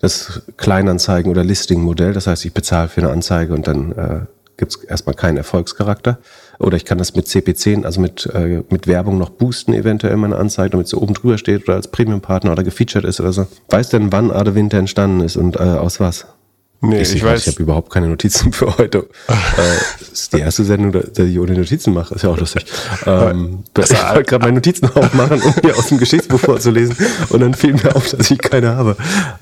[0.00, 2.12] das Kleinanzeigen- oder Listing-Modell.
[2.12, 4.20] Das heißt, ich bezahle für eine Anzeige und dann äh,
[4.58, 6.18] gibt es erstmal keinen Erfolgscharakter.
[6.58, 10.36] Oder ich kann das mit CP10, also mit, äh, mit Werbung noch boosten, eventuell meine
[10.36, 13.46] Anzeige, damit sie oben drüber steht oder als Premium-Partner oder gefeatured ist oder so.
[13.70, 16.26] Weiß denn, wann Ade Winter entstanden ist und äh, aus was?
[16.80, 17.40] Nee, ich, ich weiß.
[17.40, 18.98] Ich habe überhaupt keine Notizen für heute.
[18.98, 19.34] äh,
[19.98, 22.14] das ist die erste Sendung, die ich ohne Notizen mache.
[22.14, 22.66] Ist ja auch lustig.
[23.04, 26.96] Ähm, ich wollte gerade meine Notizen aufmachen, um mir aus dem Geschichtsbuch vorzulesen.
[27.30, 28.96] Und dann fiel mir auf, dass ich keine habe.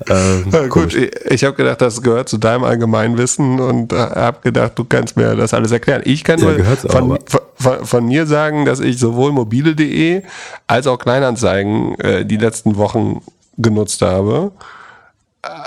[0.09, 4.71] Ähm, gut, ich, ich habe gedacht, das gehört zu deinem Allgemeinwissen und äh, habe gedacht,
[4.75, 6.01] du kannst mir das alles erklären.
[6.05, 7.19] Ich kann ja, nur von,
[7.55, 10.23] von, von, mir sagen, dass ich sowohl mobile.de
[10.65, 13.21] als auch Kleinanzeigen äh, die letzten Wochen
[13.57, 14.51] genutzt habe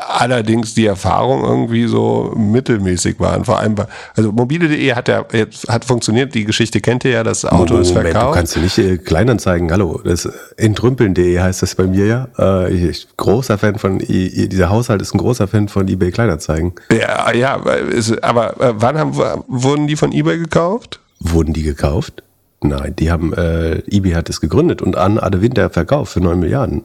[0.08, 3.44] allerdings die Erfahrung irgendwie so mittelmäßig waren.
[3.44, 7.22] Vor allem, bei, also mobile.de hat ja jetzt hat funktioniert, die Geschichte kennt ihr ja,
[7.22, 8.26] das Auto Moment, ist verkauft.
[8.26, 12.28] Du kannst du nicht äh, Kleinanzeigen, hallo, das entrümpeln.de heißt das bei mir ja.
[12.38, 16.72] Äh, ich, großer Fan von, I, dieser Haushalt ist ein großer Fan von eBay Kleinanzeigen.
[16.92, 19.14] Ja, ja, ist, aber äh, wann haben,
[19.48, 21.00] wurden die von eBay gekauft?
[21.20, 22.22] Wurden die gekauft?
[22.62, 26.38] Nein, die haben, äh, eBay hat es gegründet und an Ade Winter verkauft für 9
[26.38, 26.84] Milliarden.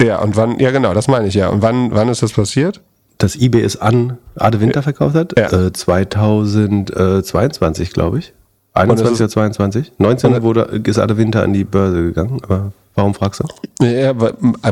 [0.00, 1.48] Ja, und wann, ja genau, das meine ich ja.
[1.48, 2.80] Und wann, wann ist das passiert?
[3.18, 5.38] Dass eBay es an Ade Winter verkauft hat?
[5.38, 5.66] Ja.
[5.66, 8.32] Äh, 2022, glaube ich.
[8.72, 9.92] 21 oder 22?
[9.98, 12.40] 19 wurde, ist Ade Winter an die Börse gegangen.
[12.42, 13.84] Aber warum fragst du?
[13.84, 14.14] Ja,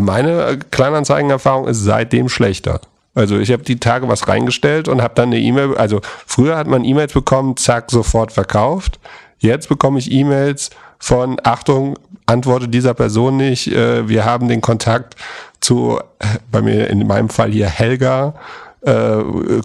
[0.01, 2.81] meine Kleinanzeigenerfahrung ist seitdem schlechter.
[3.14, 6.68] Also ich habe die Tage was reingestellt und habe dann eine E-Mail, also früher hat
[6.68, 9.01] man E-Mails bekommen, zack, sofort verkauft.
[9.39, 13.68] Jetzt bekomme ich E-Mails von, Achtung, antworte dieser Person nicht.
[13.68, 15.16] Äh, wir haben den Kontakt
[15.61, 18.34] zu, äh, bei mir in meinem Fall hier Helga,
[18.82, 19.22] äh,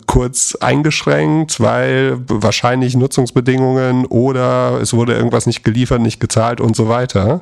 [0.08, 6.90] kurz eingeschränkt, weil wahrscheinlich Nutzungsbedingungen oder es wurde irgendwas nicht geliefert, nicht gezahlt und so
[6.90, 7.42] weiter.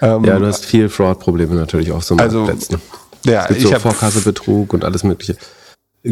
[0.00, 2.80] Ähm, ja, du hast viel Fraud-Probleme natürlich auch so also, Plätzen.
[3.24, 5.36] Ja, es gibt ich so Vorkassebetrug und alles mögliche.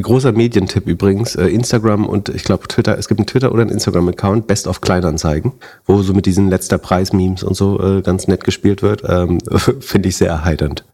[0.03, 3.71] Großer Medientipp übrigens, äh, Instagram und ich glaube Twitter, es gibt einen Twitter oder einen
[3.71, 5.53] Instagram-Account, Best of Kleinanzeigen,
[5.87, 9.03] wo so mit diesen letzter Preis-Memes und so äh, ganz nett gespielt wird.
[9.07, 9.39] Ähm,
[9.81, 10.85] Finde ich sehr erheiternd.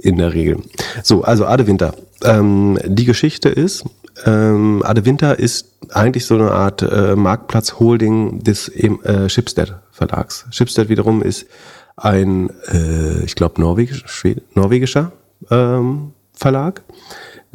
[0.00, 0.62] In der Regel.
[1.02, 1.92] So, also Ade Winter.
[2.22, 3.84] Ähm, die Geschichte ist,
[4.26, 10.46] ähm, Ade Winter ist eigentlich so eine Art äh, Marktplatz-Holding des äh, Schibsted Verlags.
[10.50, 11.46] Schibsted wiederum ist
[11.96, 14.04] ein, äh, ich glaube, norwegisch,
[14.54, 15.10] norwegischer
[15.50, 16.82] ähm, Verlag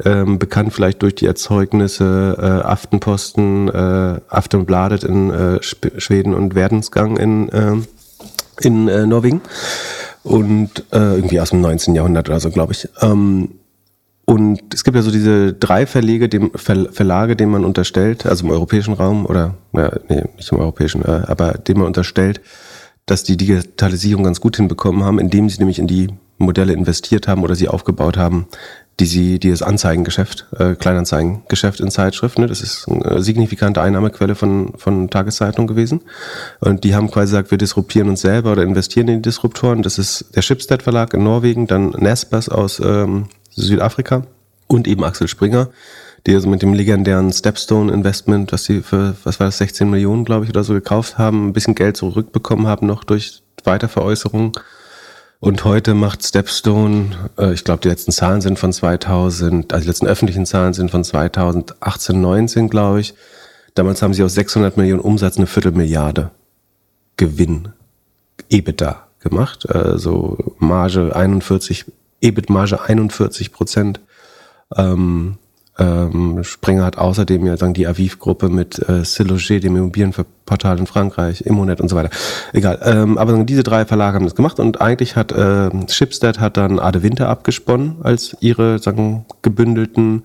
[0.04, 7.16] ähm, bekannt vielleicht durch die Erzeugnisse äh, Aftenposten, äh, Aftenbladet in äh, Schweden und Werdensgang
[7.16, 7.76] in, äh,
[8.60, 9.40] in äh, Norwegen.
[10.22, 11.94] Und äh, irgendwie aus dem 19.
[11.94, 12.88] Jahrhundert oder so, glaube ich.
[13.02, 13.50] Ähm,
[14.26, 18.44] und es gibt ja so diese drei Verlege, dem, Ver, Verlage, denen man unterstellt, also
[18.44, 22.40] im europäischen Raum oder, ja, nee, nicht im europäischen, äh, aber dem man unterstellt,
[23.04, 27.42] dass die Digitalisierung ganz gut hinbekommen haben, indem sie nämlich in die Modelle investiert haben
[27.42, 28.46] oder sie aufgebaut haben,
[29.00, 34.34] die sie, die das Anzeigengeschäft, äh, Kleinanzeigengeschäft in Zeitschriften, ne, das ist eine signifikante Einnahmequelle
[34.34, 36.02] von, von Tageszeitungen gewesen.
[36.60, 39.82] Und die haben quasi gesagt, wir disruptieren uns selber oder investieren in die Disruptoren.
[39.82, 44.26] Das ist der Schibsted Verlag in Norwegen, dann Nespers aus ähm, Südafrika
[44.68, 45.70] und eben Axel Springer,
[46.26, 50.24] die also mit dem legendären Stepstone Investment, was sie für, was war das, 16 Millionen,
[50.24, 54.52] glaube ich, oder so gekauft haben, ein bisschen Geld zurückbekommen haben noch durch Weiterveräußerung
[55.44, 59.88] und heute macht Stepstone, äh, ich glaube, die letzten Zahlen sind von 2000, also die
[59.88, 63.14] letzten öffentlichen Zahlen sind von 2018, 19, glaube ich.
[63.74, 66.30] Damals haben sie aus 600 Millionen Umsatz eine Viertelmilliarde
[67.18, 67.68] Gewinn,
[68.48, 69.68] EBITDA gemacht.
[69.68, 71.84] Also Marge 41,
[72.22, 74.00] EBIT-Marge 41 Prozent.
[74.74, 75.36] Ähm,
[75.78, 81.40] ähm, Springer hat außerdem ja sagen die Aviv-Gruppe mit äh, Siloger, dem Immobilienportal in Frankreich,
[81.40, 82.10] Immonet und so weiter.
[82.52, 82.80] Egal.
[82.84, 86.56] Ähm, aber sagen, diese drei Verlage haben das gemacht und eigentlich hat äh, Shipstead hat
[86.56, 90.24] dann Ade Winter abgesponnen als ihre sagen gebündelten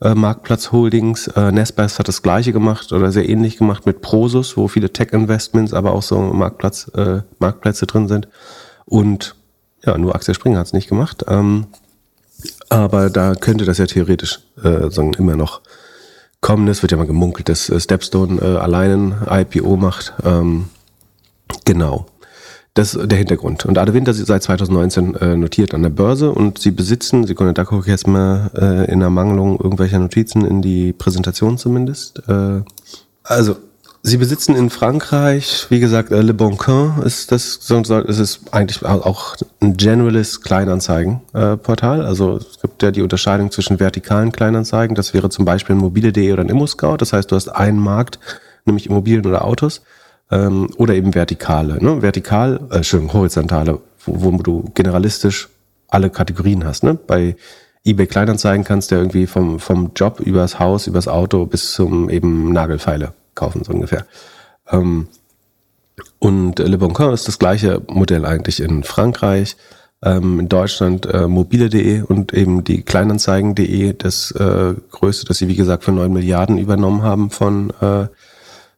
[0.00, 1.28] äh, Marktplatz-Holdings.
[1.28, 5.74] Äh, Nespers hat das gleiche gemacht oder sehr ähnlich gemacht mit Prosus, wo viele Tech-Investments,
[5.74, 8.28] aber auch so Marktplatz, äh, Marktplätze drin sind.
[8.84, 9.34] Und
[9.84, 11.24] ja, nur Axel Springer hat es nicht gemacht.
[11.28, 11.66] Ähm,
[12.68, 15.60] aber da könnte das ja theoretisch äh, sagen, immer noch
[16.40, 16.68] kommen.
[16.68, 20.14] Es wird ja mal gemunkelt, dass äh, Stepstone äh, allein ein IPO macht.
[20.24, 20.68] Ähm,
[21.64, 22.06] genau.
[22.74, 23.64] Das ist der Hintergrund.
[23.64, 27.54] Und Ade Winter ist seit 2019 äh, notiert an der Börse und sie besitzen, Sekunde,
[27.54, 32.22] da gucke ich jetzt mal äh, in Ermangelung irgendwelcher Notizen in die Präsentation zumindest.
[32.28, 32.60] Äh,
[33.22, 33.56] also,
[34.06, 38.84] sie besitzen in Frankreich, wie gesagt, äh, Le Bon Coin ist das, es ist eigentlich
[38.84, 42.06] auch ein Generalist Kleinanzeigen-Portal.
[42.06, 46.42] also es gibt ja die Unterscheidung zwischen vertikalen Kleinanzeigen, das wäre zum Beispiel mobile.de oder
[46.42, 46.98] ein Immo-Scout.
[46.98, 48.20] Das heißt, du hast einen Markt,
[48.64, 49.82] nämlich Immobilien oder Autos
[50.30, 51.82] ähm, oder eben vertikale.
[51.82, 52.00] Ne?
[52.00, 55.48] Vertikal, äh, schön, horizontale, wo, wo du generalistisch
[55.88, 56.84] alle Kategorien hast.
[56.84, 56.94] Ne?
[56.94, 57.34] Bei
[57.84, 62.08] eBay Kleinanzeigen kannst du ja irgendwie vom, vom Job übers Haus, übers Auto bis zum
[62.08, 64.04] eben Nagelfeile kaufen, so ungefähr.
[64.68, 65.06] Ähm,
[66.18, 69.56] und Le Bon Coin ist das gleiche Modell eigentlich in Frankreich,
[70.02, 75.56] ähm, in Deutschland äh, mobile.de und eben die Kleinanzeigen.de, das äh, größte, das sie wie
[75.56, 78.08] gesagt für neun Milliarden übernommen haben von, äh,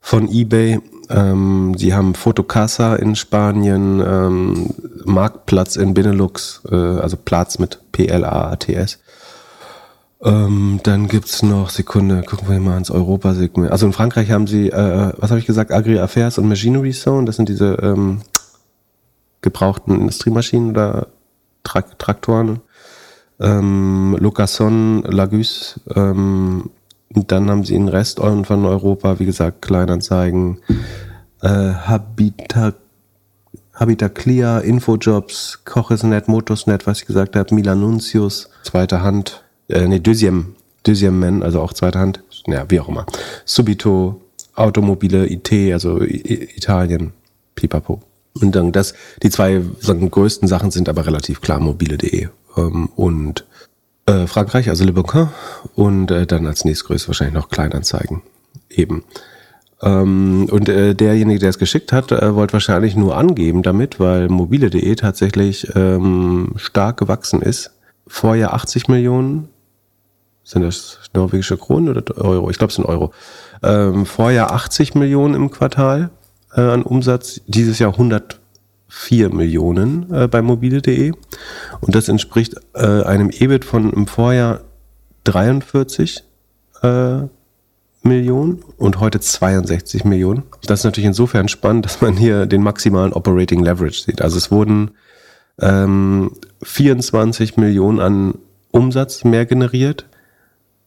[0.00, 0.80] von eBay
[1.10, 4.70] ähm, sie haben Fotocasa in Spanien, ähm,
[5.04, 8.98] Marktplatz in Benelux, äh, also Platz mit P-L-A-A-T-S.
[10.22, 13.70] Ähm, dann gibt's noch, Sekunde, gucken wir mal ins Europa-Segment.
[13.70, 17.36] Also in Frankreich haben sie, äh, was habe ich gesagt, Agri-Affairs und Machinery Zone, das
[17.36, 18.22] sind diese ähm,
[19.42, 21.08] gebrauchten Industriemaschinen oder
[21.62, 22.60] Trak Traktoren.
[23.40, 26.70] Ähm, Lucasson, Lagus, ähm,
[27.10, 30.58] dann haben sie den Rest von Europa, wie gesagt, Kleinanzeigen,
[31.42, 32.74] äh, Habitat,
[33.72, 40.54] Habitat Infojobs, Kochesnet, Motorsnet, was ich gesagt habe, Milanuncius, zweite Hand, äh, nee, Deuxième,
[40.84, 43.06] Deuxième Man, also auch zweite Hand, ja, wie auch immer.
[43.44, 44.20] Subito,
[44.54, 47.12] Automobile, IT, also I Italien,
[47.54, 48.02] Pipapo.
[48.40, 53.44] Und dann das, die zwei sagen, größten Sachen sind aber relativ klar mobile.de ähm, und
[54.06, 55.28] äh, Frankreich, also Le Boncoin
[55.74, 58.22] und äh, dann als nächstgrößte wahrscheinlich noch Kleinanzeigen
[58.70, 59.04] eben.
[59.82, 64.28] Ähm, und äh, derjenige, der es geschickt hat, äh, wollte wahrscheinlich nur angeben damit, weil
[64.28, 67.72] mobile.de tatsächlich ähm, stark gewachsen ist.
[68.06, 69.48] Vorjahr 80 Millionen,
[70.48, 72.50] sind das norwegische Kronen oder Euro?
[72.50, 73.12] Ich glaube, es sind Euro.
[73.62, 76.10] Ähm, Vorjahr 80 Millionen im Quartal
[76.54, 78.40] äh, an Umsatz, dieses Jahr 100
[78.90, 81.12] 4 Millionen äh, bei mobile.de
[81.82, 84.62] und das entspricht äh, einem EBIT von im Vorjahr
[85.24, 86.24] 43
[86.82, 87.18] äh,
[88.02, 90.44] Millionen und heute 62 Millionen.
[90.66, 94.22] Das ist natürlich insofern spannend, dass man hier den maximalen Operating Leverage sieht.
[94.22, 94.92] Also es wurden
[95.60, 96.32] ähm,
[96.62, 98.34] 24 Millionen an
[98.70, 100.07] Umsatz mehr generiert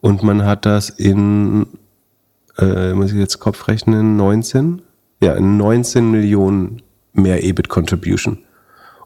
[0.01, 1.67] und man hat das in,
[2.57, 4.81] äh, muss ich jetzt Kopf rechnen, 19?
[5.21, 6.81] Ja, in 19 Millionen
[7.13, 8.39] mehr EBIT Contribution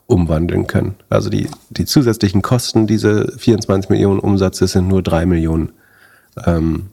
[0.08, 0.96] umwandeln können.
[1.10, 5.74] Also die, die zusätzlichen Kosten diese 24 Millionen Umsatzes sind nur 3 Millionen.
[6.46, 6.90] Ähm,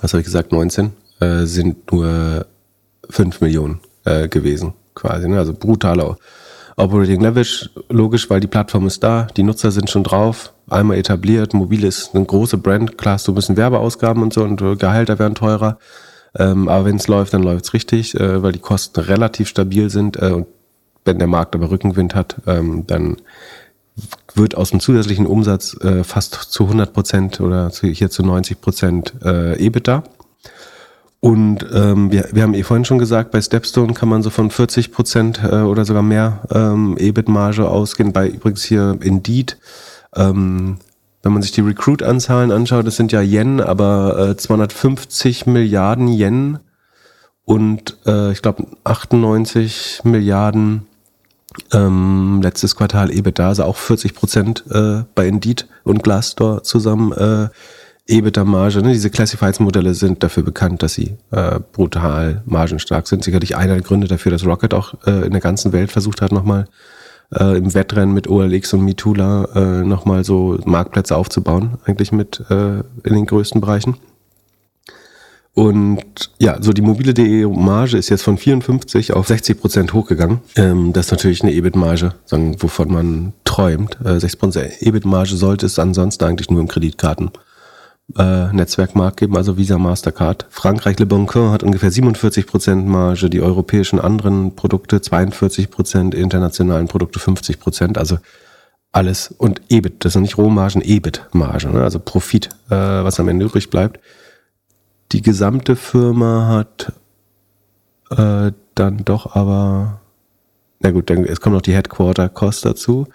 [0.00, 0.52] was habe ich gesagt?
[0.52, 2.46] 19 äh, sind nur
[3.08, 5.28] 5 Millionen äh, gewesen, quasi.
[5.28, 5.38] Ne?
[5.38, 6.16] Also brutaler
[6.76, 11.54] Operating Leverage, logisch, weil die Plattform ist da, die Nutzer sind schon drauf, einmal etabliert,
[11.54, 15.18] mobil ist eine große Brand, klar hast du ein bisschen Werbeausgaben und so und Gehälter
[15.18, 15.78] werden teurer.
[16.38, 19.90] Ähm, aber wenn es läuft, dann läuft es richtig, äh, weil die Kosten relativ stabil
[19.90, 20.16] sind.
[20.16, 20.46] Äh, und
[21.04, 23.16] wenn der Markt aber Rückenwind hat, ähm, dann
[24.34, 28.60] wird aus dem zusätzlichen Umsatz äh, fast zu 100 Prozent oder zu, hier zu 90
[28.60, 30.04] Prozent äh, EBITDA.
[31.18, 34.50] Und ähm, wir, wir haben eh vorhin schon gesagt, bei Stepstone kann man so von
[34.50, 38.12] 40 Prozent äh, oder sogar mehr ähm, EBIT-Marge ausgehen.
[38.12, 39.58] Bei übrigens hier Indeed
[40.16, 40.78] ähm,
[41.22, 46.58] wenn man sich die Recruit-Anzahlen anschaut, das sind ja Yen, aber äh, 250 Milliarden Yen
[47.44, 50.86] und äh, ich glaube 98 Milliarden
[51.72, 57.48] ähm, letztes Quartal EBITDA, also auch 40 Prozent äh, bei Indeed und Glassdoor zusammen äh,
[58.06, 58.82] EBITDA-Marge.
[58.82, 58.92] Ne?
[58.92, 63.24] Diese Classifieds-Modelle sind dafür bekannt, dass sie äh, brutal margenstark sind.
[63.24, 66.32] Sicherlich einer der Gründe dafür, dass Rocket auch äh, in der ganzen Welt versucht hat,
[66.32, 66.66] nochmal
[67.34, 72.78] äh, im Wettrennen mit OLX und Mitula äh, nochmal so Marktplätze aufzubauen, eigentlich mit äh,
[72.78, 73.96] in den größten Bereichen.
[75.52, 80.40] Und ja, so die mobile.de Marge ist jetzt von 54 auf 60 Prozent hochgegangen.
[80.56, 83.98] Ähm, das ist natürlich eine EBIT-Marge, wovon man träumt.
[84.04, 87.30] Äh, 60 Prozent EBIT-Marge sollte es ansonsten eigentlich nur im Kreditkarten
[88.18, 90.46] äh, Netzwerkmarkt geben, also Visa, Mastercard.
[90.50, 97.18] Frankreich Le Bon Coin hat ungefähr 47% Marge, die europäischen anderen Produkte 42%, internationalen Produkte
[97.18, 98.18] 50%, also
[98.92, 101.82] alles und EBIT, das sind nicht Rohmargen, EBIT-Marge, ne?
[101.82, 104.00] also Profit, äh, was am Ende übrig bleibt.
[105.12, 106.92] Die gesamte Firma hat
[108.10, 110.00] äh, dann doch aber,
[110.80, 113.06] na gut, dann, es kommt noch die Headquarter-Cost dazu.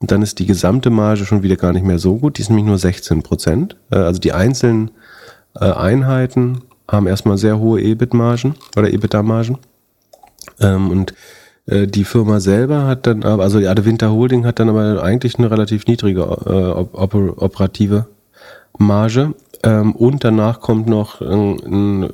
[0.00, 2.38] Und dann ist die gesamte Marge schon wieder gar nicht mehr so gut.
[2.38, 3.76] Die ist nämlich nur 16 Prozent.
[3.90, 4.90] Äh, also die einzelnen
[5.54, 9.58] äh, Einheiten haben erstmal sehr hohe EBIT-Margen oder EBITDA-Margen.
[10.60, 11.14] Ähm, und
[11.68, 15.02] Äh, die Firma selber hat dann aber, also die Ade Winter Holding hat dann aber
[15.02, 18.06] eigentlich eine relativ niedrige oper operative
[18.78, 19.34] Marge.
[19.62, 22.08] Ähm, und danach kommt noch ein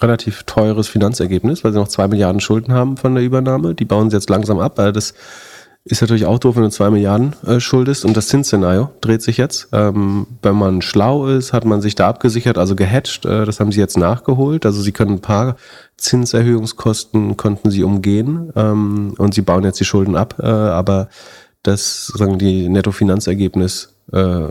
[0.00, 3.74] relativ teures Finanzergebnis, weil sie noch zwei Milliarden Schulden haben von der Übernahme.
[3.74, 5.14] Die bauen sie jetzt langsam ab, weil das
[5.90, 8.04] ist natürlich auch doof, wenn du zwei Milliarden äh, schuldest.
[8.04, 9.68] Und das Zinsszenario dreht sich jetzt.
[9.72, 13.24] Ähm, wenn man schlau ist, hat man sich da abgesichert, also gehatcht.
[13.24, 14.66] Äh, das haben sie jetzt nachgeholt.
[14.66, 15.56] Also sie können ein paar
[15.96, 20.36] Zinserhöhungskosten konnten sie umgehen ähm, und sie bauen jetzt die Schulden ab.
[20.38, 21.08] Äh, aber
[21.62, 24.48] das, sagen die Nettofinanzergebnis äh,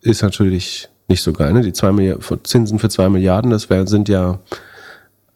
[0.00, 1.52] ist natürlich nicht so geil.
[1.52, 1.62] Ne?
[1.62, 4.38] Die zwei Milliarden, Zinsen für zwei Milliarden, das wär, sind ja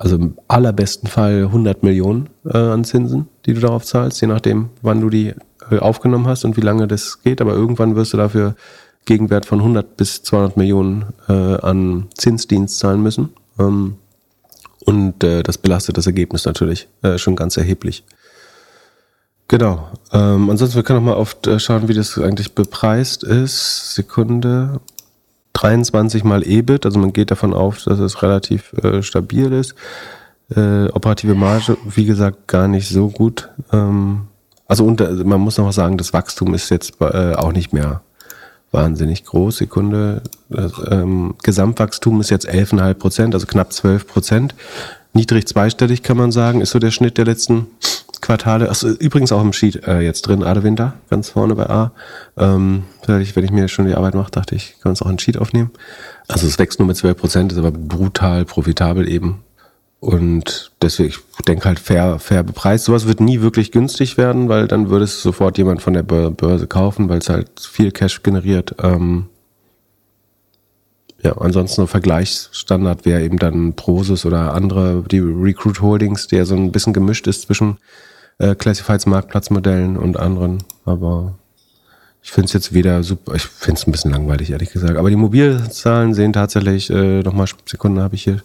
[0.03, 4.71] also im allerbesten Fall 100 Millionen äh, an Zinsen, die du darauf zahlst, je nachdem,
[4.83, 5.33] wann du die
[5.71, 7.41] äh, aufgenommen hast und wie lange das geht.
[7.41, 8.57] Aber irgendwann wirst du dafür
[9.05, 13.29] Gegenwert von 100 bis 200 Millionen äh, an Zinsdienst zahlen müssen.
[13.61, 13.95] Ähm,
[14.85, 18.03] und äh, das belastet das Ergebnis natürlich äh, schon ganz erheblich.
[19.47, 19.89] Genau.
[20.13, 23.95] Ähm, ansonsten, wir können noch mal oft äh, schauen, wie das eigentlich bepreist ist.
[23.95, 24.81] Sekunde.
[25.63, 29.75] 23 mal EBIT, also man geht davon aus, dass es relativ äh, stabil ist.
[30.55, 33.49] Äh, operative Marge, wie gesagt, gar nicht so gut.
[33.73, 34.23] Ähm,
[34.67, 38.03] also unter, man muss noch sagen, das Wachstum ist jetzt äh, auch nicht mehr
[38.73, 39.59] wahnsinnig groß.
[39.59, 40.23] Sekunde.
[40.49, 44.55] Das, ähm, Gesamtwachstum ist jetzt 11,5 Prozent, also knapp 12 Prozent.
[45.13, 47.67] Niedrig zweistellig kann man sagen, ist so der Schnitt der letzten
[48.23, 48.71] Quartale.
[48.71, 51.93] Achso, übrigens auch im Sheet äh, jetzt drin, Adewinter, ganz vorne bei A.
[52.39, 55.37] Ähm, wenn ich mir schon die Arbeit mache, dachte ich, kann es auch ein Sheet
[55.37, 55.71] aufnehmen.
[56.29, 59.43] Also es wächst nur mit 12 Prozent, ist aber brutal profitabel eben.
[60.01, 62.87] Und deswegen, ich denke halt fair, fair bepreist.
[62.87, 66.67] Sowas wird nie wirklich günstig werden, weil dann würde es sofort jemand von der Börse
[66.67, 68.75] kaufen, weil es halt viel Cash generiert.
[68.83, 69.27] Ähm,
[71.23, 76.57] ja, ansonsten ein Vergleichsstandard wäre eben dann Prosus oder andere, die Recruit Holdings, der so
[76.57, 77.79] ein bisschen gemischt ist zwischen
[78.39, 80.65] äh, Classifieds Marktplatzmodellen und anderen.
[80.85, 81.35] Aber
[82.23, 84.97] ich finde es jetzt weder super, ich finde es ein bisschen langweilig, ehrlich gesagt.
[84.97, 88.43] Aber die Mobilzahlen sehen tatsächlich, äh, nochmal Sekunden habe ich hier,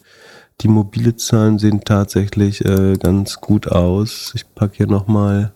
[0.62, 4.32] die mobile Zahlen sehen tatsächlich äh, ganz gut aus.
[4.34, 5.52] Ich packe hier nochmal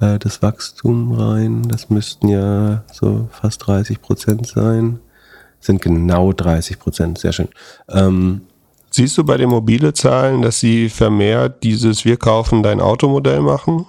[0.00, 1.68] äh, das Wachstum rein.
[1.68, 5.00] Das müssten ja so fast 30 Prozent sein.
[5.60, 7.48] Sind genau 30 Prozent, sehr schön.
[7.88, 8.42] Ähm,
[8.96, 13.86] Siehst du bei den mobile Zahlen, dass sie vermehrt dieses Wir kaufen dein Automodell machen?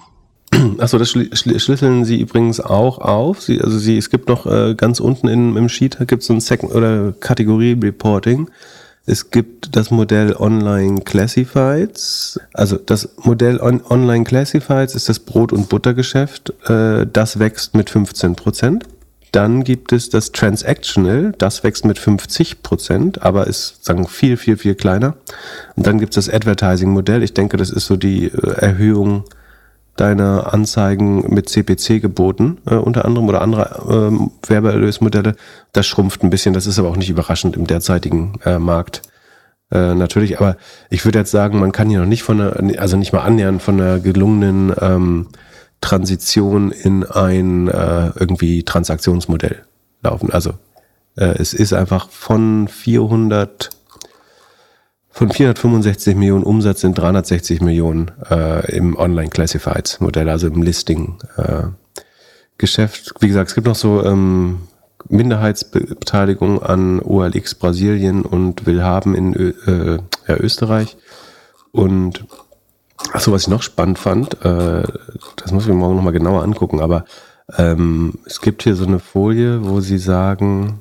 [0.78, 3.40] Achso, das schlüsseln sie übrigens auch auf.
[3.40, 6.34] Sie, also sie, es gibt noch äh, ganz unten in, im Sheet gibt es so
[6.34, 8.50] ein Second oder Kategorie Reporting.
[9.04, 12.40] Es gibt das Modell Online Classifieds.
[12.52, 16.52] Also das Modell On Online Classifieds ist das Brot- und Buttergeschäft.
[16.68, 18.86] Äh, das wächst mit 15 Prozent.
[19.36, 24.56] Dann gibt es das Transactional, das wächst mit 50 Prozent, aber ist sagen viel, viel,
[24.56, 25.16] viel kleiner.
[25.74, 27.22] Und dann gibt es das Advertising-Modell.
[27.22, 29.24] Ich denke, das ist so die äh, Erhöhung
[29.94, 35.36] deiner Anzeigen mit CPC geboten, äh, unter anderem, oder andere äh, Werbeerlösmodelle.
[35.74, 39.02] Das schrumpft ein bisschen, das ist aber auch nicht überraschend im derzeitigen äh, Markt.
[39.70, 40.56] Äh, natürlich, aber
[40.88, 43.60] ich würde jetzt sagen, man kann hier noch nicht von einer, also nicht mal annähernd
[43.60, 45.26] von einer gelungenen ähm,
[45.80, 49.64] Transition in ein äh, irgendwie Transaktionsmodell
[50.02, 50.30] laufen.
[50.30, 50.54] Also
[51.16, 53.70] äh, es ist einfach von 400
[55.10, 61.16] von 465 Millionen Umsatz sind 360 Millionen äh, im Online Classifieds Modell, also im Listing
[61.38, 61.62] äh,
[62.58, 63.14] Geschäft.
[63.20, 64.68] Wie gesagt, es gibt noch so ähm,
[65.08, 69.98] Minderheitsbeteiligung an OLX Brasilien und Willhaben in Ö äh,
[70.28, 70.98] ja, Österreich
[71.72, 72.24] und
[73.12, 74.82] Achso, was ich noch spannend fand, äh,
[75.36, 77.04] das muss ich mir morgen nochmal genauer angucken, aber
[77.56, 80.80] ähm, es gibt hier so eine Folie, wo sie sagen,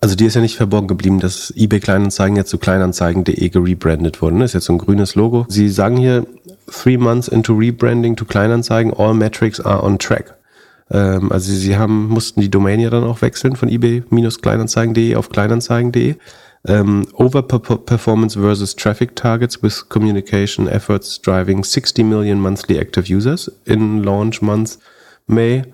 [0.00, 4.34] also die ist ja nicht verborgen geblieben, dass eBay Kleinanzeigen jetzt zu kleinanzeigen.de gerebrandet wurde.
[4.34, 4.44] Das ne?
[4.44, 5.46] ist jetzt so ein grünes Logo.
[5.48, 6.26] Sie sagen hier,
[6.70, 10.34] three months into rebranding to Kleinanzeigen, all metrics are on track.
[10.90, 16.16] Ähm, also sie haben, mussten die Domain ja dann auch wechseln von eBay-kleinanzeigen.de auf kleinanzeigen.de.
[16.68, 24.02] Um, overperformance versus traffic targets with communication efforts driving 60 million monthly active users in
[24.02, 24.76] launch month
[25.28, 25.64] May.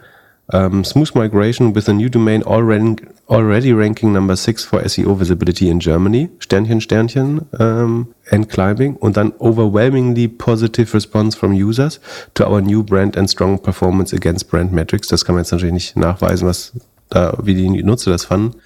[0.53, 2.97] Um, smooth migration with a new domain already,
[3.31, 6.29] already ranking number six for SEO visibility in Germany.
[6.41, 8.97] Sternchen, Sternchen, um, and climbing.
[8.97, 12.01] Und dann overwhelmingly positive response from users
[12.35, 15.09] to our new brand and strong performance against brand metrics.
[15.09, 16.73] Das kann man jetzt natürlich nicht nachweisen, was
[17.09, 18.57] da, wie die Nutzer das fanden.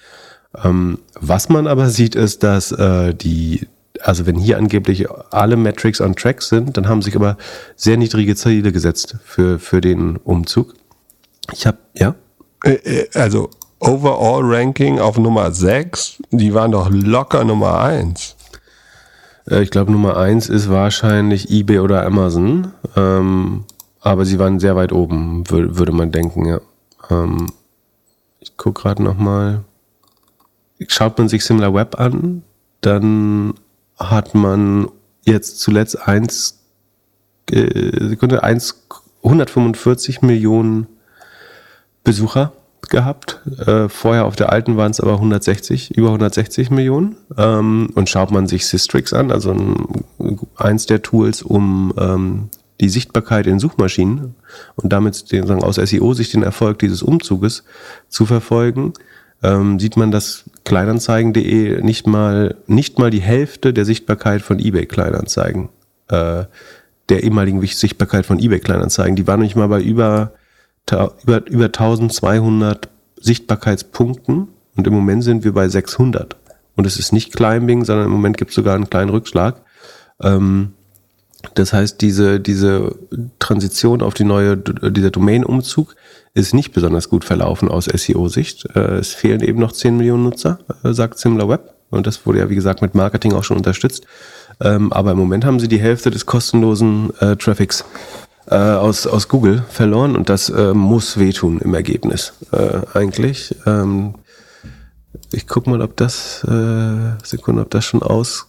[0.63, 3.67] Ähm, was man aber sieht, ist, dass äh, die,
[4.01, 7.37] also wenn hier angeblich alle Metrics on track sind, dann haben sich aber
[7.75, 10.73] sehr niedrige Ziele gesetzt für, für den Umzug.
[11.53, 12.15] Ich habe, ja?
[12.63, 18.37] Äh, äh, also Overall Ranking auf Nummer 6, die waren doch locker Nummer 1.
[19.49, 22.73] Äh, ich glaube, Nummer eins ist wahrscheinlich eBay oder Amazon.
[22.95, 23.65] Ähm,
[24.01, 26.61] aber sie waren sehr weit oben, würde man denken, ja.
[27.09, 27.47] Ähm,
[28.39, 29.63] ich gucke gerade nochmal.
[30.87, 32.43] Schaut man sich SimilarWeb an,
[32.81, 33.53] dann
[33.97, 34.89] hat man
[35.25, 36.59] jetzt zuletzt 1,
[37.51, 38.87] äh, Sekunde, 1,
[39.23, 40.87] 145 Millionen
[42.03, 42.53] Besucher
[42.89, 43.41] gehabt.
[43.65, 47.17] Äh, vorher auf der alten waren es aber 160, über 160 Millionen.
[47.37, 50.05] Ähm, und schaut man sich Systrix an, also ein,
[50.55, 52.49] eins der Tools, um ähm,
[52.79, 54.35] die Sichtbarkeit in Suchmaschinen
[54.75, 57.63] und damit den, sagen, aus SEO-Sicht den Erfolg dieses Umzuges
[58.07, 58.93] zu verfolgen,
[59.43, 64.85] ähm, sieht man, dass Kleinanzeigen.de nicht mal, nicht mal die Hälfte der Sichtbarkeit von eBay
[64.85, 65.69] Kleinanzeigen,
[66.09, 66.45] äh,
[67.09, 70.33] der ehemaligen Sichtbarkeit von eBay Kleinanzeigen, die waren nicht mal bei über,
[71.23, 76.35] über, über 1200 Sichtbarkeitspunkten und im Moment sind wir bei 600.
[76.75, 79.61] Und es ist nicht Climbing, sondern im Moment gibt es sogar einen kleinen Rückschlag.
[80.21, 80.73] Ähm,
[81.53, 82.95] das heißt, diese, diese
[83.39, 85.95] Transition auf die neue, dieser Domain-Umzug
[86.37, 88.67] ist nicht besonders gut verlaufen aus SEO-Sicht.
[88.75, 91.73] Äh, es fehlen eben noch 10 Millionen Nutzer, äh, sagt SimilarWeb.
[91.89, 94.05] Und das wurde ja, wie gesagt, mit Marketing auch schon unterstützt.
[94.59, 97.83] Ähm, aber im Moment haben sie die Hälfte des kostenlosen äh, Traffics
[98.49, 102.31] aus, aus Google verloren und das muss wehtun im Ergebnis
[102.93, 103.53] eigentlich.
[103.65, 104.15] Ähm,
[105.33, 106.47] ich guck mal, ob das,
[107.23, 108.46] Sekunde, ob das schon aus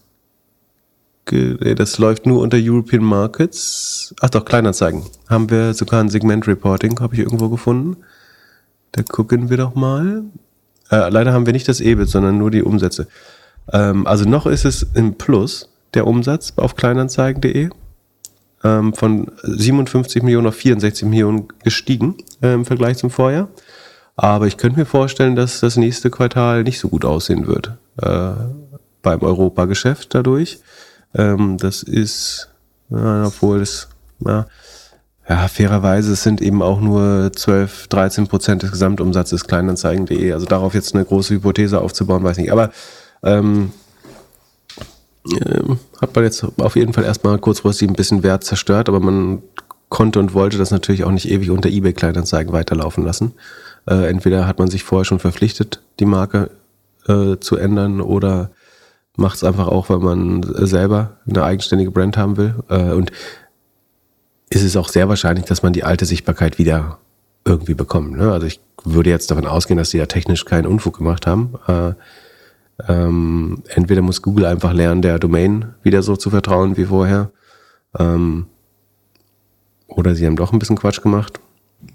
[1.31, 4.14] das läuft nur unter European Markets.
[4.20, 5.03] Ach doch, Kleinanzeigen.
[5.29, 7.97] Haben wir sogar ein Segment Reporting, habe ich irgendwo gefunden.
[8.93, 10.24] Da gucken wir doch mal.
[10.91, 13.07] Äh, leider haben wir nicht das EBIT, sondern nur die Umsätze.
[13.72, 17.70] Ähm, also noch ist es im Plus, der Umsatz auf kleinanzeigen.de.
[18.64, 23.49] Ähm, von 57 Millionen auf 64 Millionen gestiegen äh, im Vergleich zum Vorjahr.
[24.16, 28.33] Aber ich könnte mir vorstellen, dass das nächste Quartal nicht so gut aussehen wird äh,
[29.01, 30.59] beim Europageschäft dadurch.
[31.14, 32.48] Ähm, das ist,
[32.90, 33.88] ja, obwohl es,
[34.24, 34.46] ja,
[35.28, 40.32] ja, fairerweise, es sind eben auch nur 12, 13 Prozent des Gesamtumsatzes Kleinanzeigen.de.
[40.32, 42.50] Also darauf jetzt eine große Hypothese aufzubauen, weiß nicht.
[42.50, 42.70] Aber
[43.22, 43.72] ähm,
[45.30, 45.62] äh,
[46.00, 49.42] hat man jetzt auf jeden Fall erstmal kurzfristig ein bisschen Wert zerstört, aber man
[49.90, 53.34] konnte und wollte das natürlich auch nicht ewig unter eBay Kleinanzeigen weiterlaufen lassen.
[53.86, 56.50] Äh, entweder hat man sich vorher schon verpflichtet, die Marke
[57.06, 58.50] äh, zu ändern oder
[59.19, 62.55] macht es einfach auch, weil man selber eine eigenständige Brand haben will.
[62.69, 63.11] Äh, und
[64.51, 66.99] ist es auch sehr wahrscheinlich, dass man die alte Sichtbarkeit wieder
[67.45, 68.16] irgendwie bekommt.
[68.16, 68.33] Ne?
[68.33, 71.55] Also ich würde jetzt davon ausgehen, dass die da technisch keinen Unfug gemacht haben.
[71.66, 71.93] Äh,
[72.89, 77.31] ähm, entweder muss Google einfach lernen, der Domain wieder so zu vertrauen wie vorher.
[77.99, 78.47] Ähm,
[79.89, 81.41] oder sie haben doch ein bisschen Quatsch gemacht.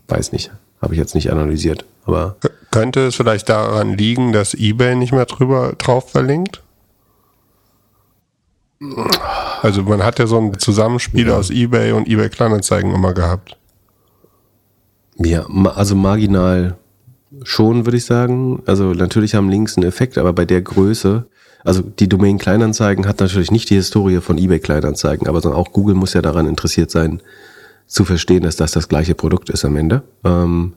[0.08, 0.52] Weiß nicht.
[0.82, 1.86] Habe ich jetzt nicht analysiert.
[2.06, 2.36] Aber
[2.72, 6.63] könnte es vielleicht daran liegen, dass eBay nicht mehr drüber drauf verlinkt?
[9.62, 11.38] Also man hat ja so ein Zusammenspiel ja.
[11.38, 13.58] aus eBay und eBay Kleinanzeigen immer gehabt.
[15.18, 16.76] Ja, also marginal
[17.44, 18.62] schon, würde ich sagen.
[18.66, 21.26] Also natürlich haben Links einen Effekt, aber bei der Größe,
[21.64, 25.96] also die Domain Kleinanzeigen hat natürlich nicht die Historie von eBay Kleinanzeigen, aber auch Google
[25.96, 27.22] muss ja daran interessiert sein,
[27.88, 30.04] zu verstehen, dass das das gleiche Produkt ist am Ende.
[30.24, 30.74] Ähm,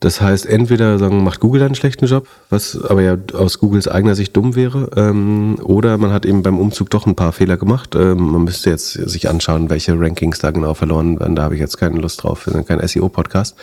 [0.00, 4.14] das heißt, entweder sagen, macht Google einen schlechten Job, was aber ja aus Googles eigener
[4.14, 7.94] Sicht dumm wäre, ähm, oder man hat eben beim Umzug doch ein paar Fehler gemacht.
[7.94, 11.36] Ähm, man müsste jetzt sich anschauen, welche Rankings da genau verloren werden.
[11.36, 12.46] Da habe ich jetzt keine Lust drauf.
[12.46, 13.56] Wir sind kein SEO-Podcast.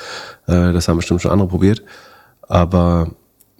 [0.45, 1.81] Äh, das haben bestimmt schon andere probiert.
[2.43, 3.09] Aber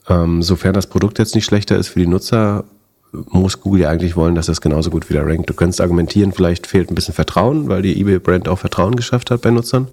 [0.08, 2.64] ähm, sofern das Produkt jetzt nicht schlechter ist für die Nutzer,
[3.12, 5.50] muss Google ja eigentlich wollen, dass das genauso gut wieder rankt.
[5.50, 9.42] Du könntest argumentieren, vielleicht fehlt ein bisschen Vertrauen, weil die eBay-Brand auch Vertrauen geschafft hat
[9.42, 9.88] bei Nutzern.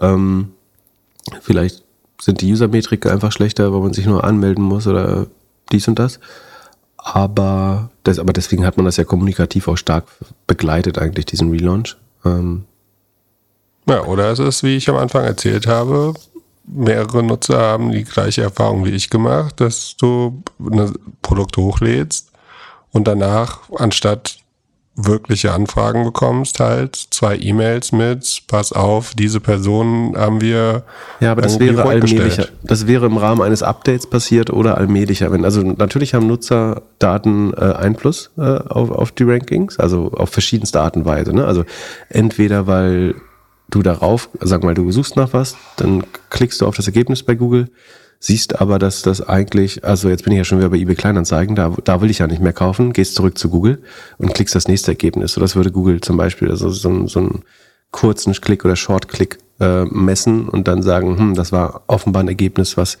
[0.00, 0.48] Ähm,
[1.42, 1.84] vielleicht
[2.20, 5.26] sind die User-Metriken einfach schlechter, weil man sich nur anmelden muss oder
[5.72, 6.20] dies und das.
[6.96, 10.04] Aber, das, aber deswegen hat man das ja kommunikativ auch stark
[10.46, 11.96] begleitet, eigentlich, diesen Relaunch.
[12.24, 12.64] Ähm
[13.86, 16.12] ja, oder es ist, wie ich am Anfang erzählt habe,
[16.66, 20.92] mehrere Nutzer haben die gleiche Erfahrung wie ich gemacht, dass du ein
[21.22, 22.30] Produkt hochlädst
[22.92, 24.38] und danach, anstatt
[24.98, 30.82] wirkliche Anfragen bekommst, halt zwei E-Mails mit, pass auf, diese Person haben wir.
[31.20, 32.48] Ja, aber das wäre allmählicher.
[32.64, 35.30] Das wäre im Rahmen eines Updates passiert oder allmählicher.
[35.30, 40.80] Wenn, also natürlich haben Nutzerdaten äh, Einfluss äh, auf, auf die Rankings, also auf verschiedenste
[40.80, 41.32] Art und Weise.
[41.32, 41.46] Ne?
[41.46, 41.64] Also
[42.08, 43.14] entweder weil
[43.70, 47.36] du darauf, sag mal, du suchst nach was, dann klickst du auf das Ergebnis bei
[47.36, 47.70] Google
[48.20, 51.54] siehst aber, dass das eigentlich, also jetzt bin ich ja schon wieder bei eBay Kleinanzeigen,
[51.54, 53.82] da, da will ich ja nicht mehr kaufen, gehst zurück zu Google
[54.18, 55.32] und klickst das nächste Ergebnis.
[55.32, 57.42] So, das würde Google zum Beispiel, also so, so einen
[57.90, 62.76] kurzen Klick oder Short-Klick äh, messen und dann sagen, hm, das war offenbar ein Ergebnis,
[62.76, 62.98] was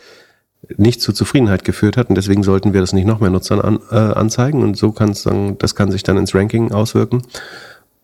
[0.76, 3.78] nicht zur Zufriedenheit geführt hat und deswegen sollten wir das nicht noch mehr Nutzern an,
[3.90, 7.22] äh, anzeigen und so kann es dann, das kann sich dann ins Ranking auswirken.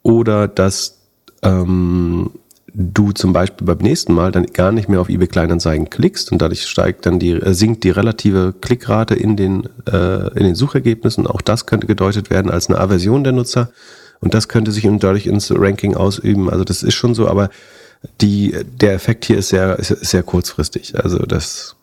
[0.03, 0.99] Oder dass
[1.43, 2.31] ähm,
[2.75, 6.43] du zum Beispiel beim nächsten Mal dann gar nicht mehr auf eBay Kleinanzeigen klickst und
[6.43, 11.27] dadurch steigt dann die, äh, sinkt die relative Klickrate in den, äh, in den Suchergebnissen.
[11.27, 13.71] Auch das könnte gedeutet werden als eine Aversion der Nutzer
[14.21, 16.51] und das könnte sich dadurch ins Ranking ausüben.
[16.51, 17.49] Also das ist schon so, aber
[18.21, 20.95] die, der Effekt hier ist sehr, ist sehr kurzfristig.
[21.03, 21.77] Also das,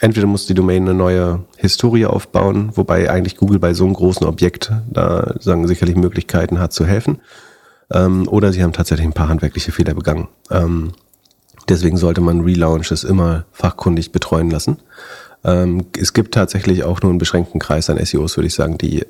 [0.00, 4.26] entweder muss die Domain eine neue Historie aufbauen, wobei eigentlich Google bei so einem großen
[4.26, 7.20] Objekt da sagen sicherlich Möglichkeiten hat zu helfen
[7.92, 10.28] ähm, oder sie haben tatsächlich ein paar handwerkliche Fehler begangen.
[10.50, 10.92] Ähm,
[11.68, 14.78] deswegen sollte man Relaunches immer fachkundig betreuen lassen.
[15.44, 18.78] Ähm, es gibt tatsächlich auch nur einen beschränkten Kreis an SEOs, würde ich sagen.
[18.78, 19.06] Die,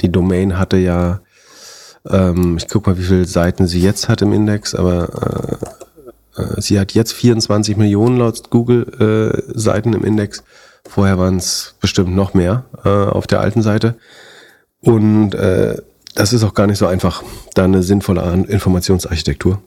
[0.00, 1.20] die Domain hatte ja,
[2.08, 5.60] ähm, ich guck mal, wie viele Seiten sie jetzt hat im Index, aber
[6.36, 10.42] äh, äh, sie hat jetzt 24 Millionen laut Google äh, Seiten im Index.
[10.88, 13.96] Vorher waren es bestimmt noch mehr äh, auf der alten Seite.
[14.80, 15.80] Und äh,
[16.14, 17.22] das ist auch gar nicht so einfach,
[17.54, 19.62] da eine sinnvolle Informationsarchitektur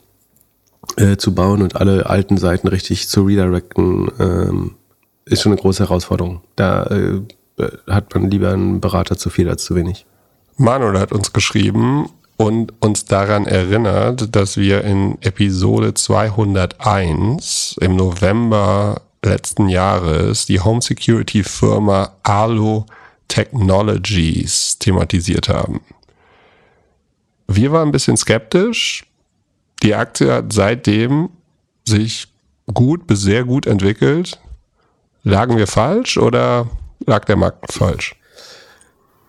[0.96, 4.74] äh, zu bauen und alle alten Seiten richtig zu redirecten, ähm,
[5.24, 6.42] ist schon eine große Herausforderung.
[6.54, 7.20] Da äh,
[7.88, 10.06] hat man lieber einen Berater zu viel als zu wenig.
[10.56, 19.02] Manuel hat uns geschrieben und uns daran erinnert, dass wir in Episode 201 im November
[19.24, 22.86] letzten Jahres die Home Security Firma Arlo
[23.28, 25.80] Technologies thematisiert haben.
[27.48, 29.04] Wir waren ein bisschen skeptisch.
[29.82, 31.28] Die Aktie hat seitdem
[31.84, 32.28] sich
[32.72, 34.40] gut bis sehr gut entwickelt.
[35.22, 36.68] Lagen wir falsch oder
[37.04, 38.16] lag der Markt falsch?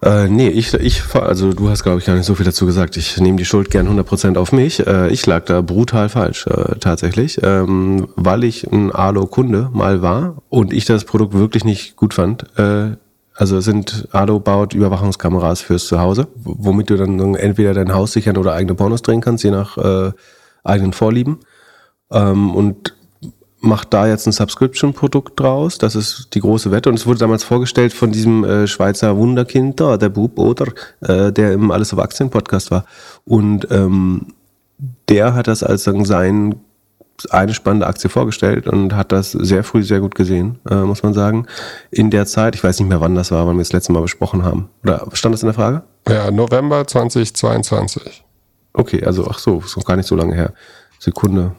[0.04, 2.98] Äh, nee, ich, ich, also du hast, glaube ich, gar nicht so viel dazu gesagt.
[2.98, 4.86] Ich nehme die Schuld gern 100% auf mich.
[4.86, 10.38] Äh, ich lag da brutal falsch, äh, tatsächlich, ähm, weil ich ein Alo-Kunde mal war
[10.50, 12.46] und ich das Produkt wirklich nicht gut fand.
[12.60, 12.98] Äh,
[13.38, 18.54] also sind Ado baut Überwachungskameras fürs Zuhause, womit du dann entweder dein Haus sichern oder
[18.54, 20.12] eigene Pornos drehen kannst, je nach äh,
[20.64, 21.40] eigenen Vorlieben.
[22.12, 22.96] Ähm, und
[23.60, 25.78] macht da jetzt ein Subscription-Produkt draus.
[25.78, 26.90] Das ist die große Wette.
[26.90, 30.68] Und es wurde damals vorgestellt von diesem äh, Schweizer Wunderkind da, der Bub oder,
[31.02, 32.86] äh, der im Alles auf Aktien Podcast war.
[33.26, 34.34] Und ähm,
[35.10, 36.56] der hat das als sein
[37.32, 41.14] eine spannende Aktie vorgestellt und hat das sehr früh sehr gut gesehen, äh, muss man
[41.14, 41.48] sagen.
[41.90, 44.02] In der Zeit, ich weiß nicht mehr wann das war, wann wir das letzte Mal
[44.02, 44.70] besprochen haben.
[44.84, 45.84] Oder stand das in der Frage?
[46.08, 48.24] Ja, November 2022.
[48.74, 50.54] Okay, also ach so, ist noch gar nicht so lange her.
[51.00, 51.54] Sekunde.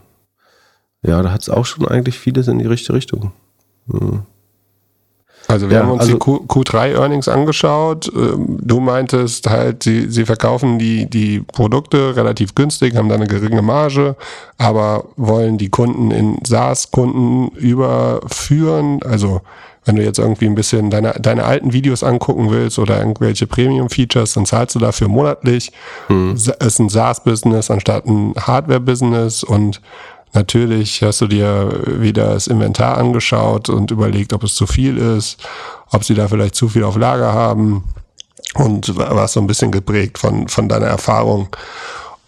[1.03, 3.33] Ja, da hat es auch schon eigentlich vieles in die richtige Richtung.
[3.91, 4.23] Hm.
[5.49, 8.13] Also wir ja, haben uns also, die Q3-Earnings angeschaut.
[8.15, 13.27] Ähm, du meintest halt, sie, sie verkaufen die, die Produkte relativ günstig, haben da eine
[13.27, 14.15] geringe Marge,
[14.59, 19.01] aber wollen die Kunden in SaaS-Kunden überführen.
[19.03, 19.41] Also
[19.87, 24.35] wenn du jetzt irgendwie ein bisschen deine, deine alten Videos angucken willst oder irgendwelche Premium-Features,
[24.35, 25.73] dann zahlst du dafür monatlich.
[26.09, 26.33] Hm.
[26.33, 29.81] Es ist ein SaaS-Business anstatt ein Hardware-Business und
[30.33, 35.39] Natürlich hast du dir wieder das Inventar angeschaut und überlegt, ob es zu viel ist,
[35.91, 37.85] ob sie da vielleicht zu viel auf Lager haben
[38.55, 41.49] und warst so ein bisschen geprägt von, von deiner Erfahrung.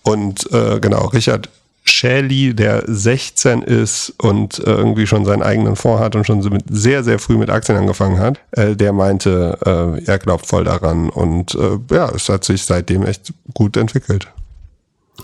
[0.03, 1.49] Und äh, genau, Richard
[1.85, 6.65] Shelley, der 16 ist und äh, irgendwie schon seinen eigenen Fonds hat und schon mit,
[6.71, 11.11] sehr, sehr früh mit Aktien angefangen hat, äh, der meinte, äh, er glaubt voll daran.
[11.11, 14.29] Und äh, ja, es hat sich seitdem echt gut entwickelt.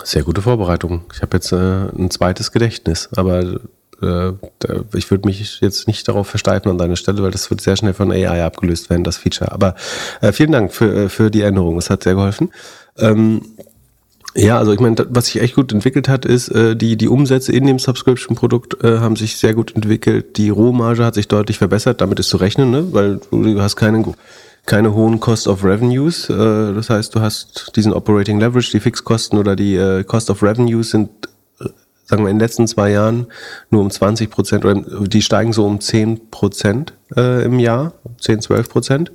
[0.05, 1.03] Sehr gute Vorbereitung.
[1.13, 3.61] Ich habe jetzt äh, ein zweites Gedächtnis, aber
[4.03, 4.33] äh,
[4.95, 7.95] ich würde mich jetzt nicht darauf versteifen an deiner Stelle, weil das wird sehr schnell
[7.95, 9.53] von AI abgelöst werden, das Feature.
[9.53, 9.75] Aber
[10.21, 11.77] äh, vielen Dank für, äh, für die Änderung.
[11.77, 12.51] Das hat sehr geholfen.
[12.99, 13.43] Ähm,
[14.35, 17.53] ja, also ich meine, was sich echt gut entwickelt hat, ist, äh, die, die Umsätze
[17.53, 20.37] in dem Subscription-Produkt äh, haben sich sehr gut entwickelt.
[20.37, 22.93] Die Rohmarge hat sich deutlich verbessert, damit ist zu rechnen, ne?
[22.93, 24.05] weil du hast keinen
[24.67, 26.29] keine hohen Cost of Revenues.
[26.29, 30.43] Äh, das heißt, du hast diesen Operating Leverage, die Fixkosten oder die äh, Cost of
[30.43, 31.09] Revenues sind,
[31.61, 31.69] äh,
[32.05, 33.27] sagen wir, in den letzten zwei Jahren
[33.71, 38.69] nur um 20 Prozent oder die steigen so um 10 Prozent im Jahr, 10, 12
[38.69, 39.13] Prozent.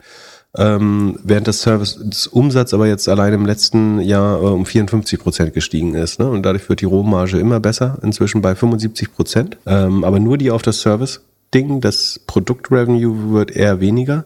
[0.57, 5.19] Ähm, während das Service, das Umsatz aber jetzt allein im letzten Jahr äh, um 54
[5.19, 6.19] Prozent gestiegen ist.
[6.19, 6.30] Ne?
[6.30, 9.57] Und dadurch wird die Rohmarge immer besser, inzwischen bei 75 Prozent.
[9.65, 14.26] Ähm, aber nur die auf das Service-Ding, das Produkt-Revenue wird eher weniger.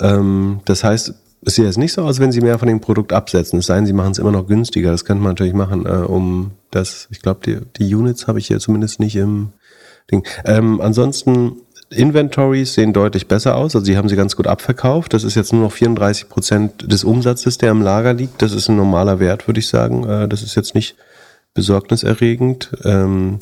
[0.00, 1.14] Ähm, das heißt,
[1.46, 3.58] es sieht jetzt nicht so aus, wenn sie mehr von dem Produkt absetzen.
[3.58, 4.90] Es sei denn, sie machen es immer noch günstiger.
[4.90, 8.46] Das könnte man natürlich machen, äh, um das, ich glaube, die, die Units habe ich
[8.46, 9.52] hier zumindest nicht im
[10.10, 10.26] Ding.
[10.44, 11.56] Ähm, ansonsten,
[11.90, 13.74] Inventories sehen deutlich besser aus.
[13.74, 15.12] Also sie haben sie ganz gut abverkauft.
[15.12, 18.42] Das ist jetzt nur noch 34 Prozent des Umsatzes, der im Lager liegt.
[18.42, 20.08] Das ist ein normaler Wert, würde ich sagen.
[20.08, 20.96] Äh, das ist jetzt nicht
[21.52, 22.72] besorgniserregend.
[22.84, 23.38] Ähm,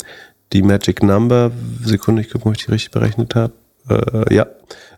[0.51, 1.51] die Magic Number,
[1.83, 3.53] Sekunde, ich gucke, ob ich die richtig berechnet habe
[3.89, 4.45] Äh, ja,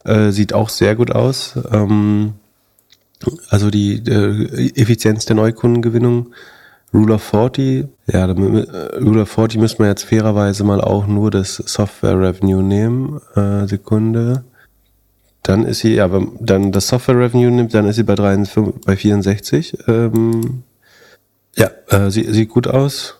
[0.05, 1.57] äh, sieht auch sehr gut aus.
[1.71, 2.33] Ähm,
[3.49, 6.33] also die äh, Effizienz der Neukundengewinnung.
[6.93, 11.55] Rule of 40, ja, Rule of 40 müssen wir jetzt fairerweise mal auch nur das
[11.55, 13.19] Software Revenue nehmen.
[13.35, 14.45] Äh, Sekunde.
[15.43, 18.81] Dann ist sie, ja, wenn dann das Software Revenue nimmt, dann ist sie bei, 53,
[18.85, 19.77] bei 64.
[19.87, 20.63] Ähm,
[21.55, 23.17] ja, äh, sie, sieht gut aus.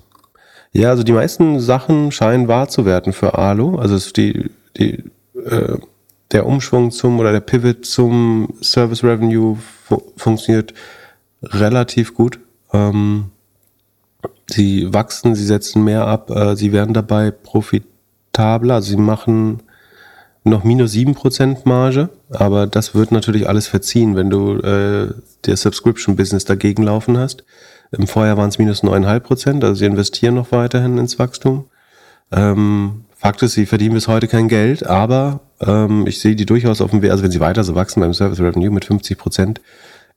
[0.72, 3.78] Ja, also die meisten Sachen scheinen wahr zu werden für Alu.
[3.78, 5.04] Also die, die,
[5.36, 5.78] äh,
[6.32, 9.58] der Umschwung zum oder der Pivot zum Service Revenue
[9.88, 10.74] fu funktioniert
[11.44, 12.40] relativ gut.
[12.74, 13.32] Ähm,
[14.50, 18.82] sie wachsen, sie setzen mehr ab, äh, sie werden dabei profitabler.
[18.82, 19.62] Sie machen
[20.44, 25.14] noch minus 7% Marge, aber das wird natürlich alles verziehen, wenn du äh,
[25.46, 27.44] der Subscription-Business dagegen laufen hast.
[27.92, 31.66] Im Vorjahr waren es minus 9,5%, also sie investieren noch weiterhin ins Wachstum.
[32.32, 36.80] Ähm, Fakt ist, sie verdienen bis heute kein Geld, aber ähm, ich sehe die durchaus
[36.80, 39.62] auf dem Weg, also wenn sie weiter so wachsen beim Service Revenue mit 50%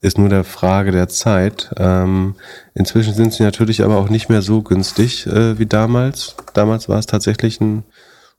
[0.03, 1.71] ist nur der Frage der Zeit.
[1.79, 2.35] Ähm,
[2.75, 6.37] inzwischen sind sie natürlich aber auch nicht mehr so günstig äh, wie damals.
[6.53, 7.85] Damals war es tatsächlich ein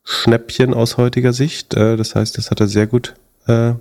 [0.03, 1.73] Schnäppchen aus heutiger Sicht.
[1.73, 3.15] Äh, das heißt, das hat er sehr gut
[3.47, 3.71] äh,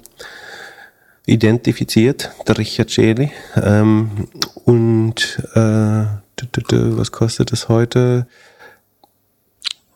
[1.26, 3.30] identifiziert, der Richard Schäli.
[3.62, 4.28] Ähm,
[4.64, 6.06] und äh,
[6.96, 8.26] was kostet es heute?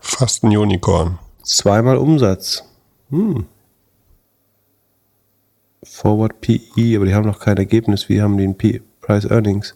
[0.02, 1.18] Fast ein Unicorn.
[1.44, 2.64] Zweimal Umsatz.
[3.10, 3.46] Hm.
[5.84, 8.08] Forward PE, aber die haben noch kein Ergebnis.
[8.08, 9.74] Wie haben die ein Price Earnings?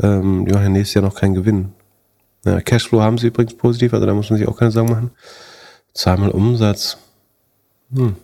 [0.00, 1.72] Ähm, die machen nächstes Jahr noch keinen Gewinn.
[2.44, 5.10] Ja, Cashflow haben sie übrigens positiv, also da muss man sich auch keine Sorgen machen.
[5.92, 6.98] Zweimal Umsatz.
[7.94, 8.16] Hm.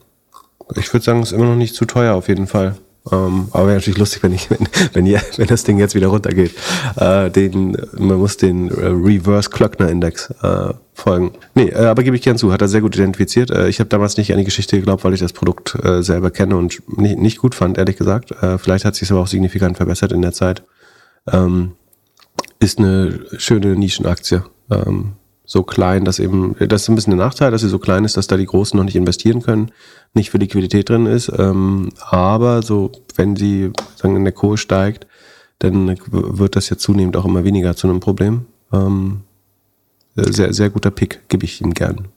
[0.76, 2.76] Ich würde sagen, es ist immer noch nicht zu teuer auf jeden Fall.
[3.10, 6.08] Ähm, aber wäre natürlich lustig, wenn ich, wenn, wenn, ihr, wenn das Ding jetzt wieder
[6.08, 6.52] runtergeht.
[6.96, 11.32] Äh, den, man muss den äh, Reverse Klöckner Index äh, folgen.
[11.54, 13.50] Nee, äh, aber gebe ich gern zu, hat er sehr gut identifiziert.
[13.50, 16.30] Äh, ich habe damals nicht an die Geschichte geglaubt, weil ich das Produkt äh, selber
[16.30, 18.32] kenne und nicht, nicht gut fand, ehrlich gesagt.
[18.42, 20.62] Äh, vielleicht hat sich aber auch signifikant verbessert in der Zeit.
[21.30, 21.72] Ähm,
[22.60, 24.42] ist eine schöne Nischenaktie.
[24.70, 25.12] Ähm,
[25.50, 28.18] so klein, dass eben, das ist ein bisschen der Nachteil, dass sie so klein ist,
[28.18, 29.72] dass da die Großen noch nicht investieren können,
[30.12, 31.32] nicht für Liquidität drin ist.
[31.38, 35.06] Ähm, aber so, wenn sie sagen, in der Kohle steigt,
[35.58, 38.44] dann wird das ja zunehmend auch immer weniger zu einem Problem.
[38.74, 39.22] Ähm,
[40.16, 42.08] sehr, sehr guter Pick, gebe ich ihm gern.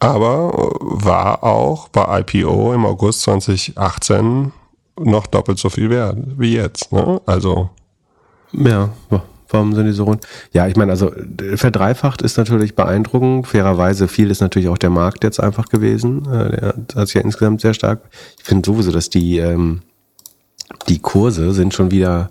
[0.00, 4.50] Aber war auch bei IPO im August 2018
[4.98, 6.90] noch doppelt so viel wert wie jetzt.
[6.90, 7.20] Ne?
[7.26, 7.70] Also.
[8.52, 8.90] Ja,
[9.50, 10.26] Warum sind die so rund?
[10.52, 11.12] Ja, ich meine, also
[11.54, 13.46] verdreifacht ist natürlich beeindruckend.
[13.46, 16.26] Fairerweise viel ist natürlich auch der Markt jetzt einfach gewesen.
[16.26, 18.02] Äh, der hat sich ja insgesamt sehr stark.
[18.38, 19.80] Ich finde sowieso, dass die, ähm,
[20.88, 22.30] die Kurse sind schon wieder,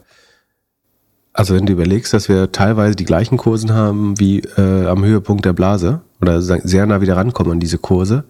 [1.34, 5.46] also wenn du überlegst, dass wir teilweise die gleichen Kursen haben wie äh, am Höhepunkt
[5.46, 8.26] der Blase oder sehr nah wieder rankommen an diese Kurse,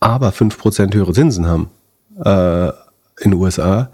[0.00, 1.70] aber fünf Prozent höhere Zinsen haben
[2.24, 2.68] äh,
[3.22, 3.90] in den USA,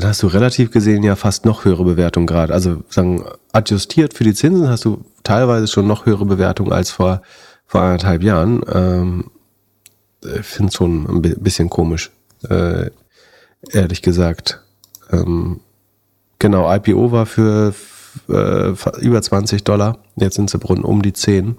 [0.00, 2.52] dann hast du relativ gesehen ja fast noch höhere Bewertungen gerade.
[2.52, 7.22] Also sagen, adjustiert für die Zinsen hast du teilweise schon noch höhere Bewertungen als vor,
[7.66, 8.62] vor anderthalb Jahren.
[8.72, 9.30] Ähm,
[10.22, 12.10] ich finde es schon ein bisschen komisch,
[12.48, 12.90] äh,
[13.70, 14.60] ehrlich gesagt.
[15.10, 15.60] Ähm,
[16.38, 17.74] genau, IPO war für
[18.28, 21.56] äh, über 20 Dollar, jetzt sind sie um die 10.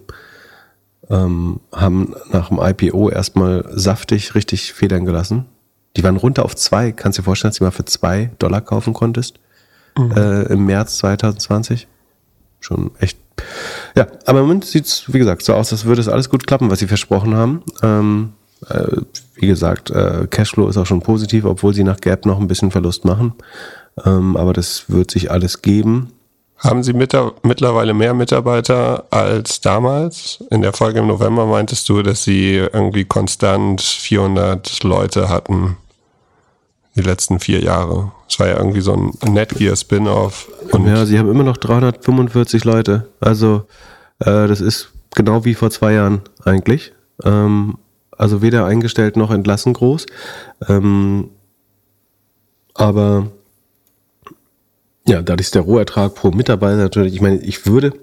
[1.09, 5.45] Ähm, haben nach dem IPO erstmal saftig richtig federn gelassen.
[5.97, 6.91] Die waren runter auf zwei.
[6.91, 9.39] Kannst du dir vorstellen, dass du mal für zwei Dollar kaufen konntest?
[9.97, 10.11] Mhm.
[10.11, 11.87] Äh, Im März 2020.
[12.59, 13.17] Schon echt.
[13.95, 16.45] Ja, aber im Moment sieht es, wie gesagt, so aus, als würde es alles gut
[16.47, 17.63] klappen, was sie versprochen haben.
[17.81, 18.33] Ähm,
[18.69, 18.97] äh,
[19.35, 22.71] wie gesagt, äh, Cashflow ist auch schon positiv, obwohl sie nach Gap noch ein bisschen
[22.71, 23.33] Verlust machen.
[24.05, 26.11] Ähm, aber das wird sich alles geben.
[26.57, 30.43] Haben Sie mit, mittlerweile mehr Mitarbeiter als damals?
[30.49, 35.77] In der Folge im November meintest du, dass Sie irgendwie konstant 400 Leute hatten
[36.97, 38.11] die letzten vier Jahre.
[38.27, 40.49] Es war ja irgendwie so ein Netgear-Spin-off.
[40.85, 43.07] Ja, sie haben immer noch 345 Leute.
[43.19, 43.65] Also
[44.19, 46.93] äh, das ist genau wie vor zwei Jahren eigentlich.
[47.23, 47.77] Ähm,
[48.17, 50.07] also weder eingestellt noch entlassen groß.
[50.67, 51.29] Ähm,
[52.73, 53.27] aber
[55.07, 57.93] ja, dadurch ist der Rohertrag pro Mitarbeiter natürlich, ich meine, ich würde,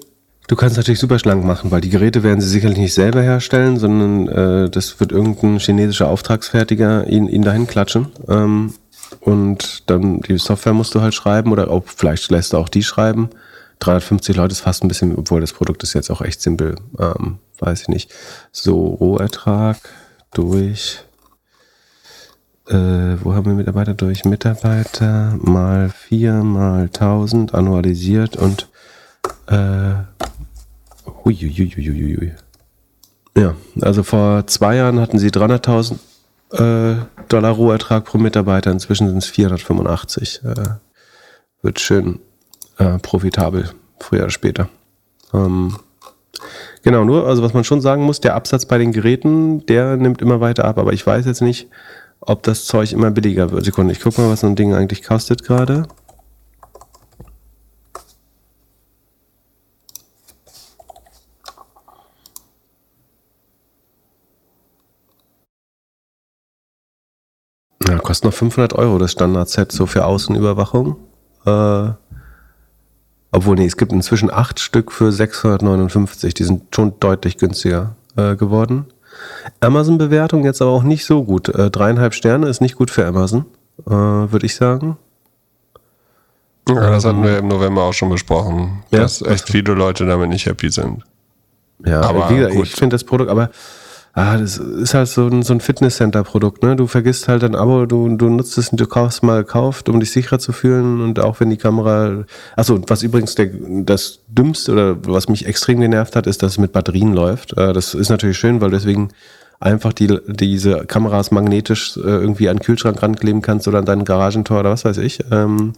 [0.48, 3.78] du kannst natürlich super schlank machen, weil die Geräte werden sie sicherlich nicht selber herstellen,
[3.78, 8.06] sondern äh, das wird irgendein chinesischer Auftragsfertiger ihn, ihn dahin klatschen.
[8.28, 8.72] Ähm,
[9.20, 12.82] und dann die Software musst du halt schreiben oder auch, vielleicht lässt du auch die
[12.82, 13.30] schreiben.
[13.80, 17.38] 350 Leute ist fast ein bisschen, obwohl das Produkt ist jetzt auch echt simpel, ähm,
[17.58, 18.12] weiß ich nicht.
[18.52, 19.76] So, Rohertrag
[20.32, 21.04] durch,
[22.68, 22.74] äh,
[23.22, 24.24] wo haben wir Mitarbeiter durch?
[24.24, 28.68] Mitarbeiter mal 4 mal 1000 annualisiert und
[29.48, 29.94] äh,
[31.06, 32.32] huiuiuiuiui.
[33.36, 35.96] Ja, also vor zwei Jahren hatten sie 300.000
[36.52, 36.94] äh,
[37.28, 40.42] Dollar Rohertrag pro Mitarbeiter, inzwischen sind es 485.
[40.44, 40.54] Äh,
[41.62, 42.20] wird schön
[42.78, 44.68] äh, profitabel, früher oder später.
[45.32, 45.76] Ähm,
[46.82, 50.22] genau, nur, also was man schon sagen muss, der Absatz bei den Geräten, der nimmt
[50.22, 51.68] immer weiter ab, aber ich weiß jetzt nicht,
[52.20, 53.64] ob das Zeug immer billiger wird.
[53.64, 55.86] Sekunde, ich gucke mal, was so ein Ding eigentlich kostet gerade.
[67.86, 70.94] Ja, kostet noch 500 Euro das Standard-Set so für Außenüberwachung.
[71.46, 71.88] Äh,
[73.32, 76.32] obwohl, nee, es gibt inzwischen acht Stück für 659.
[76.32, 78.86] Die sind schon deutlich günstiger äh, geworden.
[79.58, 81.48] Amazon-Bewertung jetzt aber auch nicht so gut.
[81.48, 83.46] Äh, dreieinhalb Sterne ist nicht gut für Amazon,
[83.84, 84.96] äh, würde ich sagen.
[86.68, 89.00] Ja, das hatten wir im November auch schon besprochen, ja?
[89.00, 91.02] dass echt viele Leute damit nicht happy sind.
[91.84, 93.50] Ja, aber wie gesagt, ich finde das Produkt, aber
[94.14, 96.76] ah, das ist halt so ein, so ein Fitnesscenter-Produkt, ne?
[96.76, 100.00] Du vergisst halt ein Abo, du, du nutzt es und du kaufst mal gekauft, um
[100.00, 102.24] dich sicherer zu fühlen und auch wenn die Kamera,
[102.56, 103.50] achso, was übrigens der,
[103.84, 107.56] das Dümmste oder was mich extrem genervt hat, ist, dass es mit Batterien läuft.
[107.58, 109.10] Äh, das ist natürlich schön, weil deswegen
[109.60, 114.04] einfach die, diese Kameras magnetisch äh, irgendwie an den Kühlschrank rankleben kannst oder an dein
[114.04, 115.20] Garagentor oder was weiß ich.
[115.30, 115.72] Ähm,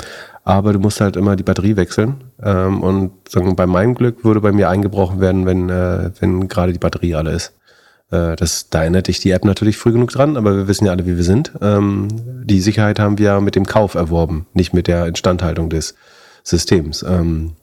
[0.44, 2.16] aber du musst halt immer die Batterie wechseln.
[2.42, 6.72] Ähm, und sagen, bei meinem Glück würde bei mir eingebrochen werden, wenn, äh, wenn gerade
[6.72, 7.52] die Batterie alle ist.
[8.10, 10.92] Äh, das, da erinnert dich die App natürlich früh genug dran, aber wir wissen ja
[10.92, 11.52] alle, wie wir sind.
[11.60, 12.08] Ähm,
[12.44, 15.94] die Sicherheit haben wir mit dem Kauf erworben, nicht mit der Instandhaltung des
[16.42, 17.02] Systems.
[17.02, 17.54] Ähm,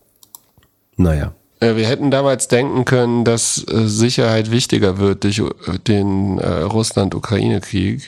[0.98, 1.34] naja.
[1.60, 8.02] Wir hätten damals denken können, dass äh, Sicherheit wichtiger wird durch äh, den Russland-Ukraine-Krieg.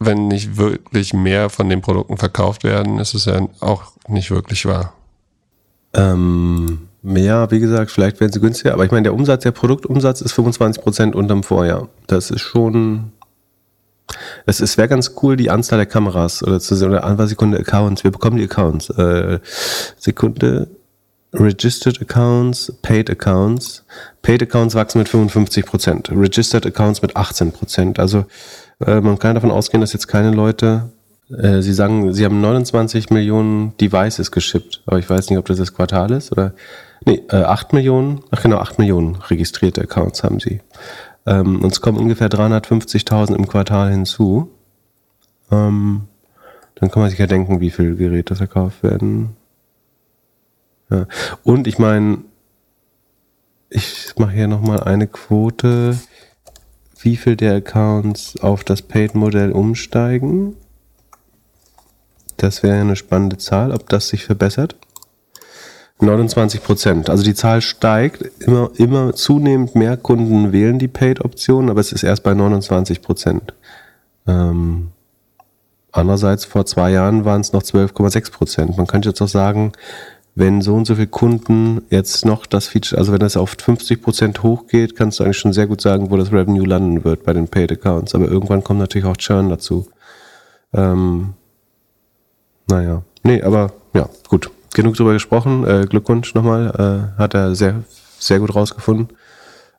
[0.00, 4.66] Wenn nicht wirklich mehr von den Produkten verkauft werden, ist es ja auch nicht wirklich
[4.66, 4.94] wahr.
[5.94, 10.20] Ähm, ja, wie gesagt, vielleicht werden sie günstiger, aber ich meine, der Umsatz, der Produktumsatz
[10.20, 11.88] ist 25 Prozent unterm Vorjahr.
[12.06, 13.12] Das ist schon.
[14.46, 17.58] Es, es wäre ganz cool, die Anzahl der Kameras oder zu sehen, oder einfach Sekunde
[17.58, 18.04] Accounts.
[18.04, 18.90] Wir bekommen die Accounts.
[18.90, 19.40] Äh,
[19.98, 20.68] Sekunde.
[21.34, 23.84] Registered Accounts, Paid Accounts.
[24.20, 26.10] Paid Accounts wachsen mit 55 Prozent.
[26.10, 27.98] Registered Accounts mit 18 Prozent.
[27.98, 28.26] Also
[28.84, 30.90] äh, man kann davon ausgehen, dass jetzt keine Leute
[31.30, 35.58] äh, Sie sagen, Sie haben 29 Millionen Devices geschippt, aber ich weiß nicht, ob das
[35.58, 36.52] das Quartal ist oder
[37.04, 40.60] Nee, äh, 8 Millionen, ach genau, 8 Millionen registrierte Accounts haben sie.
[41.26, 44.50] Ähm, und es kommen ungefähr 350.000 im Quartal hinzu.
[45.50, 46.02] Ähm,
[46.74, 49.36] dann kann man sich ja denken, wie viele Geräte verkauft werden.
[50.90, 51.06] Ja.
[51.44, 52.18] Und ich meine,
[53.70, 55.98] ich mache hier nochmal eine Quote,
[57.00, 60.56] wie viel der Accounts auf das Paid-Modell umsteigen.
[62.36, 64.76] Das wäre eine spannende Zahl, ob das sich verbessert.
[66.02, 67.10] 29 Prozent.
[67.10, 72.02] Also die Zahl steigt, immer, immer zunehmend mehr Kunden wählen die Paid-Option, aber es ist
[72.02, 73.54] erst bei 29 Prozent.
[74.26, 74.88] Ähm,
[75.92, 78.76] andererseits, vor zwei Jahren waren es noch 12,6 Prozent.
[78.76, 79.72] Man könnte jetzt auch sagen,
[80.34, 84.02] wenn so und so viele Kunden jetzt noch das Feature, also wenn das auf 50
[84.02, 87.32] Prozent hochgeht, kannst du eigentlich schon sehr gut sagen, wo das Revenue landen wird bei
[87.32, 88.14] den Paid-Accounts.
[88.14, 89.86] Aber irgendwann kommt natürlich auch Churn dazu.
[90.72, 91.34] Ähm,
[92.68, 95.66] naja, nee, aber ja, gut genug drüber gesprochen.
[95.66, 97.12] Äh, Glückwunsch nochmal.
[97.16, 97.82] Äh, hat er sehr,
[98.18, 99.08] sehr gut rausgefunden.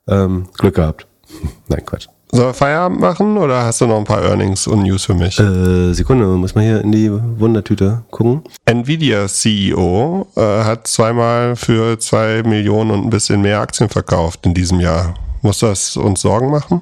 [0.07, 1.07] Ähm, Glück gehabt.
[1.67, 2.07] Nein, Quatsch.
[2.35, 5.39] Soll wir Feierabend machen oder hast du noch ein paar Earnings und News für mich?
[5.39, 8.41] Äh, Sekunde, muss man hier in die Wundertüte gucken.
[8.65, 14.55] Nvidia CEO äh, hat zweimal für zwei Millionen und ein bisschen mehr Aktien verkauft in
[14.55, 15.13] diesem Jahr.
[15.43, 16.81] Muss das uns Sorgen machen?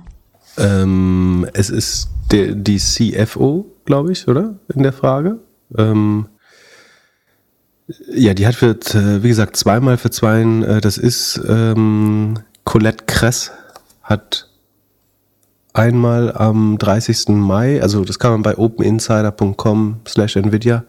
[0.58, 4.56] Ähm, es ist der, die CFO, glaube ich, oder?
[4.74, 5.40] In der Frage.
[5.78, 6.28] Ähm,
[8.14, 8.78] ja, die hat für,
[9.24, 13.52] wie gesagt, zweimal für zwei, äh, das ist ähm, Colette Kress
[14.04, 14.48] hat
[15.74, 17.30] einmal am 30.
[17.30, 20.84] Mai, also das kann man bei openinsider.com slash Nvidia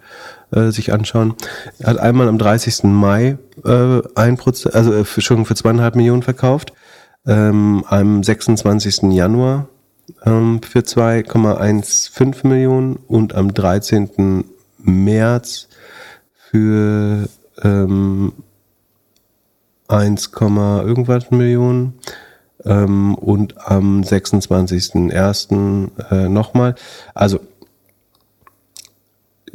[0.51, 1.35] äh, sich anschauen,
[1.83, 2.85] hat einmal am 30.
[2.85, 6.73] Mai äh, ein Prozent, also äh, für, schon für zweieinhalb Millionen verkauft,
[7.27, 9.13] ähm, am 26.
[9.13, 9.69] Januar
[10.25, 14.45] ähm, für 2,15 Millionen und am 13.
[14.79, 15.69] März
[16.53, 17.29] für
[17.63, 18.33] ähm,
[19.89, 21.95] 1, irgendwas Millionen
[22.65, 25.91] ähm, und am 26.01.
[26.11, 26.75] Äh, nochmal.
[27.15, 27.41] Also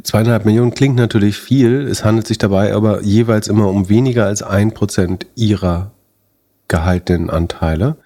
[0.02, 1.82] zweieinhalb Millionen klingt natürlich viel.
[1.82, 5.92] Es handelt sich dabei aber jeweils immer um weniger als ein Prozent ihrer
[6.66, 7.96] gehaltenen Anteile.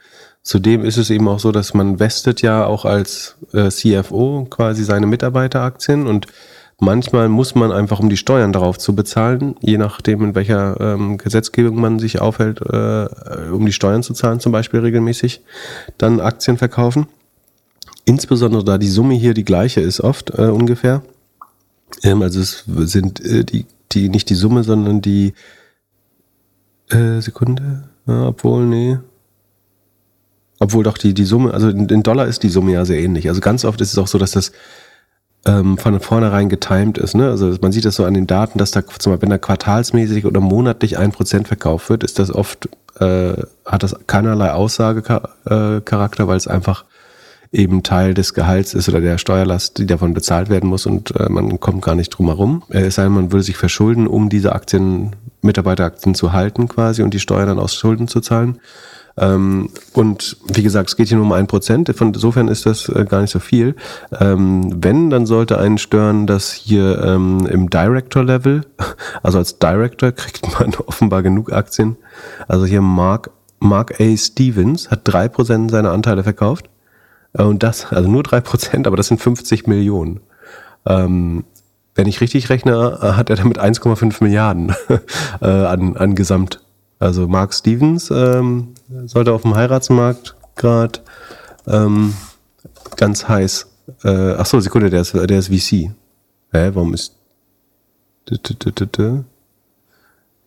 [0.42, 4.84] Zudem ist es eben auch so, dass man vestet ja auch als äh, CFO quasi
[4.84, 6.26] seine Mitarbeiteraktien und
[6.80, 11.16] Manchmal muss man einfach, um die Steuern darauf zu bezahlen, je nachdem, in welcher ähm,
[11.16, 13.06] Gesetzgebung man sich aufhält, äh,
[13.52, 15.42] um die Steuern zu zahlen, zum Beispiel regelmäßig,
[15.98, 17.06] dann Aktien verkaufen.
[18.04, 21.02] Insbesondere da die Summe hier die gleiche ist oft äh, ungefähr.
[22.02, 25.34] Ähm, also es sind äh, die, die, nicht die Summe, sondern die
[26.90, 28.98] äh, Sekunde, ja, obwohl, nee.
[30.58, 33.28] Obwohl doch die, die Summe, also in, in Dollar ist die Summe ja sehr ähnlich.
[33.28, 34.52] Also ganz oft ist es auch so, dass das
[35.44, 37.14] ähm, von vornherein getimed ist.
[37.14, 37.28] Ne?
[37.28, 40.24] Also man sieht das so an den Daten, dass da zum Beispiel, wenn da quartalsmäßig
[40.26, 42.68] oder monatlich ein Prozent verkauft wird, ist das oft,
[43.00, 46.84] äh, hat das keinerlei Aussagecharakter, weil es einfach
[47.50, 51.28] eben Teil des Gehalts ist oder der Steuerlast, die davon bezahlt werden muss und äh,
[51.28, 52.62] man kommt gar nicht drum herum.
[52.70, 57.02] Äh, es sei denn, man würde sich verschulden, um diese Aktien, Mitarbeiteraktien zu halten quasi
[57.02, 58.58] und die Steuern dann aus Schulden zu zahlen.
[59.16, 61.94] Ähm, und wie gesagt, es geht hier nur um ein Prozent.
[61.94, 63.76] Von insofern ist das äh, gar nicht so viel.
[64.18, 68.62] Ähm, wenn, dann sollte einen stören, dass hier ähm, im Director-Level,
[69.22, 71.96] also als Director kriegt man offenbar genug Aktien.
[72.48, 74.16] Also hier Mark, Mark A.
[74.16, 76.70] Stevens hat drei Prozent seiner Anteile verkauft.
[77.34, 80.20] Äh, und das, also nur drei Prozent, aber das sind 50 Millionen.
[80.86, 81.44] Ähm,
[81.94, 84.74] wenn ich richtig rechne, äh, hat er damit 1,5 Milliarden
[85.40, 86.61] äh, an, an Gesamt
[87.02, 88.74] also Mark Stevens ähm,
[89.06, 91.00] sollte auf dem Heiratsmarkt gerade
[91.66, 92.14] ähm,
[92.96, 93.66] ganz heiß.
[94.04, 95.90] Äh, ach Sekunde, der ist, der ist VC.
[96.52, 97.16] Hä, warum ist...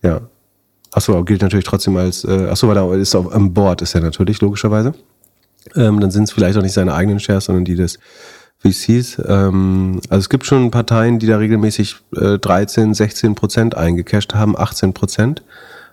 [0.02, 0.22] Ja.
[0.92, 2.24] Achso, gilt natürlich trotzdem als...
[2.24, 4.94] Äh, achso, weil er ist auf, am Board, ist er natürlich, logischerweise.
[5.74, 7.98] Ähm, dann sind es vielleicht auch nicht seine eigenen Shares, sondern die des
[8.60, 9.20] VCs.
[9.26, 14.56] Ähm, also es gibt schon Parteien, die da regelmäßig äh, 13, 16 Prozent eingecasht haben,
[14.56, 15.42] 18 Prozent.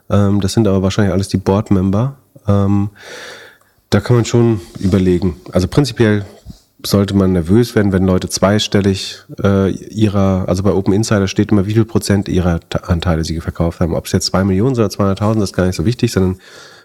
[0.10, 2.16] Ähm, das sind aber wahrscheinlich alles die Board-Member.
[2.48, 2.90] Ähm,
[3.90, 5.36] da kann man schon überlegen.
[5.52, 6.26] Also prinzipiell
[6.86, 11.66] sollte man nervös werden, wenn Leute zweistellig äh, ihrer, also bei Open Insider steht immer,
[11.66, 13.94] wie viel Prozent ihrer Anteile sie verkauft haben.
[13.94, 16.38] Ob es jetzt zwei Millionen oder 200.000, das ist gar nicht so wichtig, sondern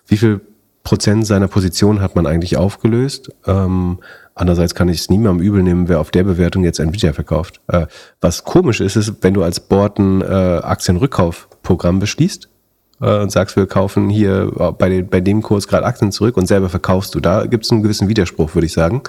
[0.07, 0.41] wie viel
[0.85, 3.31] Prozent seiner Position hat man eigentlich aufgelöst.
[3.47, 3.99] Ähm,
[4.35, 7.61] andererseits kann ich es niemandem übel nehmen, wer auf der Bewertung jetzt Nvidia verkauft.
[7.67, 7.87] Äh,
[8.21, 10.25] was komisch ist, ist, wenn du als Board ein äh,
[10.63, 12.49] Aktienrückkaufprogramm beschließt,
[13.01, 16.37] äh, und sagst, wir kaufen hier äh, bei, den, bei dem Kurs gerade Aktien zurück
[16.37, 17.21] und selber verkaufst du.
[17.21, 19.03] Da gibt es einen gewissen Widerspruch, würde ich sagen.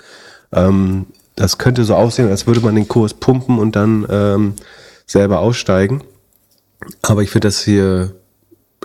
[0.51, 4.53] Ähm, das könnte so aussehen, als würde man den Kurs pumpen und dann ähm,
[5.05, 6.03] selber aussteigen.
[7.01, 8.13] Aber ich finde das hier,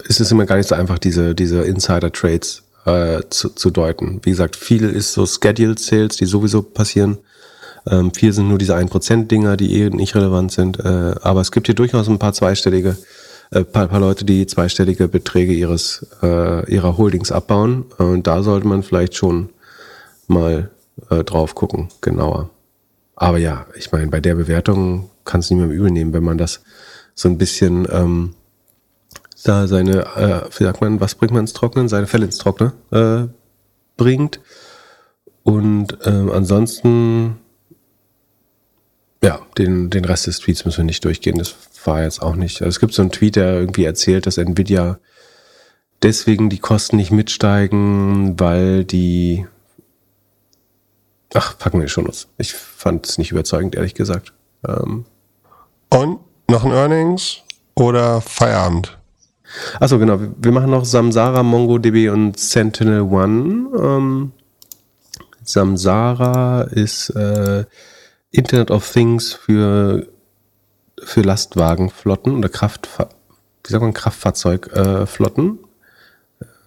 [0.04, 4.20] ist es immer gar nicht so einfach, diese, diese Insider-Trades äh, zu, zu deuten.
[4.22, 7.18] Wie gesagt, viel ist so Scheduled Sales, die sowieso passieren.
[7.86, 10.78] Ähm, viel sind nur diese 1%-Dinger, die eh nicht relevant sind.
[10.80, 12.96] Äh, aber es gibt hier durchaus ein paar zweistellige
[13.50, 17.84] äh, paar, paar Leute, die zweistellige Beträge ihres äh, ihrer Holdings abbauen.
[17.98, 19.50] Und da sollte man vielleicht schon
[20.26, 20.70] mal
[21.10, 22.50] äh, drauf gucken, genauer.
[23.16, 26.62] Aber ja, ich meine, bei der Bewertung kann es niemandem übel nehmen, wenn man das
[27.14, 28.34] so ein bisschen ähm,
[29.44, 31.88] da seine, äh, wie sagt man, was bringt man ins Trocknen?
[31.88, 33.28] Seine Fälle ins Trocknen äh,
[33.96, 34.40] bringt.
[35.42, 37.36] Und ähm, ansonsten,
[39.22, 41.38] ja, den, den Rest des Tweets müssen wir nicht durchgehen.
[41.38, 41.54] Das
[41.86, 42.60] war jetzt auch nicht.
[42.62, 44.98] Also es gibt so einen Tweet, der irgendwie erzählt, dass Nvidia
[46.02, 49.46] deswegen die Kosten nicht mitsteigen, weil die.
[51.34, 52.28] Ach, packen wir schon aus.
[52.38, 54.32] Ich fand es nicht überzeugend, ehrlich gesagt.
[54.66, 55.04] Ähm
[55.90, 57.42] Und noch ein Earnings
[57.74, 58.98] oder Feierabend?
[59.80, 60.20] Achso, genau.
[60.38, 63.68] Wir machen noch Samsara, MongoDB und Sentinel One.
[63.76, 64.32] Ähm,
[65.42, 67.64] Samsara ist äh,
[68.30, 70.06] Internet of Things für
[71.02, 72.88] für Lastwagenflotten oder Kraft,
[73.64, 75.58] wie sagt man, Kraftfahrzeugflotten.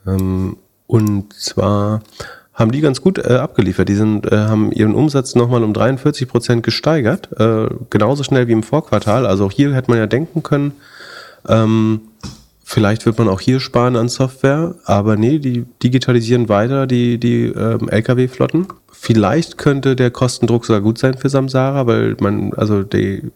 [0.05, 2.01] Ähm, und zwar
[2.53, 3.87] haben die ganz gut äh, abgeliefert.
[3.87, 8.53] Die sind, äh, haben ihren Umsatz nochmal um 43 Prozent gesteigert, äh, genauso schnell wie
[8.53, 9.27] im Vorquartal.
[9.27, 10.73] Also auch hier hätte man ja denken können,
[11.47, 12.01] ähm,
[12.63, 17.45] vielleicht wird man auch hier sparen an Software, aber nee, die digitalisieren weiter die, die
[17.45, 18.67] ähm, Lkw-Flotten.
[18.91, 23.31] Vielleicht könnte der Kostendruck sogar gut sein für Samsara, weil man, also die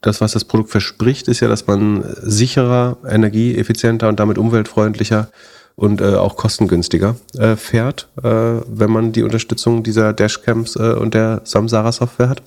[0.00, 5.28] das, was das Produkt verspricht, ist ja, dass man sicherer, energieeffizienter und damit umweltfreundlicher
[5.76, 11.14] und äh, auch kostengünstiger äh, fährt, äh, wenn man die Unterstützung dieser Dashcams äh, und
[11.14, 12.42] der Samsara-Software hat.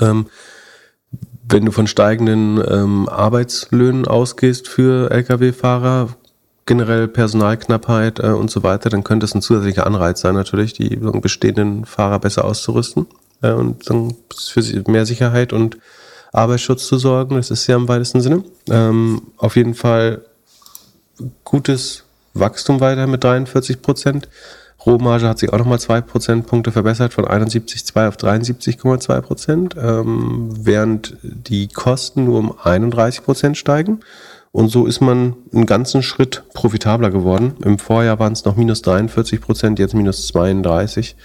[0.00, 0.26] Ähm,
[1.48, 6.16] wenn du von steigenden ähm, Arbeitslöhnen ausgehst für Lkw-Fahrer,
[6.66, 10.96] generell Personalknappheit äh, und so weiter, dann könnte es ein zusätzlicher Anreiz sein, natürlich die
[10.96, 13.06] bestehenden Fahrer besser auszurüsten
[13.42, 15.78] äh, und dann für mehr Sicherheit und
[16.32, 17.36] Arbeitsschutz zu sorgen.
[17.36, 18.42] Das ist ja im weitesten Sinne.
[18.68, 20.22] Ähm, auf jeden Fall
[21.44, 22.04] gutes
[22.34, 24.28] Wachstum weiter mit 43 Prozent.
[24.84, 31.16] Rohmarge hat sich auch nochmal zwei Prozentpunkte verbessert von 71,2 auf 73,2 Prozent, ähm, während
[31.22, 34.00] die Kosten nur um 31 Prozent steigen.
[34.50, 37.54] Und so ist man einen ganzen Schritt profitabler geworden.
[37.64, 41.16] Im Vorjahr waren es noch minus 43 Prozent, jetzt minus 32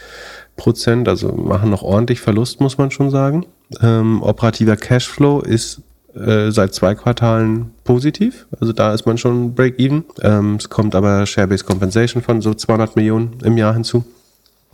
[0.55, 1.09] Prozent.
[1.09, 3.45] Also machen noch ordentlich Verlust, muss man schon sagen.
[3.81, 5.81] Ähm, operativer Cashflow ist
[6.15, 8.47] äh, seit zwei Quartalen positiv.
[8.59, 10.05] Also da ist man schon Break-Even.
[10.21, 14.03] Ähm, es kommt aber Share-Based Compensation von so 200 Millionen im Jahr hinzu.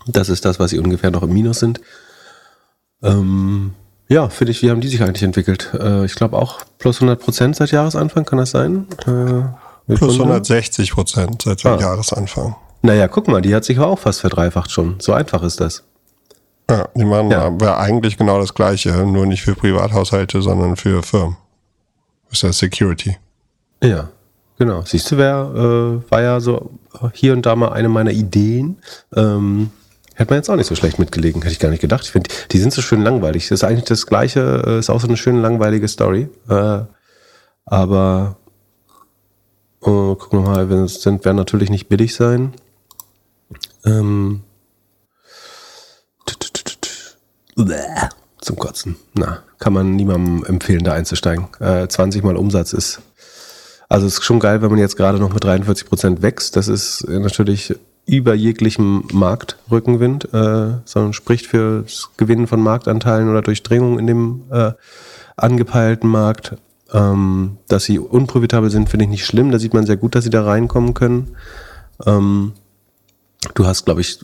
[0.07, 1.81] Das ist das, was sie ungefähr noch im Minus sind.
[3.01, 3.73] Ähm,
[4.07, 5.71] ja, finde ich, wie haben die sich eigentlich entwickelt?
[5.73, 8.87] Äh, ich glaube auch plus 100 Prozent seit Jahresanfang, kann das sein?
[9.07, 11.77] Äh, plus 160 Prozent seit ah.
[11.79, 12.55] Jahresanfang.
[12.81, 14.95] Naja, guck mal, die hat sich auch fast verdreifacht schon.
[14.99, 15.83] So einfach ist das.
[16.69, 17.41] Ja, die machen ja.
[17.41, 21.38] aber eigentlich genau das Gleiche, nur nicht für Privathaushalte, sondern für Firmen.
[22.30, 23.18] Das ist ja Security.
[23.84, 24.10] Ja,
[24.57, 24.81] genau.
[24.85, 26.72] Siehst du, wer äh, war ja so
[27.14, 28.77] hier und da mal eine meiner Ideen.
[29.15, 29.72] Ähm,
[30.15, 32.03] hätte man jetzt auch nicht so schlecht mitgelegen, hätte ich gar nicht gedacht.
[32.06, 33.49] Ich finde, die sind so schön langweilig.
[33.49, 36.30] Das ist eigentlich das Gleiche, äh, ist auch so eine schöne langweilige Story.
[36.49, 36.80] Äh,
[37.65, 38.38] aber
[39.81, 42.53] äh, gucken wir mal, wenn es sind, werden natürlich nicht billig sein.
[43.85, 44.41] Ähm,
[48.39, 48.95] zum Kotzen.
[49.13, 51.47] Na, kann man niemandem empfehlen, da einzusteigen.
[51.59, 53.01] Äh, 20 mal Umsatz ist.
[53.89, 56.55] Also ist schon geil, wenn man jetzt gerade noch mit 43 Prozent wächst.
[56.55, 57.75] Das ist natürlich
[58.05, 64.43] über jeglichem Marktrückenwind, äh, sondern spricht für das Gewinnen von Marktanteilen oder Durchdringung in dem
[64.51, 64.71] äh,
[65.38, 66.57] angepeilten Markt.
[66.91, 69.51] Ähm, dass sie unprofitabel sind, finde ich nicht schlimm.
[69.51, 71.35] Da sieht man sehr gut, dass sie da reinkommen können.
[72.05, 72.53] Ähm,
[73.55, 74.19] du hast, glaube ich,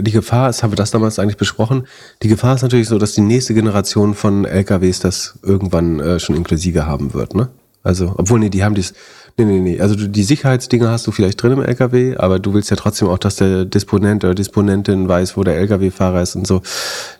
[0.00, 1.86] die Gefahr ist, haben wir das damals eigentlich besprochen,
[2.22, 6.36] die Gefahr ist natürlich so, dass die nächste Generation von LKWs das irgendwann äh, schon
[6.36, 7.50] inklusive haben wird, ne?
[7.82, 8.94] Also, obwohl, nee, die haben dies,
[9.36, 12.70] nee, nee, nee, also die Sicherheitsdinge hast du vielleicht drin im LKW, aber du willst
[12.70, 16.62] ja trotzdem auch, dass der Disponent oder Disponentin weiß, wo der LKW-Fahrer ist und so.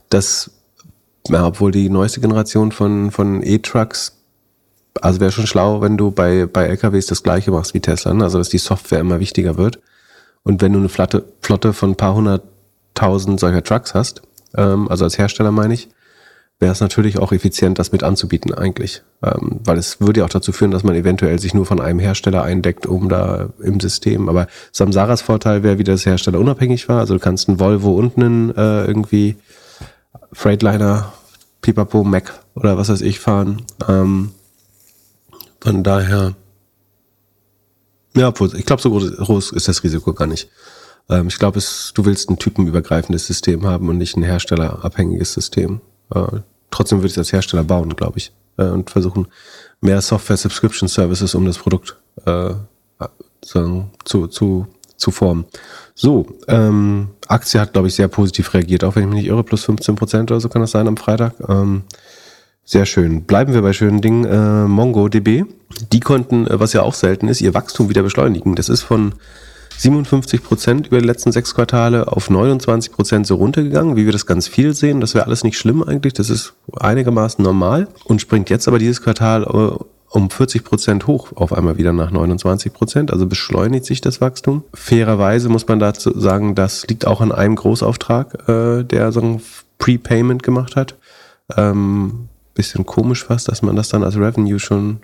[0.09, 0.53] Das,
[1.29, 4.19] ja, obwohl die neueste Generation von, von E-Trucks,
[5.01, 8.25] also wäre schon schlau, wenn du bei, bei LKWs das gleiche machst wie Tesla, ne?
[8.25, 9.81] also dass die Software immer wichtiger wird.
[10.45, 14.23] Und wenn du eine Flotte, Flotte von ein paar hunderttausend solcher Trucks hast,
[14.57, 15.89] ähm, also als Hersteller meine ich,
[16.63, 19.03] wäre es natürlich auch effizient, das mit anzubieten eigentlich.
[19.23, 21.99] Ähm, weil es würde ja auch dazu führen, dass man eventuell sich nur von einem
[21.99, 24.29] Hersteller eindeckt, um da im System.
[24.29, 27.01] Aber Samsaras Vorteil wäre wieder, dass Hersteller unabhängig war.
[27.01, 29.37] Also du kannst einen Volvo und einen äh, irgendwie
[30.33, 31.13] Freightliner,
[31.61, 33.63] Pipapo, Mac oder was weiß ich fahren.
[33.89, 34.31] Ähm,
[35.61, 36.35] von daher
[38.17, 40.49] ja, ich glaube, so groß ist das Risiko gar nicht.
[41.09, 41.61] Ähm, ich glaube,
[41.95, 45.81] du willst ein typenübergreifendes System haben und nicht ein herstellerabhängiges System.
[46.15, 46.41] Äh,
[46.71, 49.29] trotzdem würde ich das Hersteller bauen, glaube ich, äh, und versuchen,
[49.81, 52.55] mehr Software-Subscription-Services um das Produkt äh,
[53.41, 54.29] zu, zu,
[54.97, 55.47] zu, formen.
[55.95, 59.43] So, ähm, Aktie hat, glaube ich, sehr positiv reagiert, auch wenn ich mich nicht irre,
[59.43, 61.35] plus 15 Prozent oder so kann das sein am Freitag.
[61.49, 61.83] Ähm,
[62.65, 63.25] sehr schön.
[63.25, 64.25] Bleiben wir bei schönen Dingen.
[64.25, 65.45] Äh, MongoDB,
[65.93, 68.55] die konnten, äh, was ja auch selten ist, ihr Wachstum wieder beschleunigen.
[68.55, 69.15] Das ist von
[69.79, 74.27] 57 Prozent über die letzten sechs Quartale auf 29 Prozent so runtergegangen, wie wir das
[74.27, 75.01] ganz viel sehen.
[75.01, 76.13] Das wäre alles nicht schlimm eigentlich.
[76.13, 81.33] Das ist einigermaßen normal und springt jetzt aber dieses Quartal äh, um 40 Prozent hoch
[81.35, 83.11] auf einmal wieder nach 29 Prozent.
[83.11, 84.63] Also beschleunigt sich das Wachstum.
[84.75, 89.43] Fairerweise muss man dazu sagen, das liegt auch an einem Großauftrag, äh, der so ein
[89.79, 90.97] Prepayment gemacht hat.
[91.57, 95.01] Ähm, bisschen komisch fast, dass man das dann als Revenue schon.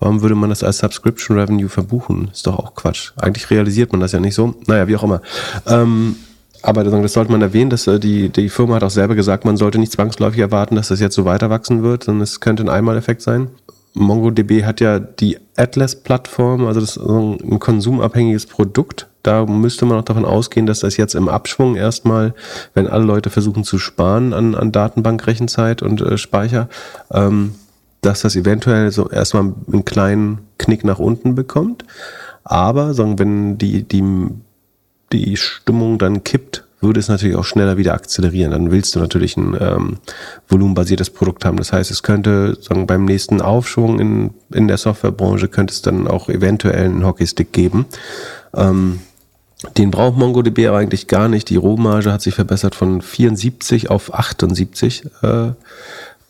[0.00, 2.28] Warum würde man das als Subscription Revenue verbuchen?
[2.32, 3.12] Ist doch auch Quatsch.
[3.16, 4.54] Eigentlich realisiert man das ja nicht so.
[4.66, 5.22] Naja, wie auch immer.
[5.66, 6.16] Ähm,
[6.62, 9.56] aber das sollte man erwähnen, dass äh, die, die Firma hat auch selber gesagt, man
[9.56, 12.68] sollte nicht zwangsläufig erwarten, dass das jetzt so weiter wachsen wird, sondern es könnte ein
[12.68, 13.48] Einmaleffekt sein.
[13.94, 19.08] MongoDB hat ja die Atlas-Plattform, also das ist ein konsumabhängiges Produkt.
[19.28, 22.32] Da müsste man auch davon ausgehen, dass das jetzt im Abschwung erstmal,
[22.72, 26.70] wenn alle Leute versuchen zu sparen an, an Datenbankrechenzeit und äh, Speicher,
[27.12, 27.52] ähm,
[28.00, 31.84] dass das eventuell so erstmal einen kleinen Knick nach unten bekommt.
[32.42, 34.28] Aber sagen, wenn die, die,
[35.12, 38.52] die Stimmung dann kippt würde es natürlich auch schneller wieder akzelerieren.
[38.52, 39.96] Dann willst du natürlich ein ähm,
[40.46, 41.56] volumenbasiertes Produkt haben.
[41.56, 46.06] Das heißt, es könnte sagen, beim nächsten Aufschwung in, in der Softwarebranche könnte es dann
[46.06, 47.86] auch eventuell einen Hockeystick geben.
[48.54, 49.00] Ähm,
[49.76, 51.50] den braucht MongoDB aber eigentlich gar nicht.
[51.50, 55.50] Die Rohmarge hat sich verbessert von 74 auf 78 äh,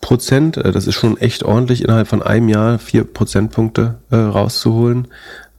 [0.01, 0.57] Prozent.
[0.57, 5.07] Äh, das ist schon echt ordentlich, innerhalb von einem Jahr vier Prozentpunkte äh, rauszuholen.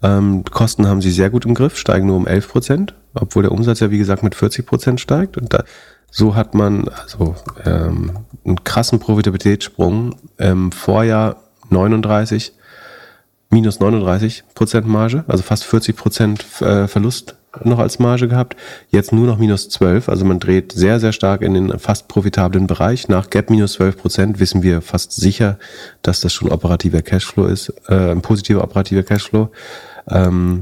[0.02, 3.52] Ähm, Kosten haben sie sehr gut im Griff, steigen nur um 11 Prozent obwohl der
[3.52, 5.36] Umsatz ja wie gesagt mit 40 Prozent steigt.
[5.36, 5.64] Und da,
[6.10, 7.34] so hat man also
[7.64, 10.16] ähm, einen krassen Profitabilitätssprung.
[10.38, 11.36] Im Vorjahr
[11.70, 12.52] 39
[13.50, 18.56] minus 39 Prozent Marge, also fast 40 Prozent äh, Verlust noch als Marge gehabt.
[18.90, 22.66] Jetzt nur noch minus 12, also man dreht sehr, sehr stark in den fast profitablen
[22.66, 23.08] Bereich.
[23.08, 25.58] Nach Gap minus 12 Prozent wissen wir fast sicher,
[26.02, 29.50] dass das schon operativer Cashflow ist, äh, ein positiver operativer Cashflow.
[30.08, 30.60] Ähm,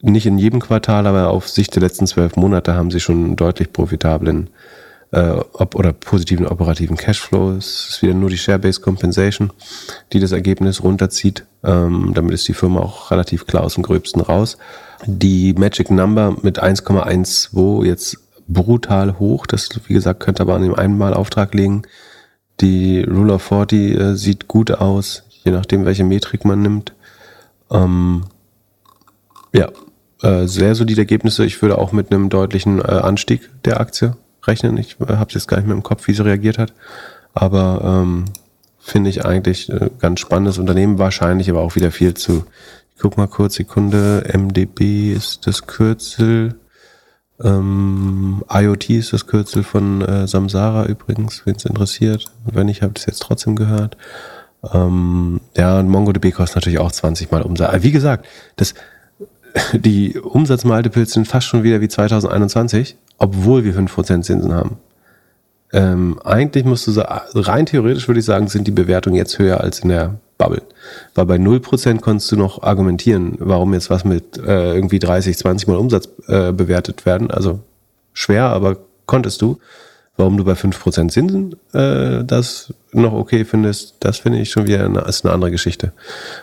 [0.00, 3.72] nicht in jedem Quartal, aber auf Sicht der letzten zwölf Monate haben sie schon deutlich
[3.72, 4.48] profitablen
[5.10, 5.32] äh,
[5.74, 7.52] oder positiven operativen Cashflow.
[7.52, 9.50] Es ist wieder nur die Share-Based Compensation,
[10.12, 11.44] die das Ergebnis runterzieht.
[11.64, 14.56] Ähm, damit ist die Firma auch relativ klar aus dem Gröbsten raus.
[15.06, 18.18] Die Magic Number mit 1,12 jetzt
[18.48, 19.46] brutal hoch.
[19.46, 21.82] Das, wie gesagt, könnte aber an dem Einmalauftrag liegen.
[22.60, 26.92] Die Rule of 40 äh, sieht gut aus, je nachdem, welche Metrik man nimmt.
[27.70, 28.24] Ähm,
[29.52, 29.68] ja,
[30.22, 31.44] äh, sehr solide Ergebnisse.
[31.44, 34.76] Ich würde auch mit einem deutlichen äh, Anstieg der Aktie rechnen.
[34.76, 36.72] Ich äh, habe jetzt gar nicht mehr im Kopf, wie sie reagiert hat.
[37.34, 38.24] Aber ähm,
[38.78, 40.98] finde ich eigentlich äh, ganz spannendes Unternehmen.
[40.98, 42.44] Wahrscheinlich aber auch wieder viel zu.
[42.98, 44.24] Ich guck mal kurz, Sekunde.
[44.36, 46.56] MDB ist das Kürzel.
[47.40, 52.24] Ähm, IoT ist das Kürzel von äh, Samsara übrigens, wenn es interessiert.
[52.44, 53.96] Wenn nicht, habe ich es jetzt trotzdem gehört.
[54.74, 57.84] Ähm, ja, und MongoDB kostet natürlich auch 20 Mal Umsatz.
[57.84, 58.26] Wie gesagt,
[58.56, 58.74] das,
[59.72, 64.78] die Umsatzmultiples sind fast schon wieder wie 2021 obwohl wir 5% Zinsen haben.
[65.72, 69.60] Ähm, eigentlich musst du sagen, rein theoretisch würde ich sagen, sind die Bewertungen jetzt höher
[69.60, 70.62] als in der Bubble.
[71.14, 75.68] Weil bei 0% konntest du noch argumentieren, warum jetzt was mit äh, irgendwie 30, 20
[75.68, 77.30] Mal Umsatz äh, bewertet werden.
[77.30, 77.60] Also
[78.12, 79.58] schwer, aber konntest du.
[80.16, 84.84] Warum du bei 5% Zinsen äh, das noch okay findest, das finde ich schon wieder
[84.84, 85.92] eine, ist eine andere Geschichte.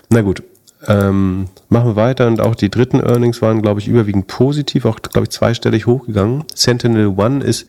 [0.09, 0.43] Na gut,
[0.88, 5.01] ähm, machen wir weiter und auch die dritten Earnings waren, glaube ich, überwiegend positiv, auch,
[5.01, 6.45] glaube ich, zweistellig hochgegangen.
[6.53, 7.67] Sentinel One ist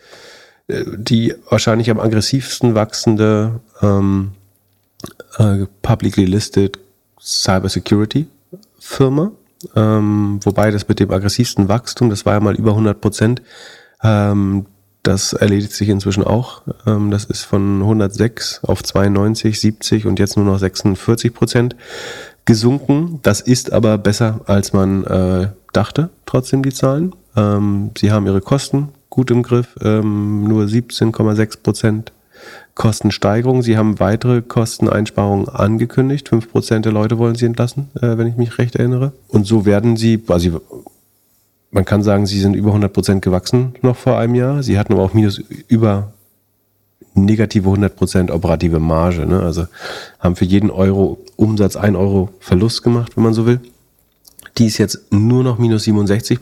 [0.68, 4.32] äh, die wahrscheinlich am aggressivsten wachsende ähm,
[5.38, 6.78] äh, publicly listed
[7.20, 8.26] Cybersecurity
[8.78, 9.32] Firma.
[9.74, 13.42] Ähm, wobei das mit dem aggressivsten Wachstum, das war ja mal über 100 Prozent,
[14.02, 14.66] ähm,
[15.02, 16.62] das erledigt sich inzwischen auch.
[16.86, 21.76] Ähm, das ist von 106 auf 92, 70 und jetzt nur noch 46 Prozent
[22.44, 23.20] gesunken.
[23.22, 27.14] Das ist aber besser, als man äh, dachte, trotzdem die Zahlen.
[27.36, 32.12] Ähm, sie haben ihre Kosten gut im Griff, ähm, nur 17,6 Prozent
[32.76, 33.62] Kostensteigerung.
[33.62, 36.28] Sie haben weitere Kosteneinsparungen angekündigt.
[36.28, 39.12] 5 Prozent der Leute wollen sie entlassen, äh, wenn ich mich recht erinnere.
[39.28, 40.60] Und so werden sie, also
[41.72, 44.62] man kann sagen, sie sind über 100 Prozent gewachsen noch vor einem Jahr.
[44.62, 46.12] Sie hatten aber auch minus über
[47.14, 49.26] negative 100% operative Marge.
[49.26, 49.40] Ne?
[49.40, 49.66] Also
[50.20, 53.60] haben für jeden Euro Umsatz 1 Euro Verlust gemacht, wenn man so will.
[54.58, 56.38] Die ist jetzt nur noch minus 67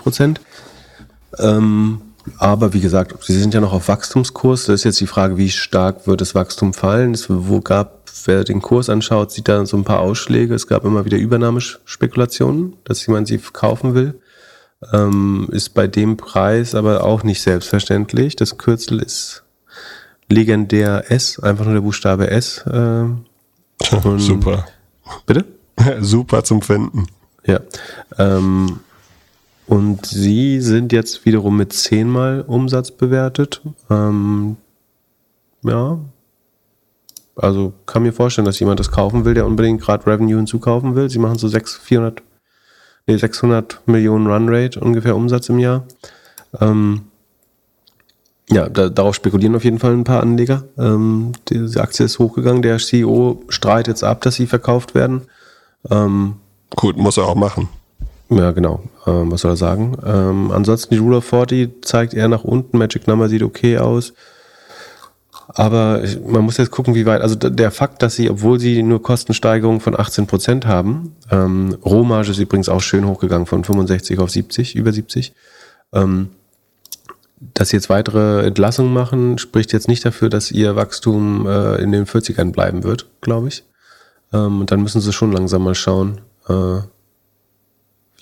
[1.38, 2.00] Ähm,
[2.38, 4.66] aber wie gesagt, sie sind ja noch auf Wachstumskurs.
[4.66, 7.12] Das ist jetzt die Frage, wie stark wird das Wachstum fallen.
[7.12, 10.54] Es, wo gab, wer den Kurs anschaut, sieht da so ein paar Ausschläge.
[10.54, 14.20] Es gab immer wieder Übernahmespekulationen, dass jemand sie kaufen will.
[14.92, 18.36] Ähm, ist bei dem Preis aber auch nicht selbstverständlich.
[18.36, 19.44] Das Kürzel ist
[20.28, 22.58] legendär S, einfach nur der Buchstabe S.
[22.66, 23.04] Äh,
[24.18, 24.66] Super.
[25.26, 25.44] Bitte?
[26.00, 27.06] Super zum Finden.
[27.46, 27.60] Ja.
[28.18, 28.80] Ähm,
[29.66, 33.62] und sie sind jetzt wiederum mit zehnmal Umsatz bewertet.
[33.90, 34.56] Ähm,
[35.62, 35.98] ja.
[37.36, 41.10] Also kann mir vorstellen, dass jemand das kaufen will, der unbedingt gerade Revenue hinzukaufen will.
[41.10, 42.22] Sie machen so 600, 400,
[43.06, 45.84] nee, 600 Millionen Runrate ungefähr Umsatz im Jahr.
[46.60, 47.02] Ähm,
[48.50, 50.64] ja, da, darauf spekulieren auf jeden Fall ein paar Anleger.
[50.78, 52.62] Ähm, diese Aktie ist hochgegangen.
[52.62, 55.22] Der CEO streitet jetzt ab, dass sie verkauft werden.
[55.90, 56.36] Ähm,
[56.76, 57.68] Gut, muss er auch machen.
[58.30, 58.82] Ja, genau.
[59.06, 59.96] Ähm, was soll er sagen?
[60.04, 62.78] Ähm, ansonsten die Rule of 40 zeigt eher nach unten.
[62.78, 64.14] Magic Number sieht okay aus.
[65.48, 69.02] Aber man muss jetzt gucken, wie weit, also der Fakt, dass sie, obwohl sie nur
[69.02, 74.30] Kostensteigerungen von 18 Prozent haben, ähm, Rohmarge ist übrigens auch schön hochgegangen von 65 auf
[74.30, 75.34] 70, über 70,
[75.92, 76.30] ähm,
[77.52, 81.92] dass sie jetzt weitere Entlassungen machen, spricht jetzt nicht dafür, dass ihr Wachstum äh, in
[81.92, 83.64] den 40ern bleiben wird, glaube ich.
[84.32, 86.78] Ähm, und dann müssen sie schon langsam mal schauen, äh,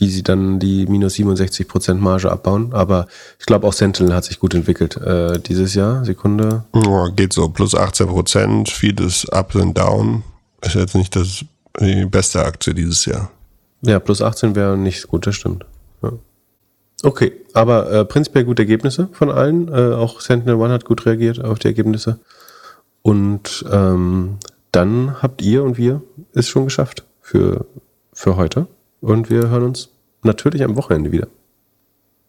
[0.03, 2.73] wie sie dann die minus 67% Marge abbauen.
[2.73, 3.07] Aber
[3.39, 6.05] ich glaube auch Sentinel hat sich gut entwickelt äh, dieses Jahr.
[6.05, 6.65] Sekunde.
[6.74, 10.24] Ja, geht so, plus 18%, vieles Up and Down.
[10.61, 11.45] Ist jetzt nicht das,
[11.81, 13.31] die beste Aktie dieses Jahr.
[13.83, 15.66] Ja, plus 18 wäre nicht gut, das stimmt.
[16.03, 16.11] Ja.
[17.05, 19.69] Okay, aber äh, prinzipiell gute Ergebnisse von allen.
[19.69, 22.19] Äh, auch Sentinel One hat gut reagiert auf die Ergebnisse.
[23.03, 24.39] Und ähm,
[24.73, 26.03] dann habt ihr und wir
[26.35, 27.66] es schon geschafft für,
[28.12, 28.66] für heute.
[29.01, 29.91] Und wir hören uns
[30.24, 31.28] natürlich am Wochenende wieder.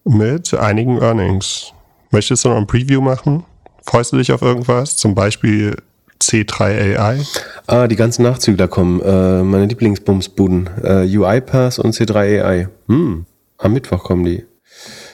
[0.05, 1.73] Mit einigen Earnings.
[2.11, 3.45] Möchtest du noch ein Preview machen?
[3.83, 4.97] Freust du dich auf irgendwas?
[4.97, 5.75] Zum Beispiel
[6.21, 7.21] C3 AI?
[7.67, 9.01] Ah, die ganzen Nachzügler kommen.
[9.01, 10.69] Äh, meine Lieblingsbumsbuden.
[10.83, 12.67] Äh, UiPath und C3 AI.
[12.87, 13.25] Hm,
[13.57, 14.45] am Mittwoch kommen die.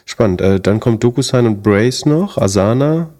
[0.06, 0.41] Spannend.
[0.41, 2.38] Äh, dann kommt DocuSign und Brace noch.
[2.38, 3.11] Asana.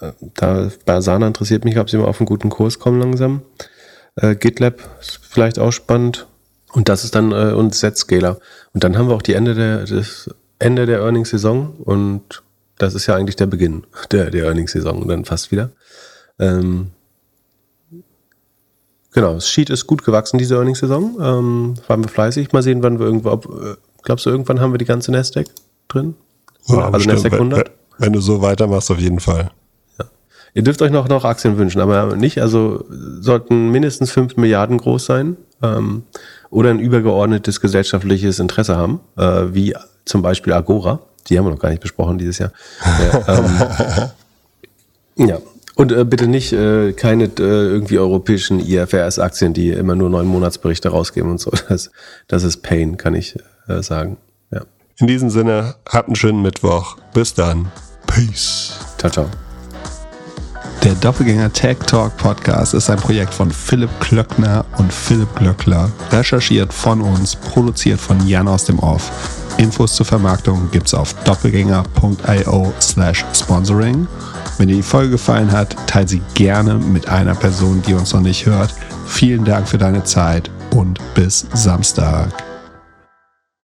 [0.00, 3.42] Äh, da, bei Asana interessiert mich, ob sie mal auf einen guten Kurs kommen langsam.
[4.16, 6.26] Äh, GitLab ist vielleicht auch spannend.
[6.72, 8.38] Und das ist dann äh, und Zscaler.
[8.72, 12.42] Und dann haben wir auch die Ende der, das Ende der Earnings-Saison und
[12.78, 15.70] das ist ja eigentlich der Beginn der, der Earnings-Saison dann fast wieder.
[16.38, 16.90] Ähm,
[19.12, 21.16] genau, das Sheet ist gut gewachsen diese Earnings-Saison.
[21.20, 22.52] Ähm, waren wir fleißig.
[22.52, 25.46] Mal sehen, wann wir irgendwo, ob, äh, glaubst du, irgendwann haben wir die ganze Nasdaq
[25.88, 26.14] drin?
[26.68, 27.14] Ja, also bestimmt.
[27.14, 27.58] Nasdaq 100?
[27.98, 29.50] Wenn, wenn du so weitermachst, auf jeden Fall.
[30.54, 35.06] Ihr dürft euch noch, noch Aktien wünschen, aber nicht, also sollten mindestens 5 Milliarden groß
[35.06, 36.02] sein ähm,
[36.52, 39.74] oder ein übergeordnetes gesellschaftliches Interesse haben, äh, wie
[40.04, 41.00] zum Beispiel Agora.
[41.28, 42.52] Die haben wir noch gar nicht besprochen dieses Jahr.
[43.26, 44.10] Ja,
[45.16, 45.38] ähm, ja.
[45.74, 50.90] Und äh, bitte nicht äh, keine äh, irgendwie europäischen IFRS-Aktien, die immer nur neun Monatsberichte
[50.90, 51.50] rausgeben und so.
[51.68, 51.90] Das,
[52.28, 53.38] das ist Pain, kann ich
[53.68, 54.18] äh, sagen.
[54.50, 54.62] Ja.
[54.98, 56.98] In diesem Sinne, habt einen schönen Mittwoch.
[57.14, 57.72] Bis dann.
[58.06, 58.78] Peace.
[58.98, 59.41] Ciao, ciao.
[60.84, 65.92] Der Doppelgänger Tech Talk Podcast ist ein Projekt von Philipp Klöckner und Philipp Glöckler.
[66.10, 69.12] Recherchiert von uns, produziert von Jan aus dem Off.
[69.58, 74.08] Infos zur Vermarktung gibt's auf doppelgänger.io slash sponsoring.
[74.58, 78.20] Wenn dir die Folge gefallen hat, teile sie gerne mit einer Person, die uns noch
[78.20, 78.74] nicht hört.
[79.06, 82.51] Vielen Dank für deine Zeit und bis Samstag.